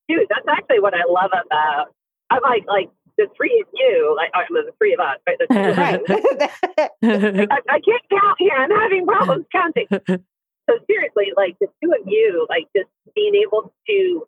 Dude, 0.09 0.26
that's 0.28 0.47
actually 0.49 0.80
what 0.80 0.95
I 0.95 1.05
love 1.09 1.30
about 1.47 1.95
I'm 2.30 2.43
like 2.43 2.64
like 2.66 2.91
the 3.21 3.29
three 3.37 3.61
of 3.61 3.68
you, 3.77 4.16
like 4.16 4.31
oh, 4.35 4.41
I 4.41 4.47
mean, 4.51 4.64
the 4.64 4.73
three 4.81 4.95
of 4.95 5.01
us, 5.01 5.21
right? 5.29 5.37
The 5.37 5.47
right. 7.05 7.51
I, 7.53 7.59
I, 7.68 7.81
can't 7.85 8.07
count 8.09 8.37
here. 8.39 8.57
I'm 8.57 8.71
having 8.71 9.07
problems 9.07 9.45
counting. 9.53 9.87
So 9.91 10.79
seriously, 10.89 11.33
like 11.37 11.57
the 11.61 11.66
two 11.83 11.93
of 11.93 12.07
you, 12.07 12.47
like 12.49 12.64
just 12.75 12.89
being 13.14 13.35
able 13.35 13.73
to 13.89 14.27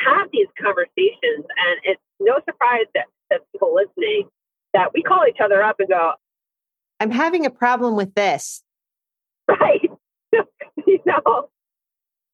have 0.00 0.28
these 0.32 0.46
conversations, 0.56 1.44
and 1.44 1.76
it's 1.84 2.00
no 2.18 2.40
surprise 2.48 2.86
that, 2.94 3.06
that 3.30 3.40
people 3.52 3.74
listening 3.74 4.28
that 4.72 4.92
we 4.94 5.02
call 5.02 5.24
each 5.28 5.40
other 5.42 5.62
up 5.62 5.76
and 5.80 5.88
go, 5.88 6.12
I'm 7.00 7.10
having 7.10 7.44
a 7.44 7.50
problem 7.50 7.96
with 7.96 8.14
this. 8.14 8.62
Right. 9.48 9.90
you 10.32 11.00
know, 11.04 11.48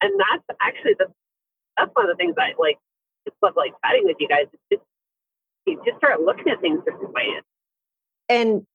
and 0.02 0.12
that's 0.20 0.58
actually 0.60 0.94
the, 0.98 1.06
that's 1.78 1.90
one 1.94 2.10
of 2.10 2.16
the 2.16 2.20
things 2.22 2.34
I 2.38 2.52
like, 2.58 2.78
just 3.26 3.36
love 3.42 3.54
like 3.56 3.72
chatting 3.84 4.02
with 4.04 4.16
you 4.20 4.28
guys. 4.28 4.46
It's 4.52 4.62
just, 4.70 4.82
you 5.66 5.80
just 5.84 5.98
start 5.98 6.20
looking 6.22 6.48
at 6.48 6.60
things 6.60 6.80
different 6.84 7.12
ways. 7.12 7.42
And 8.28 8.66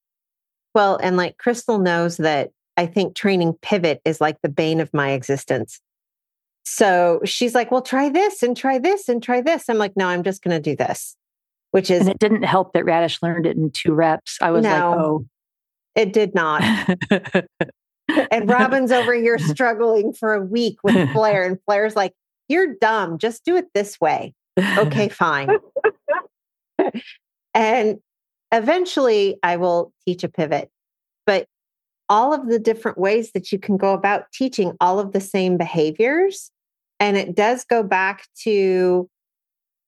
well, 0.73 0.97
and 1.01 1.17
like 1.17 1.37
Crystal 1.37 1.79
knows 1.79 2.17
that 2.17 2.51
I 2.77 2.85
think 2.85 3.15
training 3.15 3.53
pivot 3.61 4.01
is 4.05 4.21
like 4.21 4.37
the 4.41 4.49
bane 4.49 4.79
of 4.79 4.93
my 4.93 5.11
existence. 5.11 5.79
So 6.63 7.21
she's 7.25 7.55
like, 7.55 7.71
well, 7.71 7.81
try 7.81 8.09
this 8.09 8.43
and 8.43 8.55
try 8.55 8.79
this 8.79 9.09
and 9.09 9.21
try 9.21 9.41
this. 9.41 9.67
I'm 9.67 9.77
like, 9.77 9.97
no, 9.97 10.07
I'm 10.07 10.23
just 10.23 10.43
going 10.43 10.55
to 10.55 10.61
do 10.61 10.75
this 10.75 11.17
which 11.71 11.89
is 11.89 12.01
and 12.01 12.09
it 12.09 12.19
didn't 12.19 12.43
help 12.43 12.73
that 12.73 12.85
Radish 12.85 13.21
learned 13.21 13.45
it 13.45 13.57
in 13.57 13.71
two 13.71 13.93
reps. 13.93 14.37
I 14.41 14.51
was 14.51 14.63
no, 14.63 14.69
like, 14.69 14.83
oh, 14.83 15.25
it 15.95 16.13
did 16.13 16.35
not. 16.35 16.61
and 18.31 18.49
Robin's 18.49 18.91
over 18.91 19.13
here 19.13 19.37
struggling 19.39 20.13
for 20.13 20.33
a 20.33 20.41
week 20.41 20.77
with 20.83 21.11
Flair, 21.11 21.43
and 21.43 21.57
Flair's 21.65 21.95
like, 21.95 22.13
"You're 22.47 22.75
dumb. 22.79 23.17
Just 23.17 23.43
do 23.45 23.55
it 23.55 23.67
this 23.73 23.99
way." 23.99 24.33
Okay, 24.59 25.09
fine. 25.09 25.49
and 27.53 27.99
eventually, 28.51 29.37
I 29.43 29.57
will 29.57 29.93
teach 30.05 30.23
a 30.23 30.29
pivot, 30.29 30.69
but 31.25 31.47
all 32.09 32.33
of 32.33 32.47
the 32.47 32.59
different 32.59 32.97
ways 32.97 33.31
that 33.31 33.51
you 33.51 33.59
can 33.59 33.77
go 33.77 33.93
about 33.93 34.31
teaching 34.33 34.73
all 34.81 34.99
of 34.99 35.13
the 35.13 35.21
same 35.21 35.57
behaviors. 35.57 36.51
And 36.99 37.17
it 37.17 37.35
does 37.35 37.63
go 37.63 37.83
back 37.83 38.27
to 38.43 39.09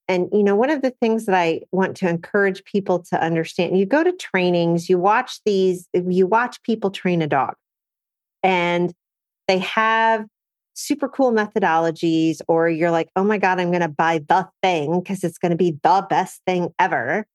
and, 0.08 0.28
you 0.34 0.44
know, 0.44 0.56
one 0.56 0.70
of 0.70 0.82
the 0.82 0.92
things 0.92 1.26
that 1.26 1.36
I 1.36 1.62
want 1.72 1.96
to 1.98 2.10
encourage 2.10 2.64
people 2.66 3.00
to 3.10 3.22
understand 3.22 3.78
you 3.78 3.86
go 3.86 4.04
to 4.04 4.12
trainings, 4.12 4.90
you 4.90 4.98
watch 4.98 5.40
these, 5.46 5.88
you 5.94 6.28
watch 6.28 6.62
people 6.64 6.92
train 6.92 7.22
a 7.22 7.28
dog, 7.28 7.56
and 8.42 8.94
they 9.48 9.60
have 9.60 10.26
super 10.74 11.08
cool 11.08 11.32
methodologies, 11.32 12.42
or 12.48 12.70
you're 12.70 12.92
like, 12.92 13.10
oh 13.16 13.24
my 13.24 13.38
God, 13.38 13.60
I'm 13.60 13.70
going 13.70 13.82
to 13.82 13.88
buy 13.88 14.20
the 14.28 14.48
thing 14.62 15.00
because 15.00 15.24
it's 15.24 15.38
going 15.38 15.52
to 15.52 15.58
be 15.58 15.72
the 15.84 16.06
best 16.10 16.42
thing 16.46 16.70
ever. 16.80 17.26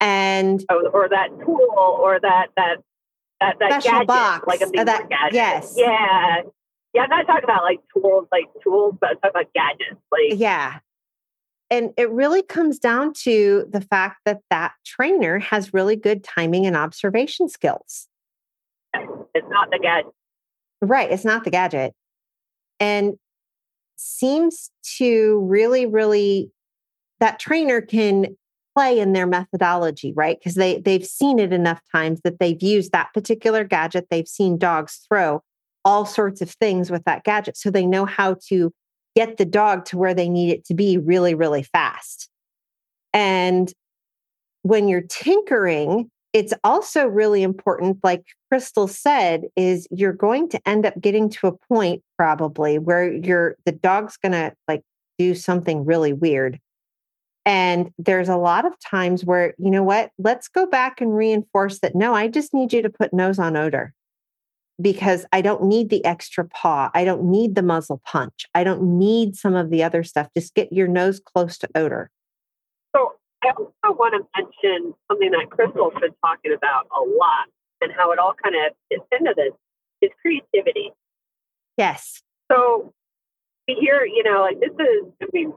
And, 0.00 0.64
oh, 0.70 0.90
or 0.92 1.08
that 1.08 1.28
tool, 1.44 1.98
or 2.00 2.20
that, 2.20 2.48
that, 2.56 2.76
that, 3.40 3.56
that 3.60 3.82
special 3.82 3.90
gadget, 3.90 4.08
box, 4.08 4.46
like 4.46 4.60
a 4.60 4.66
uh, 4.66 4.70
big 4.70 4.86
that, 4.86 5.08
gadget. 5.08 5.34
Yes. 5.34 5.74
Yeah. 5.76 6.42
Yeah, 6.94 7.02
I'm 7.02 7.10
not 7.10 7.26
talking 7.26 7.44
about 7.44 7.62
like 7.62 7.80
tools, 7.92 8.26
like 8.32 8.44
tools, 8.62 8.94
but 9.00 9.10
I'm 9.10 9.16
talking 9.16 9.30
about 9.30 9.52
gadgets. 9.54 10.00
Like, 10.10 10.38
yeah 10.38 10.78
and 11.70 11.92
it 11.96 12.10
really 12.10 12.42
comes 12.42 12.78
down 12.78 13.12
to 13.12 13.66
the 13.70 13.80
fact 13.80 14.20
that 14.24 14.40
that 14.50 14.72
trainer 14.84 15.38
has 15.38 15.74
really 15.74 15.96
good 15.96 16.22
timing 16.22 16.66
and 16.66 16.76
observation 16.76 17.48
skills. 17.48 18.06
It's 19.34 19.46
not 19.48 19.70
the 19.70 19.78
gadget. 19.78 20.12
Right. 20.80 21.10
It's 21.10 21.24
not 21.24 21.44
the 21.44 21.50
gadget. 21.50 21.92
And 22.80 23.14
seems 23.96 24.70
to 24.98 25.40
really, 25.48 25.86
really, 25.86 26.50
that 27.20 27.38
trainer 27.38 27.80
can 27.80 28.36
play 28.74 28.98
in 28.98 29.14
their 29.14 29.26
methodology, 29.26 30.12
right? 30.14 30.38
Because 30.38 30.54
they, 30.54 30.80
they've 30.80 31.06
seen 31.06 31.38
it 31.38 31.52
enough 31.52 31.80
times 31.90 32.20
that 32.24 32.38
they've 32.38 32.62
used 32.62 32.92
that 32.92 33.12
particular 33.14 33.64
gadget. 33.64 34.08
They've 34.10 34.28
seen 34.28 34.58
dogs 34.58 35.06
throw 35.08 35.42
all 35.84 36.04
sorts 36.04 36.42
of 36.42 36.50
things 36.50 36.90
with 36.90 37.04
that 37.04 37.24
gadget. 37.24 37.56
So 37.56 37.70
they 37.70 37.86
know 37.86 38.04
how 38.04 38.36
to 38.48 38.72
get 39.14 39.38
the 39.38 39.46
dog 39.46 39.86
to 39.86 39.96
where 39.96 40.12
they 40.12 40.28
need 40.28 40.50
it 40.50 40.64
to 40.66 40.74
be 40.74 40.98
really, 40.98 41.34
really 41.34 41.62
fast. 41.62 42.28
And 43.14 43.72
when 44.62 44.88
you're 44.88 45.00
tinkering, 45.00 46.10
it's 46.36 46.52
also 46.64 47.06
really 47.06 47.42
important, 47.42 47.96
like 48.04 48.22
Crystal 48.50 48.86
said, 48.86 49.44
is 49.56 49.88
you're 49.90 50.12
going 50.12 50.50
to 50.50 50.68
end 50.68 50.84
up 50.84 50.92
getting 51.00 51.30
to 51.30 51.46
a 51.46 51.56
point 51.56 52.02
probably 52.18 52.78
where 52.78 53.10
you're 53.10 53.56
the 53.64 53.72
dog's 53.72 54.18
gonna 54.18 54.52
like 54.68 54.82
do 55.18 55.34
something 55.34 55.86
really 55.86 56.12
weird. 56.12 56.60
And 57.46 57.90
there's 57.96 58.28
a 58.28 58.36
lot 58.36 58.66
of 58.66 58.78
times 58.80 59.24
where, 59.24 59.54
you 59.56 59.70
know 59.70 59.82
what, 59.82 60.10
let's 60.18 60.46
go 60.46 60.66
back 60.66 61.00
and 61.00 61.16
reinforce 61.16 61.78
that 61.78 61.94
no, 61.94 62.12
I 62.12 62.28
just 62.28 62.52
need 62.52 62.70
you 62.70 62.82
to 62.82 62.90
put 62.90 63.14
nose 63.14 63.38
on 63.38 63.56
odor 63.56 63.94
because 64.78 65.24
I 65.32 65.40
don't 65.40 65.64
need 65.64 65.88
the 65.88 66.04
extra 66.04 66.44
paw. 66.44 66.90
I 66.92 67.06
don't 67.06 67.30
need 67.30 67.54
the 67.54 67.62
muzzle 67.62 68.02
punch. 68.04 68.44
I 68.54 68.62
don't 68.62 68.98
need 68.98 69.36
some 69.36 69.54
of 69.54 69.70
the 69.70 69.82
other 69.82 70.04
stuff. 70.04 70.28
Just 70.36 70.54
get 70.54 70.70
your 70.70 70.86
nose 70.86 71.18
close 71.18 71.56
to 71.58 71.68
odor. 71.74 72.10
I 73.46 73.52
also 73.56 73.96
want 73.96 74.14
to 74.14 74.26
mention 74.36 74.94
something 75.08 75.30
that 75.30 75.50
Crystal's 75.50 75.94
been 76.00 76.14
talking 76.24 76.52
about 76.52 76.86
a 76.90 77.00
lot 77.00 77.48
and 77.80 77.92
how 77.92 78.12
it 78.12 78.18
all 78.18 78.34
kind 78.42 78.54
of 78.56 78.72
fits 78.90 79.06
into 79.12 79.34
this 79.36 79.52
is 80.02 80.10
creativity. 80.20 80.92
Yes. 81.76 82.22
So 82.50 82.92
we 83.68 83.74
hear, 83.74 84.04
you 84.04 84.22
know, 84.22 84.42
like 84.42 84.60
this 84.60 84.72
is, 84.72 85.12
I 85.22 85.26
mean, 85.32 85.52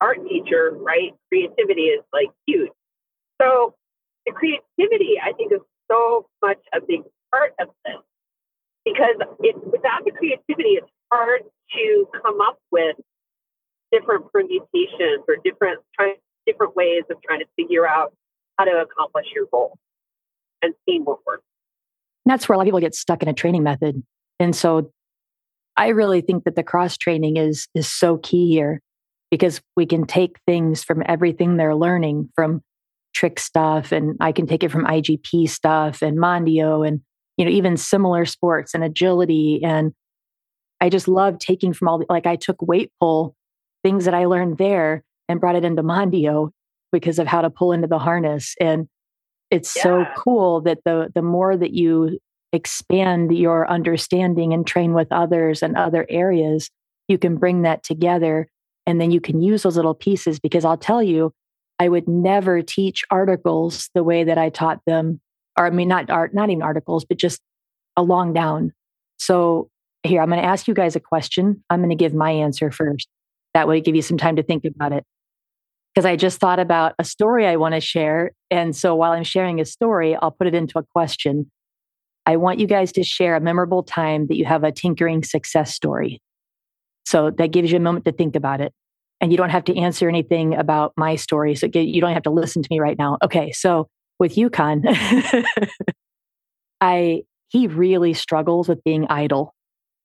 art 0.00 0.18
teacher, 0.28 0.70
right? 0.72 1.14
Creativity 1.28 1.82
is 1.82 2.04
like 2.12 2.30
huge. 2.46 2.70
So 3.40 3.74
the 4.26 4.32
creativity, 4.32 5.16
I 5.22 5.32
think, 5.32 5.52
is 5.52 5.60
so 5.90 6.26
much 6.42 6.58
a 6.74 6.80
big 6.80 7.02
part 7.30 7.54
of 7.60 7.68
this 7.84 7.96
because 8.84 9.16
it, 9.40 9.56
without 9.64 10.04
the 10.04 10.12
creativity, 10.12 10.78
it's 10.78 10.90
hard 11.12 11.42
to 11.72 12.08
come 12.22 12.40
up 12.40 12.58
with 12.70 12.96
different 13.92 14.30
permutations 14.32 15.24
or 15.26 15.36
different 15.42 15.80
trying 15.94 16.16
different 16.48 16.74
ways 16.74 17.02
of 17.10 17.18
trying 17.22 17.40
to 17.40 17.46
figure 17.56 17.86
out 17.86 18.12
how 18.58 18.64
to 18.64 18.70
accomplish 18.70 19.26
your 19.34 19.46
goal 19.50 19.78
and 20.62 20.74
seeing 20.84 21.04
what 21.04 21.18
works. 21.26 21.44
That's 22.24 22.48
where 22.48 22.54
a 22.54 22.58
lot 22.58 22.62
of 22.62 22.66
people 22.66 22.80
get 22.80 22.94
stuck 22.94 23.22
in 23.22 23.28
a 23.28 23.34
training 23.34 23.62
method. 23.62 24.02
And 24.40 24.54
so 24.54 24.90
I 25.76 25.88
really 25.88 26.20
think 26.20 26.44
that 26.44 26.56
the 26.56 26.62
cross 26.62 26.96
training 26.96 27.36
is 27.36 27.68
is 27.74 27.90
so 27.90 28.18
key 28.18 28.48
here 28.48 28.80
because 29.30 29.60
we 29.76 29.86
can 29.86 30.06
take 30.06 30.38
things 30.46 30.82
from 30.82 31.02
everything 31.06 31.56
they're 31.56 31.76
learning 31.76 32.30
from 32.34 32.62
trick 33.14 33.38
stuff 33.38 33.92
and 33.92 34.16
I 34.20 34.32
can 34.32 34.46
take 34.46 34.62
it 34.62 34.70
from 34.70 34.84
IGP 34.84 35.48
stuff 35.48 36.02
and 36.02 36.18
Mondio 36.18 36.86
and 36.86 37.00
you 37.36 37.44
know 37.44 37.50
even 37.50 37.76
similar 37.76 38.24
sports 38.26 38.74
and 38.74 38.84
agility 38.84 39.60
and 39.62 39.92
I 40.80 40.88
just 40.88 41.08
love 41.08 41.38
taking 41.38 41.72
from 41.72 41.88
all 41.88 41.98
the, 41.98 42.06
like 42.08 42.26
I 42.26 42.36
took 42.36 42.60
weight 42.60 42.90
pull 43.00 43.34
things 43.82 44.04
that 44.04 44.14
I 44.14 44.26
learned 44.26 44.58
there 44.58 45.04
and 45.28 45.40
brought 45.40 45.56
it 45.56 45.64
into 45.64 45.82
Mondio 45.82 46.50
because 46.92 47.18
of 47.18 47.26
how 47.26 47.42
to 47.42 47.50
pull 47.50 47.72
into 47.72 47.86
the 47.86 47.98
harness. 47.98 48.54
And 48.60 48.88
it's 49.50 49.76
yeah. 49.76 49.82
so 49.82 50.04
cool 50.16 50.60
that 50.62 50.78
the 50.84 51.10
the 51.14 51.22
more 51.22 51.56
that 51.56 51.72
you 51.72 52.18
expand 52.52 53.36
your 53.36 53.70
understanding 53.70 54.52
and 54.52 54.66
train 54.66 54.94
with 54.94 55.08
others 55.10 55.62
and 55.62 55.76
other 55.76 56.06
areas 56.08 56.70
you 57.06 57.18
can 57.18 57.36
bring 57.36 57.62
that 57.62 57.82
together 57.82 58.48
and 58.86 59.00
then 59.00 59.10
you 59.10 59.20
can 59.20 59.42
use 59.42 59.62
those 59.62 59.76
little 59.76 59.94
pieces 59.94 60.38
because 60.40 60.64
I'll 60.64 60.78
tell 60.78 61.02
you 61.02 61.32
I 61.78 61.88
would 61.88 62.08
never 62.08 62.62
teach 62.62 63.04
articles 63.10 63.90
the 63.94 64.02
way 64.02 64.24
that 64.24 64.38
I 64.38 64.48
taught 64.48 64.80
them 64.86 65.20
or 65.58 65.66
I 65.66 65.70
mean 65.70 65.88
not 65.88 66.08
art 66.08 66.34
not 66.34 66.48
even 66.48 66.62
articles 66.62 67.04
but 67.04 67.18
just 67.18 67.40
a 67.96 68.02
long 68.02 68.32
down. 68.32 68.72
So 69.18 69.68
here 70.04 70.22
I'm 70.22 70.28
going 70.28 70.40
to 70.40 70.46
ask 70.46 70.68
you 70.68 70.74
guys 70.74 70.96
a 70.96 71.00
question. 71.00 71.64
I'm 71.68 71.80
going 71.80 71.90
to 71.90 71.96
give 71.96 72.14
my 72.14 72.30
answer 72.30 72.70
first. 72.70 73.08
That 73.54 73.66
way 73.68 73.80
give 73.80 73.96
you 73.96 74.02
some 74.02 74.18
time 74.18 74.36
to 74.36 74.42
think 74.42 74.64
about 74.64 74.92
it 74.92 75.04
because 75.98 76.06
I 76.06 76.14
just 76.14 76.38
thought 76.38 76.60
about 76.60 76.94
a 77.00 77.04
story 77.04 77.44
I 77.44 77.56
want 77.56 77.74
to 77.74 77.80
share. 77.80 78.30
And 78.52 78.76
so 78.76 78.94
while 78.94 79.10
I'm 79.10 79.24
sharing 79.24 79.60
a 79.60 79.64
story, 79.64 80.14
I'll 80.14 80.30
put 80.30 80.46
it 80.46 80.54
into 80.54 80.78
a 80.78 80.84
question. 80.94 81.50
I 82.24 82.36
want 82.36 82.60
you 82.60 82.68
guys 82.68 82.92
to 82.92 83.02
share 83.02 83.34
a 83.34 83.40
memorable 83.40 83.82
time 83.82 84.28
that 84.28 84.36
you 84.36 84.44
have 84.44 84.62
a 84.62 84.70
tinkering 84.70 85.24
success 85.24 85.74
story. 85.74 86.22
So 87.04 87.32
that 87.32 87.50
gives 87.50 87.72
you 87.72 87.78
a 87.78 87.80
moment 87.80 88.04
to 88.04 88.12
think 88.12 88.36
about 88.36 88.60
it. 88.60 88.72
And 89.20 89.32
you 89.32 89.36
don't 89.36 89.50
have 89.50 89.64
to 89.64 89.76
answer 89.76 90.08
anything 90.08 90.54
about 90.54 90.92
my 90.96 91.16
story. 91.16 91.56
So 91.56 91.66
you 91.66 92.00
don't 92.00 92.14
have 92.14 92.22
to 92.22 92.30
listen 92.30 92.62
to 92.62 92.68
me 92.70 92.78
right 92.78 92.96
now. 92.96 93.18
Okay. 93.24 93.50
So 93.50 93.88
with 94.20 94.38
Yukon, 94.38 94.84
I, 96.80 97.22
he 97.48 97.66
really 97.66 98.14
struggles 98.14 98.68
with 98.68 98.84
being 98.84 99.08
idle. 99.10 99.52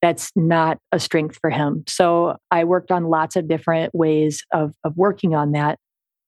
That's 0.02 0.32
not 0.36 0.80
a 0.92 1.00
strength 1.00 1.38
for 1.40 1.52
him. 1.52 1.84
So 1.88 2.38
I 2.50 2.64
worked 2.64 2.92
on 2.92 3.12
lots 3.12 3.36
of 3.36 3.48
different 3.48 3.94
ways 3.94 4.42
of, 4.52 4.74
of 4.84 4.98
working 4.98 5.36
on 5.36 5.52
that. 5.52 5.78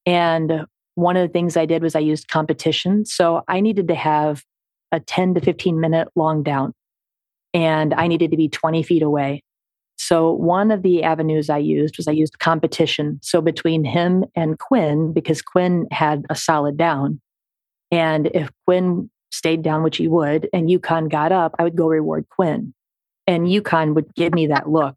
And 0.06 0.66
one 0.96 1.18
of 1.18 1.28
the 1.28 1.32
things 1.32 1.58
I 1.58 1.66
did 1.66 1.84
was 1.84 1.96
I 1.96 2.00
used 2.00 2.28
competition. 2.28 3.06
So 3.06 3.44
I 3.48 3.60
needed 3.60 3.88
to 3.90 3.96
have 3.96 4.44
a 4.92 5.00
10 5.00 5.36
to 5.36 5.42
15 5.42 5.80
minute 5.80 6.08
long 6.16 6.44
down, 6.44 6.74
and 7.54 7.94
I 7.94 8.08
needed 8.08 8.32
to 8.32 8.38
be 8.38 8.50
20 8.50 8.84
feet 8.84 9.04
away. 9.04 9.44
So 9.98 10.32
one 10.32 10.72
of 10.72 10.84
the 10.84 11.04
avenues 11.04 11.50
I 11.50 11.58
used 11.58 11.98
was 11.98 12.08
I 12.08 12.12
used 12.12 12.40
competition. 12.40 13.20
So 13.24 13.42
between 13.42 13.84
him 13.84 14.26
and 14.36 14.60
Quinn, 14.60 15.14
because 15.14 15.42
Quinn 15.42 15.88
had 15.92 16.26
a 16.30 16.36
solid 16.36 16.78
down, 16.78 17.22
and 17.92 18.28
if 18.28 18.50
Quinn 18.66 19.10
stayed 19.32 19.62
down, 19.62 19.84
which 19.84 19.98
he 19.98 20.08
would, 20.08 20.50
and 20.54 20.70
Yukon 20.70 21.08
got 21.08 21.32
up, 21.32 21.56
I 21.60 21.64
would 21.64 21.76
go 21.76 21.88
reward 21.88 22.26
Quinn. 22.30 22.74
And 23.28 23.52
Yukon 23.52 23.96
would 23.96 24.14
give 24.16 24.34
me 24.34 24.48
that 24.48 24.70
look. 24.70 24.96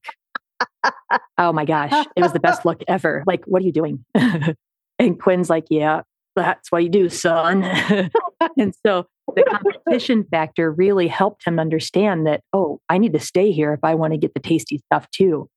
oh 1.38 1.52
my 1.52 1.64
gosh, 1.64 2.06
it 2.16 2.22
was 2.22 2.32
the 2.32 2.40
best 2.40 2.64
look 2.64 2.82
ever. 2.86 3.24
Like, 3.26 3.44
what 3.46 3.62
are 3.62 3.64
you 3.64 3.72
doing? 3.72 4.04
And 4.98 5.20
Quinn's 5.20 5.50
like, 5.50 5.66
yeah, 5.70 6.02
that's 6.34 6.70
what 6.70 6.82
you 6.82 6.88
do, 6.88 7.08
son. 7.08 7.62
and 8.56 8.74
so 8.86 9.06
the 9.34 9.44
competition 9.44 10.24
factor 10.30 10.70
really 10.72 11.08
helped 11.08 11.46
him 11.46 11.58
understand 11.58 12.26
that, 12.26 12.42
oh, 12.52 12.80
I 12.88 12.98
need 12.98 13.12
to 13.12 13.20
stay 13.20 13.52
here 13.52 13.72
if 13.72 13.80
I 13.82 13.94
want 13.94 14.12
to 14.12 14.18
get 14.18 14.34
the 14.34 14.40
tasty 14.40 14.78
stuff 14.86 15.08
too. 15.10 15.48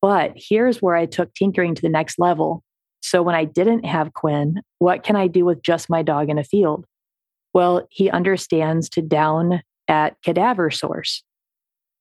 But 0.00 0.32
here's 0.34 0.80
where 0.80 0.96
I 0.96 1.06
took 1.06 1.34
tinkering 1.34 1.74
to 1.74 1.82
the 1.82 1.88
next 1.88 2.18
level. 2.18 2.62
So 3.02 3.22
when 3.22 3.34
I 3.34 3.44
didn't 3.44 3.84
have 3.84 4.12
Quinn, 4.14 4.60
what 4.78 5.02
can 5.02 5.16
I 5.16 5.26
do 5.26 5.44
with 5.44 5.62
just 5.62 5.90
my 5.90 6.02
dog 6.02 6.30
in 6.30 6.38
a 6.38 6.44
field? 6.44 6.84
Well, 7.52 7.86
he 7.90 8.10
understands 8.10 8.88
to 8.90 9.02
down 9.02 9.62
at 9.88 10.16
cadaver 10.22 10.70
source. 10.70 11.22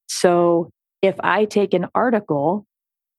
So 0.08 0.70
if 1.02 1.16
I 1.22 1.46
take 1.46 1.74
an 1.74 1.88
article 1.96 2.66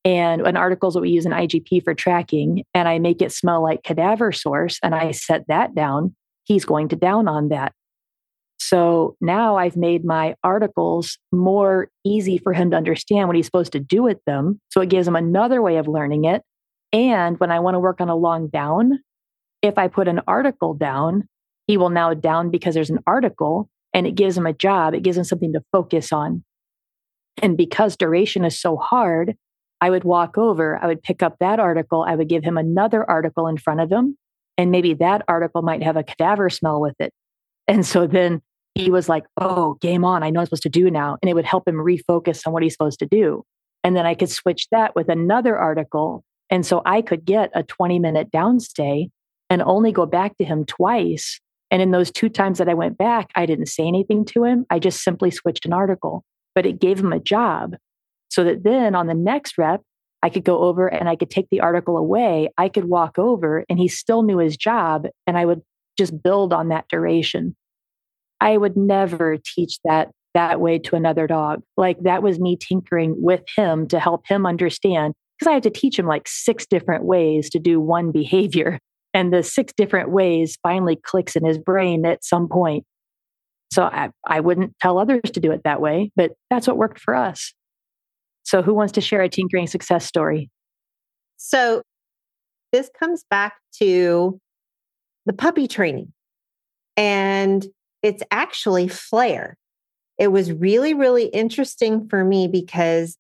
and 0.05 0.47
an 0.47 0.57
articles 0.57 0.95
that 0.95 1.01
we 1.01 1.11
use 1.11 1.27
in 1.27 1.33
IGP 1.33 1.85
for 1.85 1.95
tracking, 1.95 2.65
and 2.75 2.89
I 2.89 2.99
make 2.99 3.21
it 3.21 3.33
smell 3.33 3.63
like 3.63 3.83
cadaver 3.83 4.33
source, 4.33 4.79
and 4.83 4.95
I 4.95 5.11
set 5.11 5.47
that 5.49 5.75
down, 5.75 6.15
he's 6.45 6.65
going 6.65 6.89
to 6.89 6.97
down 6.97 7.29
on 7.29 7.49
that. 7.49 7.73
So 8.59 9.17
now 9.21 9.57
I've 9.57 9.77
made 9.77 10.05
my 10.05 10.35
articles 10.45 11.19
more 11.33 11.89
easy 12.05 12.39
for 12.39 12.53
him 12.53 12.71
to 12.71 12.77
understand 12.77 13.27
what 13.27 13.37
he's 13.37 13.47
supposed 13.47 13.73
to 13.73 13.81
do 13.81 14.03
with 14.03 14.19
them. 14.27 14.61
So 14.71 14.81
it 14.81 14.91
gives 14.91 15.09
him 15.09 15.17
another 15.17 15.63
way 15.63 15.77
of 15.77 15.89
learning 15.89 16.25
it. 16.25 16.43
And 16.93 17.41
when 17.41 17.51
I 17.51 17.61
want 17.61 17.75
to 17.75 17.81
work 17.81 18.01
on 18.01 18.09
a 18.09 18.15
long 18.15 18.49
down, 18.49 19.01
if 19.63 19.79
I 19.79 19.89
put 19.89 20.09
an 20.09 20.21
article 20.27 20.75
down, 20.75 21.29
he 21.67 21.77
will 21.77 21.91
now 21.91 22.15
down 22.15 22.51
because 22.51 22.75
there's 22.75 22.91
an 22.91 23.01
article 23.07 23.69
and 23.95 24.07
it 24.07 24.15
gives 24.15 24.37
him 24.37 24.47
a 24.47 24.53
job. 24.53 24.95
It 24.95 25.03
gives 25.03 25.17
him 25.17 25.25
something 25.25 25.53
to 25.53 25.65
focus 25.73 26.13
on. 26.13 26.45
And 27.43 27.57
because 27.57 27.97
duration 27.97 28.45
is 28.45 28.61
so 28.61 28.77
hard, 28.77 29.37
I 29.81 29.91
would 29.91 30.05
walk 30.05 30.37
over, 30.37 30.79
I 30.83 30.87
would 30.87 31.03
pick 31.03 31.23
up 31.23 31.37
that 31.41 31.59
article, 31.59 32.05
I 32.07 32.15
would 32.15 32.29
give 32.29 32.45
him 32.45 32.59
another 32.59 33.09
article 33.09 33.47
in 33.47 33.57
front 33.57 33.81
of 33.81 33.91
him, 33.91 34.17
and 34.59 34.71
maybe 34.71 34.95
that 34.95 35.23
article 35.27 35.63
might 35.63 35.83
have 35.83 35.97
a 35.97 36.03
cadaver 36.03 36.51
smell 36.51 36.81
with 36.81 36.97
it. 36.99 37.13
And 37.67 37.87
so 37.87 38.07
then 38.07 38.43
he 38.75 38.91
was 38.91 39.09
like, 39.09 39.25
oh, 39.37 39.75
game 39.81 40.05
on. 40.05 40.23
I 40.23 40.31
know 40.31 40.41
I'm 40.41 40.47
supposed 40.47 40.63
to 40.65 40.69
do 40.69 40.91
now. 40.91 41.19
And 41.23 41.31
it 41.31 41.35
would 41.35 41.45
help 41.45 41.67
him 41.67 41.77
refocus 41.77 42.47
on 42.47 42.53
what 42.53 42.63
he's 42.63 42.73
supposed 42.73 42.99
to 43.01 43.07
do. 43.07 43.45
And 43.83 43.97
then 43.97 44.07
I 44.07 44.15
could 44.15 44.31
switch 44.31 44.67
that 44.71 44.95
with 44.95 45.09
another 45.09 45.57
article. 45.57 46.25
And 46.51 46.67
so 46.67 46.83
I 46.85 47.03
could 47.03 47.25
get 47.25 47.51
a 47.55 47.63
20 47.63 47.99
minute 47.99 48.31
downstay 48.31 49.11
and 49.49 49.63
only 49.63 49.93
go 49.93 50.07
back 50.07 50.37
to 50.39 50.45
him 50.45 50.65
twice. 50.65 51.41
And 51.71 51.81
in 51.81 51.91
those 51.91 52.11
two 52.11 52.29
times 52.29 52.59
that 52.59 52.69
I 52.69 52.75
went 52.75 52.99
back, 52.99 53.31
I 53.35 53.47
didn't 53.47 53.67
say 53.67 53.87
anything 53.87 54.25
to 54.27 54.45
him. 54.45 54.67
I 54.71 54.79
just 54.79 55.03
simply 55.03 55.31
switched 55.31 55.67
an 55.67 55.73
article, 55.73 56.25
but 56.55 56.67
it 56.67 56.81
gave 56.81 56.99
him 56.99 57.13
a 57.13 57.21
job 57.21 57.77
so 58.31 58.45
that 58.45 58.63
then 58.65 58.95
on 58.95 59.07
the 59.07 59.15
next 59.15 59.59
rep, 59.59 59.83
I 60.23 60.31
could 60.31 60.45
go 60.45 60.61
over 60.61 60.87
and 60.87 61.09
I 61.09 61.17
could 61.17 61.31
take 61.31 61.49
the 61.51 61.61
article 61.61 61.97
away. 61.97 62.51
I 62.59 62.69
could 62.69 62.85
walk 62.85 63.19
over 63.19 63.65
and 63.69 63.79
he 63.79 63.89
still 63.89 64.23
knew 64.23 64.39
his 64.39 64.57
job 64.57 65.07
and 65.27 65.37
I 65.37 65.45
would 65.45 65.63
just 65.99 66.23
build 66.23 66.53
on 66.53 66.69
that 66.69 66.87
duration. 66.89 67.57
I 68.41 68.57
would 68.57 68.77
never 68.77 69.37
teach 69.37 69.79
that 69.85 70.11
that 70.35 70.61
way 70.61 70.79
to 70.79 70.95
another 70.97 71.27
dog. 71.27 71.63
Like 71.77 72.01
that 72.03 72.23
was 72.23 72.39
me 72.39 72.57
tinkering 72.57 73.15
with 73.19 73.43
him 73.57 73.89
to 73.89 73.99
help 73.99 74.27
him 74.27 74.47
understand 74.47 75.15
because 75.39 75.51
I 75.51 75.55
had 75.55 75.63
to 75.65 75.71
teach 75.71 75.99
him 75.99 76.07
like 76.07 76.29
six 76.29 76.67
different 76.67 77.05
ways 77.05 77.51
to 77.51 77.59
do 77.59 77.81
one 77.81 78.13
behavior. 78.13 78.79
And 79.13 79.33
the 79.33 79.43
six 79.43 79.73
different 79.73 80.11
ways 80.11 80.57
finally 80.63 80.95
clicks 80.95 81.35
in 81.35 81.45
his 81.45 81.59
brain 81.59 82.07
at 82.07 82.25
some 82.25 82.49
point. 82.49 82.85
So 83.73 83.85
I, 83.85 84.11
I 84.25 84.39
wouldn't 84.39 84.79
tell 84.81 84.99
others 84.99 85.23
to 85.33 85.41
do 85.41 85.51
it 85.51 85.63
that 85.65 85.81
way, 85.81 86.13
but 86.15 86.33
that's 86.49 86.69
what 86.69 86.77
worked 86.77 87.01
for 87.01 87.15
us. 87.15 87.53
So, 88.51 88.63
who 88.63 88.75
wants 88.75 88.91
to 88.95 89.01
share 89.01 89.23
a 89.23 89.29
tinkering 89.29 89.69
success 89.69 90.05
story? 90.05 90.51
So, 91.37 91.83
this 92.73 92.91
comes 92.99 93.25
back 93.31 93.55
to 93.79 94.41
the 95.25 95.33
puppy 95.33 95.69
training, 95.69 96.13
and 96.97 97.65
it's 98.03 98.25
actually 98.33 98.89
Flair. 98.89 99.57
It 100.19 100.33
was 100.33 100.51
really, 100.51 100.95
really 100.95 101.27
interesting 101.27 102.09
for 102.09 102.25
me 102.25 102.49
because 102.49 103.17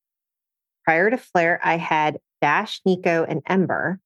prior 0.84 1.10
to 1.10 1.16
Flair, 1.16 1.60
I 1.62 1.76
had 1.76 2.18
Dash, 2.40 2.80
Nico, 2.84 3.24
and 3.24 3.40
Ember. 3.46 4.00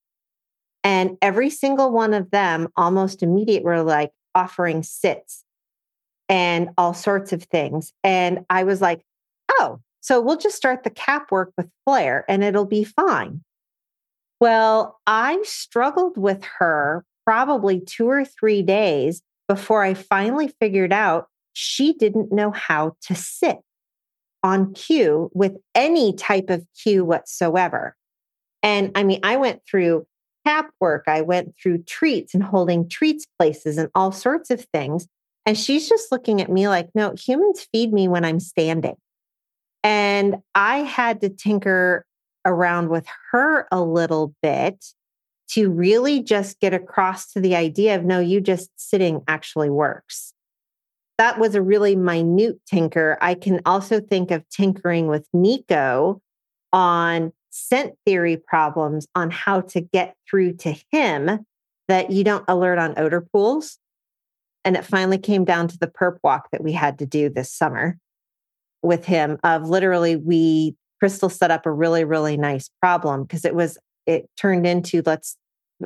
And 0.82 1.16
every 1.22 1.48
single 1.48 1.90
one 1.90 2.12
of 2.12 2.32
them 2.32 2.68
almost 2.76 3.22
immediate 3.22 3.64
were 3.64 3.82
like 3.82 4.10
offering 4.34 4.82
sits 4.82 5.42
and 6.28 6.68
all 6.76 6.92
sorts 6.92 7.32
of 7.32 7.44
things. 7.44 7.94
And 8.04 8.44
I 8.50 8.64
was 8.64 8.82
like, 8.82 9.00
oh, 9.50 9.80
so 10.04 10.20
we'll 10.20 10.36
just 10.36 10.54
start 10.54 10.84
the 10.84 10.90
cap 10.90 11.30
work 11.30 11.54
with 11.56 11.66
Flair 11.86 12.26
and 12.28 12.44
it'll 12.44 12.66
be 12.66 12.84
fine. 12.84 13.40
Well, 14.38 15.00
I 15.06 15.40
struggled 15.44 16.18
with 16.18 16.44
her 16.58 17.06
probably 17.24 17.80
two 17.80 18.10
or 18.10 18.22
three 18.22 18.60
days 18.60 19.22
before 19.48 19.82
I 19.82 19.94
finally 19.94 20.52
figured 20.60 20.92
out 20.92 21.28
she 21.54 21.94
didn't 21.94 22.30
know 22.30 22.50
how 22.50 22.96
to 23.06 23.14
sit 23.14 23.60
on 24.42 24.74
cue 24.74 25.30
with 25.32 25.56
any 25.74 26.12
type 26.12 26.50
of 26.50 26.66
cue 26.78 27.02
whatsoever. 27.02 27.96
And 28.62 28.92
I 28.94 29.04
mean, 29.04 29.20
I 29.22 29.38
went 29.38 29.62
through 29.66 30.06
cap 30.44 30.70
work, 30.80 31.04
I 31.06 31.22
went 31.22 31.54
through 31.58 31.84
treats 31.84 32.34
and 32.34 32.42
holding 32.42 32.90
treats 32.90 33.26
places 33.38 33.78
and 33.78 33.88
all 33.94 34.12
sorts 34.12 34.50
of 34.50 34.66
things. 34.70 35.08
And 35.46 35.56
she's 35.56 35.88
just 35.88 36.12
looking 36.12 36.42
at 36.42 36.50
me 36.50 36.68
like, 36.68 36.90
no, 36.94 37.14
humans 37.14 37.66
feed 37.72 37.90
me 37.90 38.06
when 38.06 38.26
I'm 38.26 38.40
standing. 38.40 38.96
And 39.84 40.36
I 40.54 40.78
had 40.78 41.20
to 41.20 41.28
tinker 41.28 42.06
around 42.46 42.88
with 42.88 43.06
her 43.30 43.68
a 43.70 43.82
little 43.82 44.34
bit 44.42 44.84
to 45.50 45.70
really 45.70 46.22
just 46.22 46.58
get 46.58 46.72
across 46.72 47.32
to 47.32 47.40
the 47.40 47.54
idea 47.54 47.94
of 47.94 48.04
no, 48.04 48.18
you 48.18 48.40
just 48.40 48.70
sitting 48.76 49.22
actually 49.28 49.68
works. 49.68 50.32
That 51.18 51.38
was 51.38 51.54
a 51.54 51.62
really 51.62 51.94
minute 51.94 52.58
tinker. 52.66 53.18
I 53.20 53.34
can 53.34 53.60
also 53.66 54.00
think 54.00 54.30
of 54.30 54.48
tinkering 54.48 55.06
with 55.06 55.28
Nico 55.32 56.20
on 56.72 57.32
scent 57.50 57.94
theory 58.04 58.36
problems 58.36 59.06
on 59.14 59.30
how 59.30 59.60
to 59.60 59.80
get 59.80 60.16
through 60.28 60.54
to 60.54 60.74
him 60.90 61.46
that 61.88 62.10
you 62.10 62.24
don't 62.24 62.44
alert 62.48 62.78
on 62.78 62.98
odor 62.98 63.20
pools. 63.20 63.78
And 64.64 64.76
it 64.76 64.84
finally 64.84 65.18
came 65.18 65.44
down 65.44 65.68
to 65.68 65.78
the 65.78 65.86
perp 65.86 66.16
walk 66.24 66.48
that 66.50 66.64
we 66.64 66.72
had 66.72 66.98
to 66.98 67.06
do 67.06 67.28
this 67.28 67.52
summer 67.52 67.98
with 68.84 69.04
him 69.04 69.38
of 69.42 69.68
literally 69.68 70.16
we 70.16 70.76
Crystal 71.00 71.28
set 71.28 71.50
up 71.50 71.66
a 71.66 71.72
really, 71.72 72.04
really 72.04 72.36
nice 72.36 72.70
problem 72.80 73.24
because 73.24 73.44
it 73.44 73.54
was 73.54 73.76
it 74.06 74.28
turned 74.36 74.66
into 74.66 75.02
let's 75.04 75.36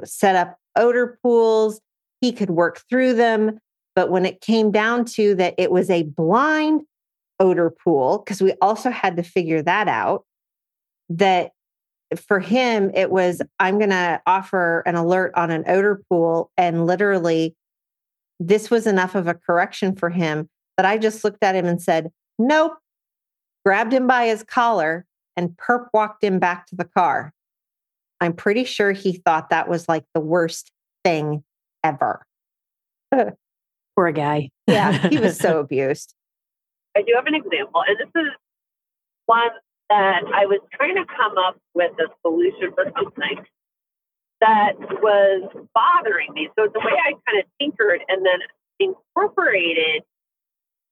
set 0.04 0.36
up 0.36 0.58
odor 0.76 1.18
pools. 1.22 1.80
He 2.20 2.32
could 2.32 2.50
work 2.50 2.82
through 2.88 3.14
them. 3.14 3.58
But 3.96 4.10
when 4.10 4.24
it 4.24 4.40
came 4.40 4.70
down 4.70 5.04
to 5.16 5.34
that, 5.36 5.54
it 5.58 5.70
was 5.70 5.90
a 5.90 6.04
blind 6.04 6.82
odor 7.40 7.70
pool, 7.70 8.18
because 8.18 8.40
we 8.40 8.52
also 8.60 8.90
had 8.90 9.16
to 9.16 9.22
figure 9.22 9.62
that 9.62 9.88
out. 9.88 10.24
That 11.08 11.52
for 12.16 12.38
him, 12.38 12.90
it 12.94 13.10
was 13.10 13.42
I'm 13.58 13.78
going 13.78 13.90
to 13.90 14.20
offer 14.26 14.82
an 14.86 14.94
alert 14.94 15.32
on 15.34 15.50
an 15.50 15.64
odor 15.66 16.02
pool. 16.08 16.50
And 16.56 16.86
literally, 16.86 17.56
this 18.38 18.70
was 18.70 18.86
enough 18.86 19.14
of 19.14 19.26
a 19.26 19.34
correction 19.34 19.96
for 19.96 20.10
him 20.10 20.48
that 20.76 20.86
I 20.86 20.96
just 20.96 21.24
looked 21.24 21.42
at 21.42 21.56
him 21.56 21.66
and 21.66 21.82
said, 21.82 22.10
Nope. 22.38 22.74
Grabbed 23.64 23.92
him 23.92 24.06
by 24.06 24.26
his 24.26 24.42
collar 24.42 25.04
and 25.36 25.50
perp 25.56 25.88
walked 25.92 26.24
him 26.24 26.38
back 26.38 26.66
to 26.66 26.76
the 26.76 26.84
car. 26.84 27.32
I'm 28.20 28.32
pretty 28.32 28.64
sure 28.64 28.92
he 28.92 29.12
thought 29.12 29.50
that 29.50 29.68
was 29.68 29.88
like 29.88 30.04
the 30.14 30.20
worst 30.20 30.72
thing 31.04 31.44
ever. 31.84 32.24
Poor 33.96 34.12
guy. 34.12 34.50
yeah, 34.66 35.08
he 35.08 35.18
was 35.18 35.38
so 35.38 35.58
abused. 35.60 36.14
I 36.96 37.02
do 37.02 37.12
have 37.14 37.26
an 37.26 37.34
example, 37.34 37.82
and 37.86 37.96
this 37.98 38.22
is 38.22 38.32
one 39.26 39.50
that 39.88 40.22
I 40.34 40.46
was 40.46 40.60
trying 40.72 40.96
to 40.96 41.04
come 41.04 41.38
up 41.38 41.58
with 41.74 41.92
a 41.98 42.08
solution 42.22 42.72
for 42.74 42.84
something 42.96 43.44
that 44.40 44.74
was 45.02 45.50
bothering 45.74 46.32
me. 46.32 46.48
So 46.58 46.68
the 46.72 46.80
way 46.80 46.92
I 46.92 47.12
kind 47.26 47.40
of 47.40 47.44
tinkered 47.60 48.02
and 48.08 48.24
then 48.24 48.38
incorporated 48.80 50.02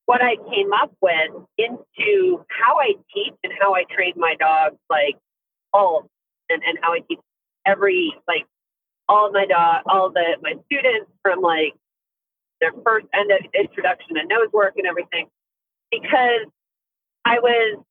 what 0.06 0.22
I 0.22 0.36
came 0.36 0.72
up 0.72 0.92
with 1.02 1.30
into 1.58 2.44
how 2.48 2.78
I 2.78 2.94
teach 3.12 3.34
and 3.44 3.52
how 3.60 3.74
I 3.74 3.84
train 3.90 4.14
my 4.16 4.36
dogs, 4.38 4.76
like 4.88 5.16
all 5.72 6.08
and, 6.48 6.62
and 6.64 6.78
how 6.80 6.92
I 6.92 7.00
teach 7.00 7.18
every 7.66 8.14
like 8.26 8.46
all 9.08 9.30
my 9.32 9.46
dog 9.46 9.82
all 9.86 10.10
the 10.10 10.38
my 10.42 10.54
students 10.66 11.10
from 11.22 11.40
like 11.40 11.74
their 12.60 12.72
first 12.84 13.06
end 13.12 13.30
of 13.30 13.38
introduction 13.52 14.16
to 14.16 14.24
nose 14.26 14.48
work 14.52 14.74
and 14.76 14.86
everything. 14.86 15.26
Because 15.90 16.46
I 17.24 17.40
was 17.40 17.84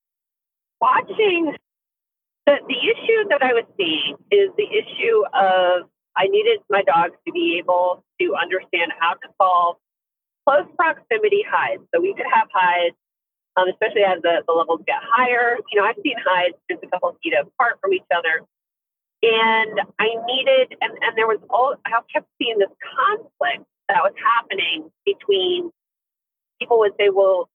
watching 0.79 1.55
the 2.45 2.55
the 2.67 2.79
issue 2.79 3.29
that 3.29 3.43
I 3.43 3.53
was 3.53 3.65
seeing 3.77 4.15
is 4.31 4.49
the 4.57 4.67
issue 4.67 5.23
of 5.33 5.89
I 6.17 6.27
needed 6.27 6.59
my 6.69 6.81
dogs 6.83 7.15
to 7.27 7.33
be 7.33 7.57
able 7.59 8.05
to 8.21 8.35
understand 8.41 8.93
how 8.99 9.15
to 9.15 9.27
solve 9.37 9.75
close 10.45 10.67
proximity 10.77 11.43
hides. 11.47 11.83
So 11.93 12.01
we 12.01 12.13
could 12.13 12.29
have 12.31 12.47
hides, 12.53 12.95
um, 13.57 13.67
especially 13.67 14.03
as 14.03 14.21
the, 14.21 14.43
the 14.47 14.53
levels 14.53 14.81
get 14.85 15.01
higher. 15.01 15.57
You 15.71 15.81
know, 15.81 15.87
I've 15.87 15.99
seen 16.03 16.15
hides 16.23 16.55
just 16.69 16.83
a 16.83 16.87
couple 16.87 17.17
feet 17.23 17.33
apart 17.33 17.79
from 17.81 17.93
each 17.93 18.07
other. 18.15 18.45
And 19.23 19.81
I 19.99 20.07
needed, 20.27 20.77
and, 20.81 20.93
and 21.01 21.17
there 21.17 21.25
was 21.25 21.39
all, 21.49 21.75
I 21.85 21.89
kept 22.13 22.27
seeing 22.37 22.59
this 22.59 22.69
conflict 22.83 23.65
that 23.89 24.03
was 24.03 24.13
happening 24.21 24.91
between 25.05 25.71
people 26.59 26.79
would 26.79 26.93
say, 26.99 27.09
well, 27.09 27.49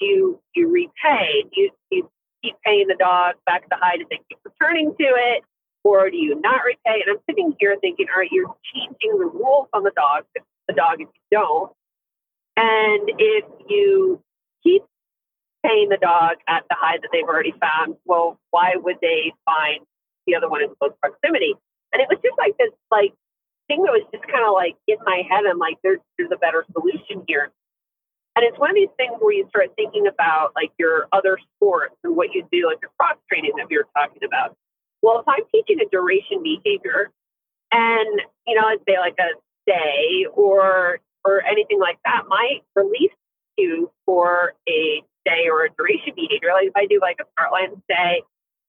you, 0.00 0.40
you 0.54 0.68
repay? 0.68 1.44
Do 1.54 1.60
you, 1.60 1.70
you 1.90 2.10
keep 2.42 2.56
paying 2.64 2.88
the 2.88 2.96
dog 2.98 3.36
back 3.46 3.68
the 3.70 3.76
hide 3.80 4.00
if 4.00 4.08
they 4.08 4.20
keep 4.28 4.38
returning 4.44 4.94
to 4.98 5.06
it? 5.06 5.44
Or 5.84 6.10
do 6.10 6.16
you 6.16 6.40
not 6.40 6.62
repay? 6.64 7.04
And 7.06 7.16
I'm 7.16 7.22
sitting 7.30 7.54
here 7.60 7.76
thinking, 7.80 8.06
all 8.12 8.20
right, 8.20 8.28
you're 8.32 8.52
changing 8.74 9.18
the 9.18 9.26
rules 9.26 9.68
on 9.72 9.84
the 9.84 9.92
dog, 9.94 10.24
the 10.66 10.74
dog 10.74 11.00
if 11.00 11.08
you 11.14 11.22
don't. 11.30 11.70
And 12.56 13.10
if 13.18 13.44
you 13.68 14.22
keep 14.62 14.82
paying 15.64 15.88
the 15.88 15.98
dog 15.98 16.36
at 16.48 16.64
the 16.70 16.76
hide 16.78 17.02
that 17.02 17.10
they've 17.12 17.24
already 17.24 17.54
found, 17.60 17.96
well, 18.04 18.38
why 18.50 18.74
would 18.76 18.96
they 19.00 19.32
find 19.44 19.84
the 20.26 20.34
other 20.34 20.48
one 20.48 20.62
in 20.62 20.70
close 20.80 20.92
proximity? 21.00 21.54
And 21.92 22.00
it 22.00 22.08
was 22.08 22.18
just 22.24 22.38
like 22.38 22.56
this, 22.58 22.72
like 22.90 23.12
thing 23.68 23.82
that 23.82 23.92
was 23.92 24.06
just 24.12 24.24
kind 24.26 24.46
of 24.46 24.54
like 24.54 24.76
in 24.88 24.96
my 25.04 25.22
head. 25.28 25.44
I'm 25.48 25.58
like, 25.58 25.76
there's 25.82 26.00
there's 26.18 26.30
a 26.32 26.38
better 26.38 26.64
solution 26.72 27.24
here. 27.28 27.52
And 28.36 28.44
it's 28.44 28.58
one 28.58 28.68
of 28.68 28.76
these 28.76 28.92
things 28.98 29.16
where 29.18 29.32
you 29.32 29.48
start 29.48 29.72
thinking 29.76 30.06
about 30.06 30.52
like 30.54 30.70
your 30.78 31.08
other 31.12 31.38
sports 31.56 31.96
and 32.04 32.14
what 32.14 32.34
you 32.34 32.46
do, 32.52 32.66
like 32.66 32.78
your 32.82 32.92
cross 32.98 33.16
training 33.32 33.52
that 33.56 33.68
we 33.70 33.78
were 33.78 33.88
talking 33.96 34.22
about. 34.24 34.54
Well, 35.02 35.20
if 35.20 35.28
I'm 35.28 35.44
teaching 35.52 35.80
a 35.80 35.88
duration 35.88 36.42
behavior 36.42 37.10
and, 37.72 38.20
you 38.46 38.54
know, 38.54 38.68
let's 38.68 38.84
say 38.86 38.98
like 38.98 39.16
a 39.18 39.32
stay 39.64 40.26
or 40.34 41.00
or 41.26 41.42
anything 41.42 41.80
like 41.80 41.98
that 42.04 42.22
might 42.28 42.62
release 42.76 43.10
you 43.58 43.90
for 44.06 44.54
a 44.68 45.02
day 45.24 45.48
or 45.50 45.64
a 45.64 45.70
duration 45.76 46.14
behavior. 46.14 46.50
Like 46.54 46.68
if 46.68 46.76
I 46.76 46.86
do 46.86 47.00
like 47.02 47.18
a 47.20 47.26
start 47.32 47.50
line 47.52 47.82
stay 47.90 48.22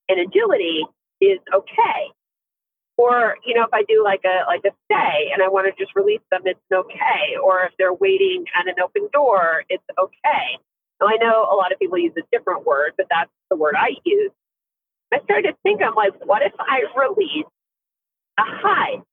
and 0.09 0.19
agility 0.19 0.83
is 1.21 1.39
okay. 1.53 2.09
Or, 2.97 3.37
you 3.45 3.53
know, 3.53 3.61
if 3.61 3.73
I 3.73 3.83
do 3.87 4.01
like 4.03 4.25
a 4.25 4.47
like 4.47 4.65
a 4.65 4.73
stay 4.89 5.29
and 5.31 5.43
I 5.43 5.49
want 5.49 5.69
to 5.69 5.83
just 5.83 5.95
release 5.95 6.25
them, 6.31 6.41
it's 6.45 6.59
okay. 6.73 7.37
Or 7.37 7.61
if 7.65 7.73
they're 7.77 7.93
waiting 7.93 8.45
at 8.57 8.67
an 8.67 8.81
open 8.83 9.07
door, 9.13 9.63
it's 9.69 9.85
okay. 10.01 10.57
Now 10.99 11.07
I 11.07 11.17
know 11.21 11.45
a 11.45 11.55
lot 11.55 11.71
of 11.71 11.77
people 11.77 11.99
use 11.99 12.13
a 12.17 12.25
different 12.31 12.65
word, 12.65 12.93
but 12.97 13.05
that's 13.09 13.29
the 13.51 13.55
word 13.55 13.75
I 13.77 13.95
use. 14.03 14.31
I 15.13 15.19
started 15.23 15.51
to 15.51 15.57
think, 15.63 15.81
I'm 15.81 15.95
like, 15.95 16.13
what 16.25 16.41
if 16.41 16.53
I 16.59 16.83
release 16.97 17.45
a 18.39 18.43
hide? 18.43 19.03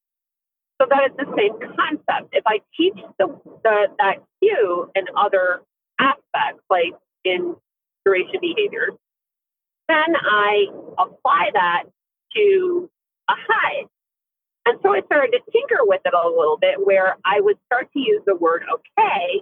So 0.85 0.89
that 0.91 1.11
is 1.11 1.17
the 1.17 1.33
same 1.37 1.57
concept. 1.77 2.29
If 2.33 2.45
I 2.47 2.61
teach 2.77 2.99
the, 3.19 3.29
the 3.63 3.87
that 3.99 4.17
cue 4.43 4.91
in 4.95 5.05
other 5.17 5.63
aspects, 5.99 6.63
like 6.69 6.93
in 7.25 7.57
duration 8.05 8.39
behaviors, 8.43 8.93
then 9.89 10.15
I 10.15 10.67
apply 10.99 11.51
that 11.55 11.85
to 12.37 12.91
a 13.31 13.33
hide. 13.33 13.87
And 14.67 14.79
so 14.83 14.93
I 14.93 15.01
started 15.07 15.33
to 15.33 15.41
tinker 15.53 15.81
with 15.81 16.03
it 16.05 16.13
a 16.13 16.29
little 16.29 16.59
bit 16.59 16.85
where 16.85 17.17
I 17.25 17.41
would 17.41 17.57
start 17.65 17.89
to 17.95 17.99
use 17.99 18.21
the 18.27 18.37
word 18.37 18.65
okay 18.71 19.41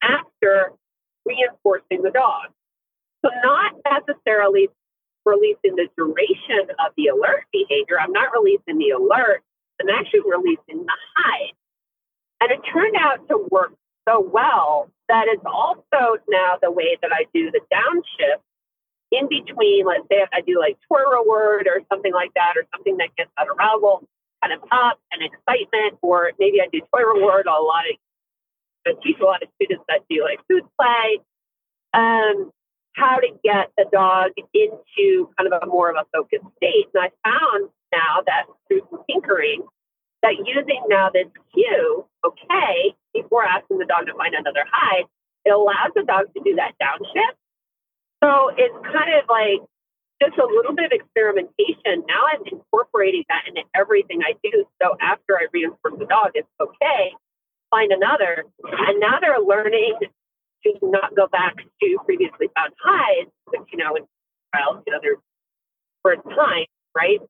after 0.00 0.72
reinforcing 1.26 2.02
the 2.02 2.10
dog. 2.10 2.54
So 3.24 3.30
not 3.42 3.72
necessarily 3.84 4.68
releasing 5.26 5.74
the 5.74 5.88
duration 5.96 6.70
of 6.78 6.92
the 6.96 7.08
alert 7.08 7.46
behavior. 7.52 7.98
I'm 8.00 8.12
not 8.12 8.30
releasing 8.32 8.78
the 8.78 8.90
alert. 8.90 9.42
I'm 9.80 9.88
actually 9.88 10.20
releasing 10.26 10.84
the 10.84 10.96
hide. 11.16 11.54
And 12.40 12.50
it 12.52 12.60
turned 12.72 12.96
out 12.96 13.26
to 13.28 13.46
work 13.50 13.72
so 14.08 14.20
well 14.20 14.90
that 15.08 15.26
it's 15.28 15.44
also 15.44 16.18
now 16.28 16.58
the 16.62 16.70
way 16.70 16.96
that 17.02 17.10
I 17.12 17.26
do 17.34 17.50
the 17.50 17.60
downshift 17.72 18.42
in 19.10 19.28
between, 19.28 19.86
let's 19.86 20.06
say 20.10 20.26
I 20.32 20.40
do 20.42 20.58
like 20.58 20.78
toy 20.88 21.00
reward 21.00 21.66
or 21.66 21.80
something 21.90 22.12
like 22.12 22.30
that, 22.34 22.54
or 22.56 22.64
something 22.74 22.98
that 22.98 23.08
gets 23.16 23.30
that 23.38 23.48
arousal 23.48 24.06
kind 24.42 24.54
of 24.54 24.60
up 24.70 25.00
and 25.12 25.22
excitement, 25.22 25.98
or 26.02 26.32
maybe 26.38 26.60
I 26.60 26.66
do 26.70 26.80
toy 26.94 27.02
reward. 27.02 27.46
A 27.46 27.50
lot 27.50 27.84
of 27.90 27.96
I 28.86 28.92
teach 29.02 29.18
a 29.20 29.24
lot 29.24 29.42
of 29.42 29.48
students 29.56 29.84
that 29.88 30.00
do 30.08 30.22
like 30.22 30.40
food 30.48 30.64
play. 30.78 31.20
Um, 31.94 32.52
how 32.94 33.16
to 33.16 33.28
get 33.44 33.70
the 33.76 33.86
dog 33.92 34.32
into 34.52 35.30
kind 35.38 35.52
of 35.52 35.62
a 35.62 35.66
more 35.66 35.90
of 35.90 35.96
a 35.96 36.04
focused 36.12 36.44
state. 36.56 36.86
And 36.94 37.04
I 37.04 37.10
found 37.28 37.70
now 37.92 38.22
that 38.26 38.46
through 38.66 38.82
some 38.90 39.02
tinkering, 39.10 39.62
that 40.22 40.34
using 40.44 40.82
now 40.88 41.10
this 41.12 41.28
cue, 41.54 42.04
okay, 42.24 42.94
before 43.14 43.44
asking 43.44 43.78
the 43.78 43.86
dog 43.86 44.06
to 44.06 44.14
find 44.14 44.34
another 44.34 44.64
hide, 44.70 45.04
it 45.44 45.50
allows 45.50 45.92
the 45.94 46.02
dog 46.02 46.32
to 46.34 46.40
do 46.44 46.56
that 46.56 46.74
downshift 46.82 47.38
so 48.22 48.50
it's 48.56 48.74
kind 48.82 49.14
of 49.14 49.28
like 49.30 49.62
just 50.20 50.36
a 50.38 50.46
little 50.46 50.74
bit 50.74 50.86
of 50.86 50.92
experimentation. 50.92 52.02
Now 52.08 52.26
I'm 52.34 52.42
incorporating 52.50 53.24
that 53.28 53.46
into 53.46 53.62
everything 53.74 54.20
I 54.22 54.34
do. 54.42 54.66
So 54.82 54.96
after 55.00 55.38
I 55.38 55.46
reinforce 55.52 55.94
the 55.98 56.06
dog, 56.06 56.32
it's 56.34 56.48
okay, 56.60 57.14
find 57.70 57.92
another. 57.92 58.44
And 58.64 58.98
now 58.98 59.18
they're 59.20 59.40
learning 59.40 59.94
to 60.64 60.72
not 60.82 61.14
go 61.14 61.28
back 61.28 61.56
to 61.56 61.98
previously 62.04 62.50
found 62.56 62.74
hides, 62.82 63.30
which, 63.46 63.62
you 63.72 63.78
know, 63.78 63.94
in 63.94 64.02
trials, 64.52 64.82
you 64.86 64.92
know, 64.92 64.98
they're 65.00 65.22
for 66.02 66.12
a 66.12 66.22
time, 66.34 66.66
right? 66.96 67.20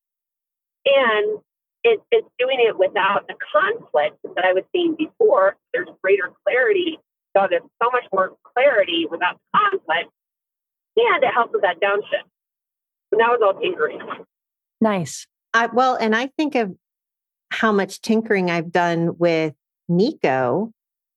And 0.86 1.40
it, 1.84 2.00
it's 2.10 2.28
doing 2.38 2.58
it 2.60 2.78
without 2.78 3.28
the 3.28 3.34
conflict 3.52 4.16
that 4.34 4.44
I 4.44 4.52
was 4.52 4.64
seeing 4.72 4.96
before. 4.96 5.56
There's 5.72 5.88
greater 6.02 6.32
clarity 6.44 6.98
So 7.36 7.46
there's 7.48 7.62
so 7.82 7.90
much 7.90 8.04
more 8.12 8.36
clarity 8.54 9.06
without 9.10 9.38
conflict, 9.54 10.10
and 10.96 11.22
it 11.22 11.32
helps 11.32 11.52
with 11.52 11.62
that 11.62 11.80
downshift. 11.80 12.28
So 13.10 13.18
now 13.18 13.34
it's 13.34 13.42
all 13.42 13.54
tinkering. 13.54 14.00
Nice. 14.80 15.26
I, 15.54 15.66
well, 15.66 15.96
and 15.96 16.14
I 16.14 16.28
think 16.36 16.54
of 16.54 16.74
how 17.50 17.72
much 17.72 18.00
tinkering 18.00 18.50
I've 18.50 18.70
done 18.72 19.16
with 19.18 19.54
Nico 19.88 20.72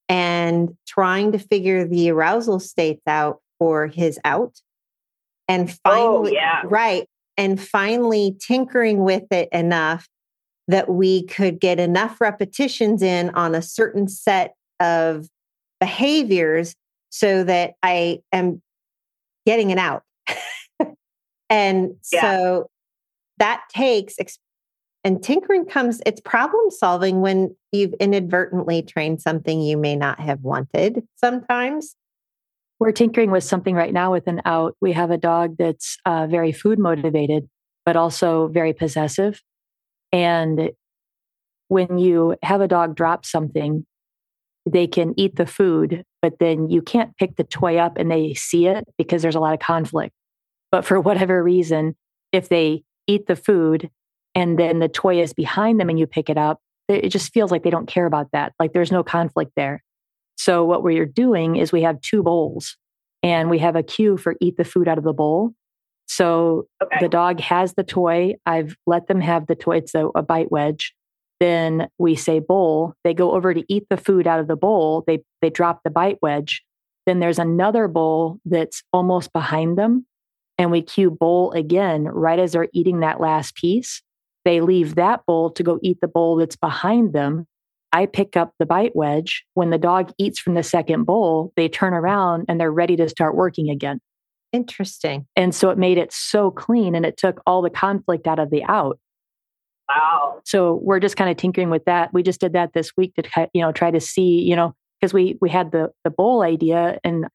and 0.07 0.75
trying 0.87 1.31
to 1.33 1.39
figure 1.39 1.85
the 1.87 2.11
arousal 2.11 2.59
states 2.59 3.01
out 3.07 3.39
for 3.59 3.87
his 3.87 4.19
out. 4.23 4.59
And 5.47 5.69
oh, 5.69 5.75
finally, 5.83 6.31
oh, 6.31 6.33
yeah. 6.33 6.61
right. 6.65 7.07
And 7.41 7.59
finally 7.59 8.37
tinkering 8.39 9.03
with 9.03 9.23
it 9.31 9.49
enough 9.51 10.07
that 10.67 10.89
we 10.89 11.25
could 11.25 11.59
get 11.59 11.79
enough 11.79 12.21
repetitions 12.21 13.01
in 13.01 13.31
on 13.31 13.55
a 13.55 13.63
certain 13.63 14.07
set 14.07 14.53
of 14.79 15.27
behaviors 15.79 16.75
so 17.09 17.43
that 17.43 17.73
I 17.81 18.19
am 18.31 18.61
getting 19.47 19.71
it 19.71 19.79
out. 19.79 20.03
and 21.49 21.95
yeah. 22.13 22.21
so 22.21 22.69
that 23.39 23.63
takes 23.73 24.17
and 25.03 25.23
tinkering 25.23 25.65
comes 25.65 25.99
it's 26.05 26.21
problem 26.21 26.69
solving 26.69 27.21
when 27.21 27.55
you've 27.71 27.93
inadvertently 27.93 28.83
trained 28.83 29.19
something 29.19 29.61
you 29.61 29.77
may 29.77 29.95
not 29.95 30.19
have 30.19 30.41
wanted 30.41 31.01
sometimes 31.15 31.95
we're 32.81 32.91
tinkering 32.91 33.31
with 33.31 33.43
something 33.43 33.75
right 33.75 33.93
now 33.93 34.11
with 34.11 34.27
an 34.27 34.41
out 34.43 34.75
we 34.81 34.91
have 34.91 35.11
a 35.11 35.17
dog 35.17 35.55
that's 35.57 35.97
uh, 36.05 36.27
very 36.27 36.51
food 36.51 36.79
motivated 36.79 37.47
but 37.85 37.95
also 37.95 38.47
very 38.47 38.73
possessive 38.73 39.41
and 40.11 40.71
when 41.69 41.97
you 41.97 42.35
have 42.43 42.59
a 42.59 42.67
dog 42.67 42.95
drop 42.95 43.25
something 43.25 43.85
they 44.69 44.87
can 44.87 45.13
eat 45.17 45.37
the 45.37 45.45
food 45.45 46.03
but 46.21 46.39
then 46.39 46.69
you 46.69 46.81
can't 46.81 47.15
pick 47.17 47.35
the 47.37 47.43
toy 47.43 47.77
up 47.77 47.97
and 47.97 48.11
they 48.11 48.33
see 48.33 48.67
it 48.67 48.83
because 48.97 49.21
there's 49.21 49.35
a 49.35 49.39
lot 49.39 49.53
of 49.53 49.59
conflict 49.59 50.13
but 50.71 50.83
for 50.83 50.99
whatever 51.07 51.41
reason 51.41 51.95
if 52.33 52.49
they 52.49 52.83
eat 53.07 53.27
the 53.27 53.35
food 53.35 53.89
and 54.35 54.57
then 54.57 54.79
the 54.79 54.87
toy 54.87 55.21
is 55.21 55.33
behind 55.33 55.79
them 55.79 55.89
and 55.89 55.99
you 55.99 56.07
pick 56.07 56.29
it 56.29 56.37
up, 56.37 56.59
it 56.87 57.09
just 57.09 57.33
feels 57.33 57.51
like 57.51 57.63
they 57.63 57.69
don't 57.69 57.87
care 57.87 58.05
about 58.05 58.27
that. 58.33 58.53
Like 58.59 58.73
there's 58.73 58.91
no 58.91 59.03
conflict 59.03 59.51
there. 59.55 59.83
So 60.41 60.65
what 60.65 60.81
we're 60.81 61.05
doing 61.05 61.57
is 61.57 61.71
we 61.71 61.83
have 61.83 62.01
two 62.01 62.23
bowls 62.23 62.75
and 63.21 63.47
we 63.47 63.59
have 63.59 63.75
a 63.75 63.83
cue 63.83 64.17
for 64.17 64.35
eat 64.41 64.57
the 64.57 64.63
food 64.63 64.87
out 64.87 64.97
of 64.97 65.03
the 65.03 65.13
bowl. 65.13 65.51
So 66.07 66.67
okay. 66.81 66.97
the 66.99 67.09
dog 67.09 67.39
has 67.39 67.75
the 67.75 67.83
toy. 67.83 68.33
I've 68.47 68.75
let 68.87 69.07
them 69.07 69.21
have 69.21 69.45
the 69.45 69.53
toy. 69.53 69.77
It's 69.77 69.93
a, 69.93 70.07
a 70.15 70.23
bite 70.23 70.51
wedge. 70.51 70.95
Then 71.39 71.89
we 71.99 72.15
say 72.15 72.39
bowl. 72.39 72.95
They 73.03 73.13
go 73.13 73.33
over 73.33 73.53
to 73.53 73.63
eat 73.71 73.85
the 73.91 73.97
food 73.97 74.25
out 74.25 74.39
of 74.39 74.47
the 74.47 74.55
bowl. 74.55 75.03
They 75.05 75.19
they 75.43 75.51
drop 75.51 75.81
the 75.83 75.91
bite 75.91 76.17
wedge. 76.23 76.63
Then 77.05 77.19
there's 77.19 77.37
another 77.37 77.87
bowl 77.87 78.39
that's 78.43 78.81
almost 78.91 79.31
behind 79.33 79.77
them 79.77 80.07
and 80.57 80.71
we 80.71 80.81
cue 80.81 81.11
bowl 81.11 81.51
again 81.51 82.05
right 82.05 82.39
as 82.39 82.53
they're 82.53 82.67
eating 82.73 83.01
that 83.01 83.21
last 83.21 83.55
piece. 83.55 84.01
They 84.43 84.59
leave 84.59 84.95
that 84.95 85.23
bowl 85.27 85.51
to 85.51 85.61
go 85.61 85.77
eat 85.83 86.01
the 86.01 86.07
bowl 86.07 86.37
that's 86.37 86.55
behind 86.55 87.13
them. 87.13 87.45
I 87.93 88.05
pick 88.05 88.37
up 88.37 88.53
the 88.59 88.65
bite 88.65 88.95
wedge. 88.95 89.43
When 89.53 89.69
the 89.69 89.77
dog 89.77 90.13
eats 90.17 90.39
from 90.39 90.53
the 90.53 90.63
second 90.63 91.03
bowl, 91.03 91.51
they 91.55 91.67
turn 91.67 91.93
around 91.93 92.45
and 92.47 92.59
they're 92.59 92.71
ready 92.71 92.95
to 92.97 93.09
start 93.09 93.35
working 93.35 93.69
again. 93.69 93.99
Interesting. 94.53 95.25
And 95.35 95.55
so 95.55 95.69
it 95.69 95.77
made 95.77 95.97
it 95.97 96.11
so 96.11 96.51
clean 96.51 96.95
and 96.95 97.05
it 97.05 97.17
took 97.17 97.41
all 97.45 97.61
the 97.61 97.69
conflict 97.69 98.27
out 98.27 98.39
of 98.39 98.49
the 98.49 98.63
out. 98.65 98.99
Wow. 99.89 100.41
So 100.45 100.79
we're 100.83 100.99
just 100.99 101.17
kind 101.17 101.29
of 101.29 101.37
tinkering 101.37 101.69
with 101.69 101.85
that. 101.85 102.13
We 102.13 102.23
just 102.23 102.39
did 102.39 102.53
that 102.53 102.73
this 102.73 102.91
week 102.95 103.13
to 103.15 103.49
you 103.53 103.61
know 103.61 103.71
try 103.71 103.91
to 103.91 103.99
see, 103.99 104.41
you 104.41 104.55
know, 104.55 104.73
because 104.99 105.13
we 105.13 105.37
we 105.41 105.49
had 105.49 105.71
the 105.71 105.91
the 106.03 106.09
bowl 106.09 106.41
idea 106.41 106.99
and 107.03 107.27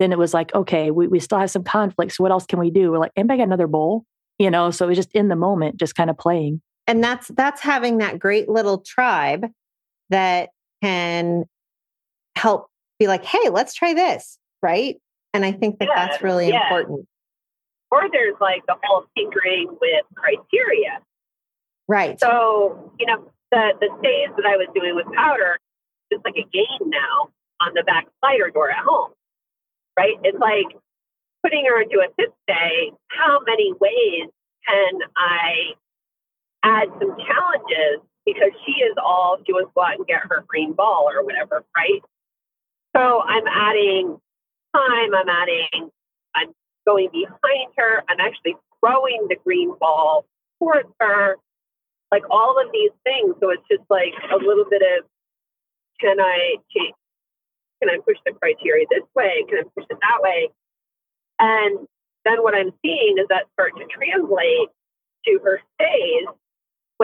then 0.00 0.12
it 0.12 0.18
was 0.18 0.34
like, 0.34 0.54
okay, 0.54 0.90
we, 0.90 1.06
we 1.06 1.20
still 1.20 1.38
have 1.38 1.50
some 1.50 1.62
conflicts. 1.62 2.16
So 2.16 2.24
what 2.24 2.32
else 2.32 2.46
can 2.46 2.58
we 2.58 2.70
do? 2.70 2.90
We're 2.90 2.98
like, 2.98 3.12
anybody 3.16 3.38
got 3.38 3.44
another 3.44 3.68
bowl? 3.68 4.04
You 4.38 4.50
know, 4.50 4.70
so 4.70 4.84
it 4.84 4.88
was 4.88 4.98
just 4.98 5.12
in 5.12 5.28
the 5.28 5.36
moment, 5.36 5.76
just 5.76 5.94
kind 5.94 6.10
of 6.10 6.18
playing. 6.18 6.60
And 6.86 7.02
that's 7.02 7.28
that's 7.28 7.60
having 7.60 7.98
that 7.98 8.18
great 8.18 8.48
little 8.48 8.78
tribe 8.78 9.46
that 10.10 10.50
can 10.82 11.44
help 12.36 12.68
be 12.98 13.06
like, 13.06 13.24
hey, 13.24 13.48
let's 13.50 13.74
try 13.74 13.94
this, 13.94 14.38
right? 14.62 14.96
And 15.32 15.44
I 15.44 15.52
think 15.52 15.78
that 15.78 15.88
yeah, 15.88 16.06
that's 16.06 16.22
really 16.22 16.48
yeah. 16.48 16.62
important. 16.62 17.06
Or 17.90 18.02
there's 18.10 18.36
like 18.40 18.64
the 18.66 18.76
whole 18.82 19.04
tinkering 19.16 19.68
with 19.80 20.04
criteria. 20.14 21.00
Right. 21.86 22.18
So, 22.18 22.92
you 22.98 23.06
know, 23.06 23.30
the 23.50 23.72
the 23.80 23.88
stays 23.98 24.34
that 24.36 24.46
I 24.46 24.56
was 24.56 24.68
doing 24.74 24.94
with 24.94 25.06
powder 25.14 25.58
is 26.10 26.20
like 26.24 26.36
a 26.36 26.48
game 26.52 26.88
now 26.88 27.30
on 27.60 27.72
the 27.74 27.82
back 27.82 28.06
slider 28.20 28.50
door 28.50 28.70
at 28.70 28.78
home 28.78 29.12
right? 29.96 30.18
It's 30.22 30.38
like 30.38 30.76
putting 31.42 31.64
her 31.66 31.82
into 31.82 31.98
a 31.98 32.08
sit 32.18 32.32
stay. 32.44 32.92
How 33.08 33.40
many 33.46 33.72
ways 33.80 34.28
can 34.66 35.00
I 35.16 35.74
add 36.62 36.88
some 36.98 37.16
challenges 37.16 38.00
because 38.26 38.52
she 38.64 38.72
is 38.72 38.94
all 39.02 39.38
she 39.46 39.52
wants 39.52 39.70
to 39.70 39.74
go 39.74 39.82
out 39.82 39.98
and 39.98 40.06
get 40.06 40.22
her 40.28 40.44
green 40.46 40.72
ball 40.72 41.08
or 41.12 41.24
whatever, 41.24 41.64
right? 41.76 42.02
So 42.96 43.20
I'm 43.20 43.46
adding 43.46 44.16
time. 44.74 45.14
I'm 45.14 45.28
adding. 45.28 45.90
I'm 46.34 46.52
going 46.86 47.08
behind 47.12 47.72
her. 47.76 48.02
I'm 48.08 48.20
actually 48.20 48.56
throwing 48.80 49.26
the 49.28 49.36
green 49.44 49.74
ball 49.78 50.26
towards 50.58 50.88
her. 51.00 51.36
Like 52.10 52.22
all 52.30 52.60
of 52.60 52.70
these 52.72 52.92
things. 53.02 53.34
So 53.40 53.50
it's 53.50 53.66
just 53.70 53.82
like 53.90 54.14
a 54.30 54.36
little 54.36 54.64
bit 54.68 54.82
of 54.82 55.04
can 56.00 56.20
I 56.20 56.56
change? 56.74 56.94
Can 57.82 57.90
I 57.90 57.98
push 58.04 58.16
the 58.24 58.32
criteria 58.32 58.86
this 58.90 59.04
way? 59.14 59.44
Can 59.48 59.58
I 59.58 59.62
push 59.74 59.84
it 59.90 59.98
that 60.00 60.22
way? 60.22 60.48
And 61.38 61.86
then 62.24 62.42
what 62.42 62.54
I'm 62.54 62.72
seeing 62.82 63.16
is 63.18 63.26
that 63.28 63.44
start 63.52 63.72
to 63.76 63.84
translate 63.86 64.68
to 65.26 65.40
her 65.44 65.60
stays 65.74 66.26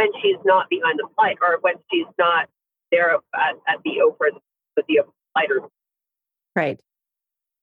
when 0.01 0.23
she's 0.23 0.39
not 0.45 0.69
behind 0.71 0.99
the 0.99 1.07
flight 1.15 1.37
or 1.43 1.59
when 1.61 1.75
she's 1.91 2.07
not 2.19 2.49
there 2.91 3.15
at, 3.15 3.55
at 3.69 3.79
the 3.85 4.01
over 4.01 4.31
with 4.77 4.87
the 4.89 5.01
fighter. 5.35 5.61
Right. 6.57 6.81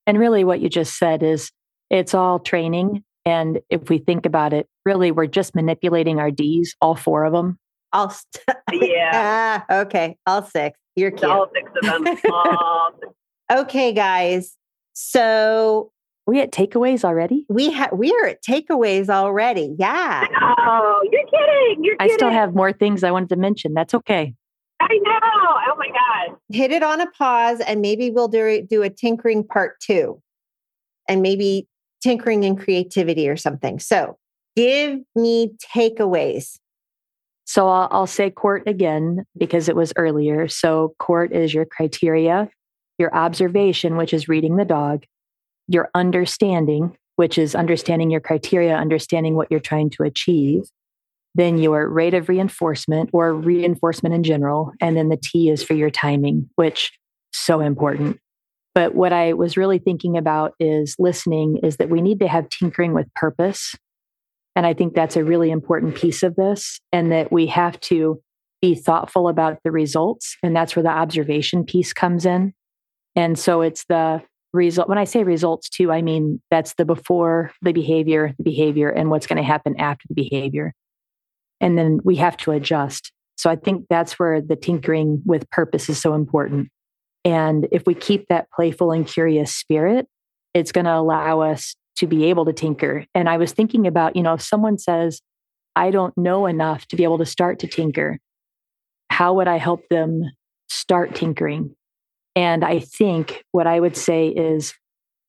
And 0.05 0.19
really, 0.19 0.43
what 0.43 0.61
you 0.61 0.69
just 0.69 0.97
said 0.97 1.23
is 1.23 1.51
it's 1.89 2.13
all 2.13 2.39
training. 2.39 3.03
And 3.25 3.59
if 3.69 3.89
we 3.89 3.97
think 3.97 4.25
about 4.25 4.53
it, 4.53 4.67
really, 4.85 5.11
we're 5.11 5.27
just 5.27 5.55
manipulating 5.55 6.19
our 6.19 6.31
D's, 6.31 6.75
all 6.81 6.95
four 6.95 7.25
of 7.25 7.33
them. 7.33 7.57
All 7.91 8.09
st- 8.09 8.57
yeah. 8.71 9.11
ah, 9.69 9.79
okay. 9.81 10.15
All 10.25 10.43
six. 10.43 10.79
You're 10.95 11.11
cute. 11.11 11.23
All 11.29 11.47
six 11.53 11.71
of 11.83 12.03
them. 12.03 13.11
okay, 13.51 13.93
guys. 13.93 14.55
So 14.93 15.91
we 16.27 16.41
at 16.41 16.51
takeaways 16.51 17.03
already? 17.05 17.45
We 17.49 17.71
have 17.71 17.93
we 17.93 18.11
are 18.11 18.27
at 18.27 18.43
takeaways 18.43 19.09
already. 19.09 19.73
Yeah. 19.79 20.25
Oh, 20.41 21.01
you're 21.11 21.25
kidding. 21.25 21.83
You're 21.83 21.95
kidding. 21.95 22.11
I 22.11 22.15
still 22.15 22.29
have 22.29 22.53
more 22.53 22.73
things 22.73 23.03
I 23.03 23.11
wanted 23.11 23.29
to 23.29 23.37
mention. 23.37 23.73
That's 23.73 23.93
okay. 23.93 24.35
I 24.81 24.99
know. 25.01 25.19
Oh 25.23 25.75
my 25.77 25.87
God. 25.87 26.37
Hit 26.51 26.71
it 26.71 26.83
on 26.83 27.01
a 27.01 27.09
pause 27.11 27.61
and 27.61 27.81
maybe 27.81 28.11
we'll 28.11 28.27
do 28.27 28.61
do 28.69 28.83
a 28.83 28.89
tinkering 28.89 29.45
part 29.45 29.79
two. 29.79 30.21
And 31.09 31.21
maybe 31.21 31.67
tinkering 32.03 32.43
and 32.43 32.59
creativity 32.59 33.29
or 33.29 33.37
something. 33.37 33.79
So 33.79 34.17
give 34.57 34.99
me 35.15 35.53
takeaways. 35.73 36.57
So 37.45 37.69
I'll, 37.69 37.87
I'll 37.91 38.07
say 38.07 38.29
court 38.29 38.67
again 38.67 39.23
because 39.37 39.69
it 39.69 39.75
was 39.75 39.93
earlier. 39.95 40.49
So 40.49 40.93
court 40.99 41.31
is 41.31 41.53
your 41.53 41.65
criteria, 41.65 42.49
your 42.97 43.15
observation, 43.15 43.95
which 43.95 44.13
is 44.13 44.27
reading 44.27 44.57
the 44.57 44.65
dog, 44.65 45.05
your 45.67 45.89
understanding, 45.93 46.95
which 47.15 47.37
is 47.37 47.55
understanding 47.55 48.09
your 48.09 48.21
criteria, 48.21 48.75
understanding 48.75 49.35
what 49.35 49.49
you're 49.49 49.59
trying 49.59 49.89
to 49.91 50.03
achieve, 50.03 50.63
then 51.35 51.57
your 51.57 51.87
rate 51.87 52.13
of 52.13 52.29
reinforcement 52.29 53.09
or 53.13 53.33
reinforcement 53.33 54.15
in 54.15 54.23
general, 54.23 54.71
and 54.81 54.95
then 54.95 55.09
the 55.09 55.19
T 55.21 55.49
is 55.49 55.63
for 55.63 55.73
your 55.73 55.89
timing, 55.89 56.49
which 56.55 56.91
so 57.33 57.59
important. 57.59 58.19
But 58.73 58.93
what 58.93 59.11
I 59.11 59.33
was 59.33 59.57
really 59.57 59.79
thinking 59.79 60.17
about 60.17 60.53
is 60.59 60.95
listening 60.99 61.59
is 61.63 61.77
that 61.77 61.89
we 61.89 62.01
need 62.01 62.19
to 62.19 62.27
have 62.27 62.49
tinkering 62.49 62.93
with 62.93 63.11
purpose 63.15 63.75
and 64.57 64.65
I 64.65 64.73
think 64.73 64.95
that's 64.95 65.15
a 65.15 65.23
really 65.23 65.51
important 65.51 65.93
piece 65.93 66.23
of 66.23 66.35
this, 66.35 66.81
and 66.91 67.11
that 67.11 67.31
we 67.31 67.45
have 67.45 67.79
to 67.81 68.19
be 68.59 68.73
thoughtful 68.73 69.27
about 69.27 69.59
the 69.63 69.71
results. 69.71 70.35
And 70.41 70.55
that's 70.55 70.75
where 70.75 70.81
the 70.81 70.89
observation 70.89 71.63
piece 71.63 71.93
comes 71.93 72.25
in. 72.25 72.55
And 73.15 73.37
so 73.37 73.61
it's 73.61 73.85
the 73.87 74.23
result. 74.57 74.89
When 74.89 74.97
I 74.97 75.05
say 75.05 75.23
results, 75.23 75.69
too, 75.69 75.91
I 75.91 76.01
mean 76.01 76.41
that's 76.51 76.73
the 76.73 76.85
before 76.85 77.51
the 77.61 77.71
behavior, 77.71 78.33
the 78.37 78.43
behavior, 78.43 78.89
and 78.89 79.09
what's 79.09 79.27
going 79.27 79.37
to 79.37 79.43
happen 79.43 79.79
after 79.79 80.05
the 80.09 80.15
behavior. 80.15 80.73
And 81.61 81.77
then 81.77 81.99
we 82.03 82.17
have 82.17 82.37
to 82.37 82.51
adjust. 82.51 83.11
So 83.37 83.49
I 83.49 83.55
think 83.55 83.85
that's 83.89 84.19
where 84.19 84.41
the 84.41 84.55
tinkering 84.55 85.21
with 85.25 85.49
purpose 85.49 85.89
is 85.89 86.01
so 86.01 86.13
important. 86.13 86.69
And 87.23 87.67
if 87.71 87.83
we 87.85 87.93
keep 87.93 88.27
that 88.27 88.49
playful 88.51 88.91
and 88.91 89.05
curious 89.05 89.55
spirit, 89.55 90.07
it's 90.53 90.71
going 90.71 90.85
to 90.85 90.95
allow 90.95 91.41
us 91.41 91.75
to 91.97 92.07
be 92.07 92.25
able 92.25 92.45
to 92.45 92.53
tinker. 92.53 93.05
And 93.13 93.27
I 93.27 93.37
was 93.37 93.51
thinking 93.51 93.87
about, 93.87 94.15
you 94.15 94.23
know, 94.23 94.33
if 94.33 94.41
someone 94.41 94.77
says, 94.77 95.21
I 95.75 95.91
don't 95.91 96.17
know 96.17 96.45
enough 96.45 96.87
to 96.87 96.95
be 96.95 97.03
able 97.03 97.17
to 97.19 97.25
start 97.25 97.59
to 97.59 97.67
tinker, 97.67 98.19
how 99.09 99.33
would 99.35 99.47
I 99.47 99.57
help 99.57 99.87
them 99.89 100.23
start 100.69 101.15
tinkering? 101.15 101.75
And 102.37 102.63
I 102.63 102.79
think 102.79 103.43
what 103.51 103.65
I 103.65 103.79
would 103.79 103.97
say 103.97 104.27
is 104.27 104.75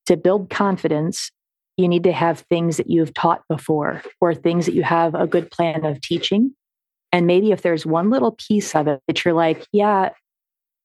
to 0.06 0.16
build 0.18 0.50
confidence, 0.50 1.30
you 1.78 1.88
need 1.88 2.04
to 2.04 2.12
have 2.12 2.44
things 2.50 2.76
that 2.76 2.90
you've 2.90 3.14
taught 3.14 3.40
before 3.48 4.02
or 4.20 4.34
things 4.34 4.66
that 4.66 4.74
you 4.74 4.82
have 4.82 5.14
a 5.14 5.26
good 5.26 5.50
plan 5.50 5.86
of 5.86 6.02
teaching. 6.02 6.54
And 7.10 7.26
maybe 7.26 7.50
if 7.50 7.62
there's 7.62 7.86
one 7.86 8.10
little 8.10 8.32
piece 8.32 8.74
of 8.74 8.88
it 8.88 9.00
that 9.08 9.24
you're 9.24 9.32
like, 9.32 9.66
yeah, 9.72 10.10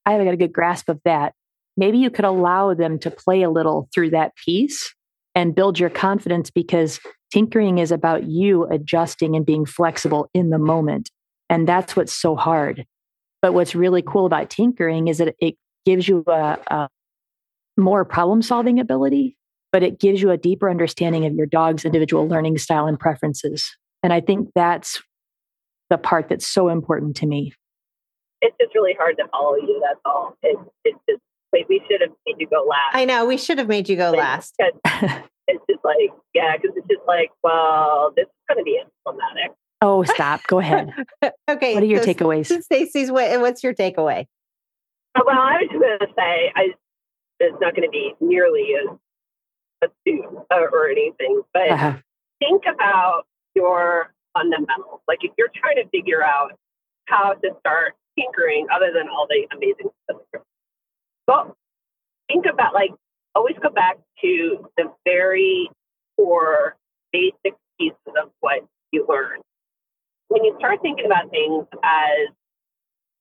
I 0.06 0.12
haven't 0.12 0.26
got 0.26 0.32
a 0.32 0.38
good 0.38 0.54
grasp 0.54 0.88
of 0.88 0.98
that, 1.04 1.34
maybe 1.76 1.98
you 1.98 2.08
could 2.08 2.24
allow 2.24 2.72
them 2.72 2.98
to 3.00 3.10
play 3.10 3.42
a 3.42 3.50
little 3.50 3.90
through 3.94 4.10
that 4.10 4.32
piece 4.34 4.94
and 5.34 5.54
build 5.54 5.78
your 5.78 5.90
confidence 5.90 6.50
because 6.50 7.00
tinkering 7.30 7.76
is 7.76 7.92
about 7.92 8.24
you 8.24 8.64
adjusting 8.64 9.36
and 9.36 9.44
being 9.44 9.66
flexible 9.66 10.30
in 10.32 10.48
the 10.48 10.58
moment. 10.58 11.10
And 11.50 11.68
that's 11.68 11.94
what's 11.94 12.14
so 12.14 12.34
hard. 12.34 12.86
But 13.42 13.52
what's 13.52 13.74
really 13.74 14.00
cool 14.00 14.24
about 14.24 14.48
tinkering 14.48 15.08
is 15.08 15.18
that 15.18 15.34
it 15.38 15.56
gives 15.84 16.08
you 16.08 16.24
a, 16.26 16.58
a 16.66 16.88
more 17.76 18.04
problem 18.04 18.42
solving 18.42 18.80
ability, 18.80 19.36
but 19.72 19.82
it 19.82 19.98
gives 19.98 20.22
you 20.22 20.30
a 20.30 20.36
deeper 20.36 20.70
understanding 20.70 21.26
of 21.26 21.34
your 21.34 21.46
dog's 21.46 21.84
individual 21.84 22.28
learning 22.28 22.58
style 22.58 22.86
and 22.86 22.98
preferences. 22.98 23.76
And 24.02 24.12
I 24.12 24.20
think 24.20 24.50
that's 24.54 25.02
the 25.90 25.98
part 25.98 26.28
that's 26.28 26.46
so 26.46 26.68
important 26.68 27.16
to 27.16 27.26
me. 27.26 27.52
It's 28.40 28.56
just 28.60 28.74
really 28.74 28.94
hard 28.98 29.16
to 29.18 29.26
follow 29.28 29.56
you. 29.56 29.82
That's 29.82 30.00
all. 30.04 30.36
It, 30.42 30.58
it's 30.84 30.98
just, 31.08 31.20
wait, 31.52 31.66
we 31.68 31.80
should 31.90 32.00
have 32.02 32.10
made 32.26 32.36
you 32.38 32.46
go 32.48 32.66
last. 32.68 32.94
I 32.94 33.04
know, 33.04 33.24
we 33.24 33.38
should 33.38 33.58
have 33.58 33.68
made 33.68 33.88
you 33.88 33.96
go 33.96 34.10
Like, 34.10 34.20
last. 34.20 34.54
it's 34.58 35.64
just 35.70 35.84
like, 35.84 36.10
yeah, 36.34 36.56
because 36.56 36.76
it's 36.76 36.86
just 36.88 37.06
like, 37.06 37.30
well, 37.42 38.12
this 38.16 38.26
is 38.26 38.32
going 38.48 38.58
to 38.58 38.64
be 38.64 38.80
problematic. 39.04 39.52
Oh, 39.80 40.02
stop. 40.04 40.46
Go 40.46 40.58
ahead. 40.58 40.92
okay. 41.50 41.74
What 41.74 41.82
are 41.82 41.86
your 41.86 42.02
so 42.02 42.12
takeaways? 42.12 42.62
Stacy's, 42.62 43.10
what, 43.10 43.40
what's 43.40 43.62
your 43.62 43.74
takeaway? 43.74 44.26
Uh, 45.14 45.20
Well, 45.26 45.38
I 45.38 45.58
was 45.62 45.68
just 45.70 45.80
going 45.80 45.98
to 46.00 46.06
say, 46.16 46.52
I, 46.54 46.74
it's 47.40 47.56
not 47.60 47.74
going 47.74 47.86
to 47.86 47.90
be 47.90 48.14
nearly 48.20 48.74
as 48.82 48.96
astute 49.90 50.24
or, 50.50 50.68
or 50.70 50.88
anything, 50.88 51.42
but 51.52 51.70
Uh-huh. 51.70 51.94
think 52.38 52.62
about 52.66 53.24
your 53.54 54.12
fundamentals. 54.34 55.00
Like 55.08 55.18
if 55.22 55.32
you're 55.38 55.50
trying 55.54 55.76
to 55.76 55.88
figure 55.90 56.22
out 56.22 56.52
how 57.06 57.34
to 57.34 57.50
start 57.60 57.94
tinkering, 58.18 58.66
other 58.74 58.92
than 58.92 59.08
all 59.08 59.26
the 59.28 59.46
amazing 59.54 59.90
stuff, 60.04 60.42
well, 61.28 61.56
think 62.28 62.46
about 62.46 62.74
like 62.74 62.90
always 63.34 63.56
go 63.62 63.70
back 63.70 63.98
to 64.22 64.68
the 64.76 64.92
very 65.04 65.70
core 66.16 66.76
basic 67.12 67.54
pieces 67.78 68.14
of 68.22 68.30
what 68.40 68.64
you 68.92 69.06
learned. 69.08 69.42
When 70.28 70.44
you 70.44 70.54
start 70.58 70.80
thinking 70.82 71.06
about 71.06 71.30
things 71.30 71.66
as 71.82 72.28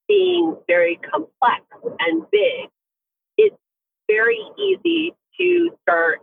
being 0.08 0.56
very 0.68 1.00
complex 1.12 1.64
and 2.00 2.24
big, 2.32 2.70
it's 3.38 3.58
very 4.08 4.40
easy 4.58 5.14
to 5.40 5.70
start 5.82 6.20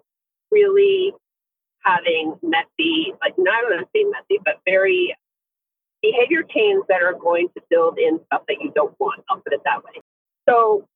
really 0.51 1.13
having 1.85 2.35
messy, 2.43 3.13
like 3.21 3.35
not 3.39 3.63
going 3.69 3.81
to 3.81 3.89
say 3.95 4.05
messy, 4.05 4.41
but 4.45 4.61
very 4.67 5.17
behavior 6.03 6.43
chains 6.43 6.85
that 6.89 7.03
are 7.03 7.15
going 7.15 7.49
to 7.57 7.63
build 7.71 7.99
in 7.99 8.21
stuff 8.27 8.43
that 8.49 8.57
you 8.61 8.73
don't 8.75 8.95
want. 8.99 9.23
I'll 9.29 9.41
put 9.41 9.53
it 9.53 9.61
that 9.65 9.85
way. 9.85 10.01
So 10.49 10.87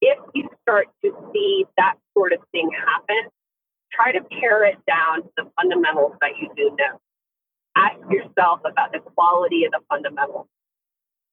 if 0.00 0.18
you 0.34 0.48
start 0.62 0.88
to 1.04 1.12
see 1.32 1.64
that 1.76 1.94
sort 2.12 2.32
of 2.32 2.40
thing 2.52 2.70
happen, 2.76 3.30
try 3.92 4.12
to 4.12 4.20
pare 4.24 4.64
it 4.64 4.78
down 4.86 5.22
to 5.22 5.30
the 5.36 5.50
fundamentals 5.56 6.12
that 6.20 6.32
you 6.40 6.50
do 6.56 6.76
know. 6.76 6.98
Ask 7.76 7.98
yourself 8.10 8.60
about 8.64 8.92
the 8.92 9.00
quality 9.00 9.64
of 9.64 9.72
the 9.72 9.80
fundamentals. 9.88 10.46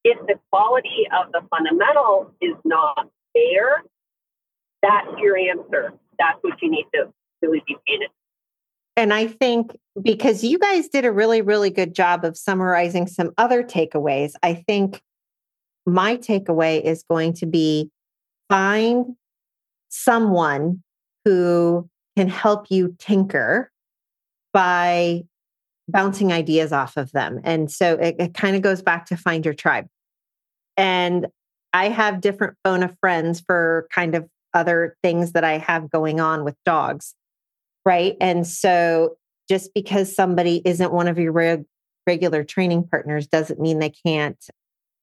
If 0.03 0.19
the 0.27 0.35
quality 0.51 1.07
of 1.13 1.31
the 1.31 1.41
fundamentals 1.49 2.31
is 2.41 2.55
not 2.63 3.09
there, 3.35 3.83
that's 4.81 5.07
your 5.17 5.37
answer. 5.37 5.93
That's 6.17 6.39
what 6.41 6.61
you 6.61 6.71
need 6.71 6.87
to 6.95 7.13
really 7.41 7.63
be 7.67 7.77
paying 7.87 8.01
attention. 8.01 8.15
And 8.97 9.13
I 9.13 9.27
think 9.27 9.77
because 10.01 10.43
you 10.43 10.59
guys 10.59 10.87
did 10.87 11.05
a 11.05 11.11
really, 11.11 11.41
really 11.41 11.69
good 11.69 11.95
job 11.95 12.25
of 12.25 12.37
summarizing 12.37 13.07
some 13.07 13.31
other 13.37 13.63
takeaways, 13.63 14.33
I 14.43 14.53
think 14.53 15.01
my 15.85 16.17
takeaway 16.17 16.81
is 16.81 17.03
going 17.09 17.33
to 17.35 17.45
be 17.45 17.89
find 18.49 19.15
someone 19.89 20.83
who 21.25 21.89
can 22.17 22.27
help 22.27 22.67
you 22.69 22.95
tinker 22.99 23.71
by 24.53 25.23
bouncing 25.91 26.31
ideas 26.31 26.71
off 26.71 26.97
of 26.97 27.11
them. 27.11 27.39
And 27.43 27.71
so 27.71 27.93
it, 27.95 28.15
it 28.19 28.33
kind 28.33 28.55
of 28.55 28.61
goes 28.61 28.81
back 28.81 29.05
to 29.07 29.17
find 29.17 29.45
your 29.45 29.53
tribe. 29.53 29.87
And 30.77 31.27
I 31.73 31.89
have 31.89 32.21
different 32.21 32.57
phone 32.63 32.83
of 32.83 32.97
friends 32.99 33.41
for 33.41 33.87
kind 33.93 34.15
of 34.15 34.27
other 34.53 34.95
things 35.03 35.31
that 35.33 35.43
I 35.43 35.57
have 35.57 35.89
going 35.89 36.19
on 36.19 36.43
with 36.43 36.55
dogs. 36.65 37.15
Right. 37.85 38.15
And 38.19 38.45
so 38.45 39.17
just 39.49 39.73
because 39.73 40.13
somebody 40.13 40.61
isn't 40.65 40.93
one 40.93 41.07
of 41.07 41.17
your 41.17 41.31
reg- 41.31 41.65
regular 42.07 42.43
training 42.43 42.87
partners 42.87 43.27
doesn't 43.27 43.59
mean 43.59 43.79
they 43.79 43.93
can't 44.05 44.43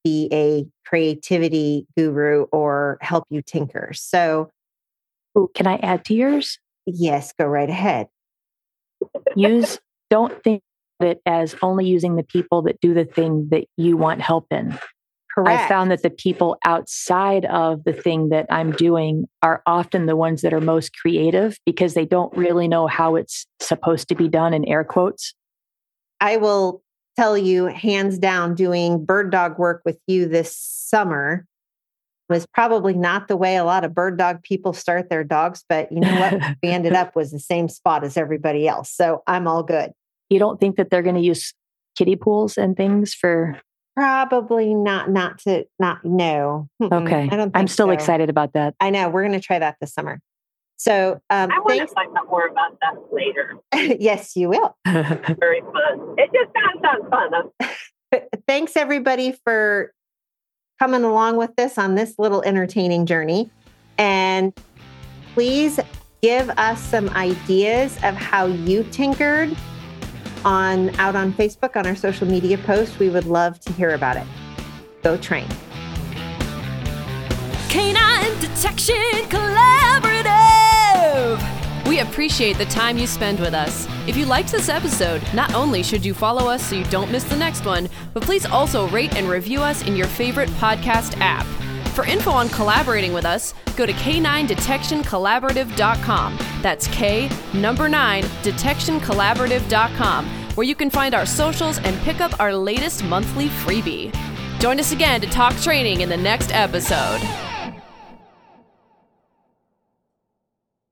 be 0.05 0.29
a 0.33 0.67
creativity 0.87 1.87
guru 1.97 2.45
or 2.53 2.99
help 3.01 3.25
you 3.31 3.43
tinker. 3.43 3.93
So, 3.93 4.51
Ooh, 5.37 5.51
can 5.55 5.67
I 5.67 5.77
add 5.77 6.05
to 6.07 6.15
yours? 6.15 6.59
yes, 6.87 7.33
go 7.39 7.47
right 7.47 7.69
ahead. 7.69 8.09
Use, 9.37 9.79
don't 10.11 10.43
think 10.43 10.63
it 11.01 11.21
as 11.27 11.55
only 11.63 11.87
using 11.87 12.17
the 12.17 12.23
people 12.23 12.63
that 12.63 12.81
do 12.81 12.95
the 12.95 13.05
thing 13.05 13.49
that 13.51 13.65
you 13.77 13.97
want 13.97 14.21
help 14.21 14.47
in. 14.51 14.79
Correct. 15.35 15.63
I 15.63 15.69
found 15.69 15.91
that 15.91 16.03
the 16.03 16.11
people 16.11 16.57
outside 16.65 17.45
of 17.45 17.85
the 17.85 17.93
thing 17.93 18.31
that 18.31 18.47
I'm 18.51 18.73
doing 18.73 19.29
are 19.43 19.63
often 19.67 20.07
the 20.07 20.17
ones 20.17 20.43
that 20.43 20.53
are 20.53 20.61
most 20.61 20.97
creative 20.97 21.57
because 21.65 21.95
they 21.95 22.07
don't 22.07 22.37
really 22.37 22.67
know 22.67 22.87
how 22.89 23.15
it's 23.15 23.47
supposed 23.61 24.09
to 24.09 24.17
be 24.17 24.29
done 24.29 24.53
in 24.53 24.65
air 24.65 24.83
quotes. 24.83 25.35
I 26.21 26.39
will 26.39 26.83
tell 27.17 27.39
you 27.39 27.67
hands 27.67 28.19
down 28.19 28.55
doing 28.55 29.05
bird 29.05 29.31
dog 29.31 29.59
work 29.59 29.83
with 29.85 29.99
you 30.07 30.27
this 30.27 30.57
summer 30.57 31.47
was 32.29 32.47
probably 32.47 32.95
not 32.95 33.29
the 33.29 33.37
way 33.37 33.57
a 33.57 33.65
lot 33.65 33.85
of 33.85 33.95
bird 33.95 34.19
dog 34.19 34.43
people 34.43 34.73
start 34.73 35.09
their 35.09 35.25
dogs, 35.25 35.65
but 35.69 35.91
you 35.91 36.01
know 36.01 36.15
what? 36.21 36.57
we 36.63 36.69
ended 36.69 36.93
up 36.93 37.17
was 37.17 37.31
the 37.31 37.41
same 37.41 37.69
spot 37.69 38.05
as 38.05 38.17
everybody 38.17 38.69
else. 38.69 38.91
So 38.91 39.23
I'm 39.27 39.47
all 39.47 39.63
good. 39.63 39.93
You 40.29 40.39
don't 40.39 40.61
think 40.61 40.77
that 40.77 40.91
they're 40.91 41.03
going 41.03 41.15
to 41.15 41.21
use 41.21 41.55
kiddie 41.97 42.17
pools 42.17 42.57
and 42.57 42.77
things 42.77 43.15
for 43.15 43.61
Probably 43.99 44.75
not, 44.75 45.11
not 45.11 45.39
to, 45.41 45.65
not, 45.81 46.05
no. 46.05 46.69
Okay. 46.81 47.29
I 47.33 47.37
don't 47.37 47.51
I'm 47.53 47.67
still 47.67 47.89
so. 47.89 47.91
excited 47.91 48.31
about 48.31 48.53
that. 48.53 48.77
I 48.79 48.91
know. 48.91 49.09
We're 49.09 49.23
going 49.23 49.33
to 49.33 49.41
try 49.41 49.59
that 49.59 49.75
this 49.81 49.93
summer. 49.93 50.21
So 50.77 51.21
um, 51.31 51.51
I 51.51 51.59
want 51.59 51.81
to 51.81 51.87
find 51.89 52.17
out 52.17 52.31
more 52.31 52.47
about 52.47 52.79
that 52.81 52.95
later. 53.13 53.57
yes, 54.01 54.37
you 54.37 54.51
will. 54.51 54.77
Very 54.87 55.63
fun. 55.63 56.15
It 56.17 56.31
just 56.33 56.53
sounds, 56.55 56.81
sounds 56.81 57.51
fun. 58.13 58.23
Thanks 58.47 58.77
everybody 58.77 59.33
for 59.45 59.93
coming 60.79 61.03
along 61.03 61.37
with 61.37 61.57
this 61.57 61.77
on 61.77 61.97
this 61.97 62.15
little 62.19 62.43
entertaining 62.43 63.05
journey. 63.05 63.51
And 63.99 64.57
please 65.35 65.81
give 66.23 66.51
us 66.51 66.81
some 66.81 67.09
ideas 67.11 67.97
of 68.05 68.15
how 68.15 68.47
you 68.47 68.85
tinkered 68.93 69.57
on 70.49 70.89
out 70.99 71.15
on 71.15 71.33
Facebook 71.35 71.77
on 71.77 71.87
our 71.87 71.95
social 71.95 72.27
media 72.27 72.59
posts. 72.59 72.99
We 72.99 73.11
would 73.11 73.27
love 73.27 73.61
to 73.61 73.73
hear 73.75 73.91
about 73.91 74.17
it. 74.17 74.27
Go 75.03 75.19
train. 75.19 75.47
Canine 77.69 78.41
Detection 78.41 78.97
Collaborative! 79.29 80.27
We 81.87 82.01
appreciate 82.01 82.57
the 82.57 82.65
time 82.65 82.97
you 82.97 83.07
spend 83.07 83.41
with 83.41 83.53
us. 83.53 83.87
If 84.07 84.17
you 84.17 84.25
liked 84.25 84.51
this 84.51 84.71
episode, 84.71 85.23
not 85.35 85.53
only 85.55 85.83
should 85.83 86.05
you 86.05 86.15
follow 86.15 86.49
us 86.49 86.67
so 86.67 86.77
you 86.77 86.85
don't 86.85 87.13
miss 87.13 87.25
the 87.25 87.37
next 87.37 87.67
one, 87.67 87.91
but 88.15 88.23
please 88.23 88.47
also 88.47 88.89
rate 88.89 89.15
and 89.17 89.29
review 89.29 89.61
us 89.61 89.87
in 89.87 89.97
your 89.97 90.07
favorite 90.07 90.49
podcast 90.51 91.19
app. 91.21 91.47
For 91.99 92.07
info 92.07 92.31
on 92.31 92.49
collaborating 92.51 93.13
with 93.13 93.25
us, 93.25 93.55
go 93.77 93.85
to 93.85 93.93
k9detectioncollaborative.com. 93.93 96.39
That's 96.63 96.87
K 96.89 97.29
number 97.55 97.89
9 97.89 98.23
detectioncollaborative.com, 98.23 100.38
where 100.59 100.67
you 100.67 100.75
can 100.75 100.91
find 100.91 101.15
our 101.15 101.25
socials 101.25 101.79
and 101.85 101.97
pick 102.01 102.21
up 102.21 102.41
our 102.41 102.53
latest 102.53 103.05
monthly 103.05 103.47
freebie. 103.47 104.13
Join 104.59 104.81
us 104.81 104.91
again 104.91 105.21
to 105.21 105.29
talk 105.29 105.55
training 105.59 106.01
in 106.01 106.09
the 106.09 106.17
next 106.17 106.53
episode. 106.53 107.48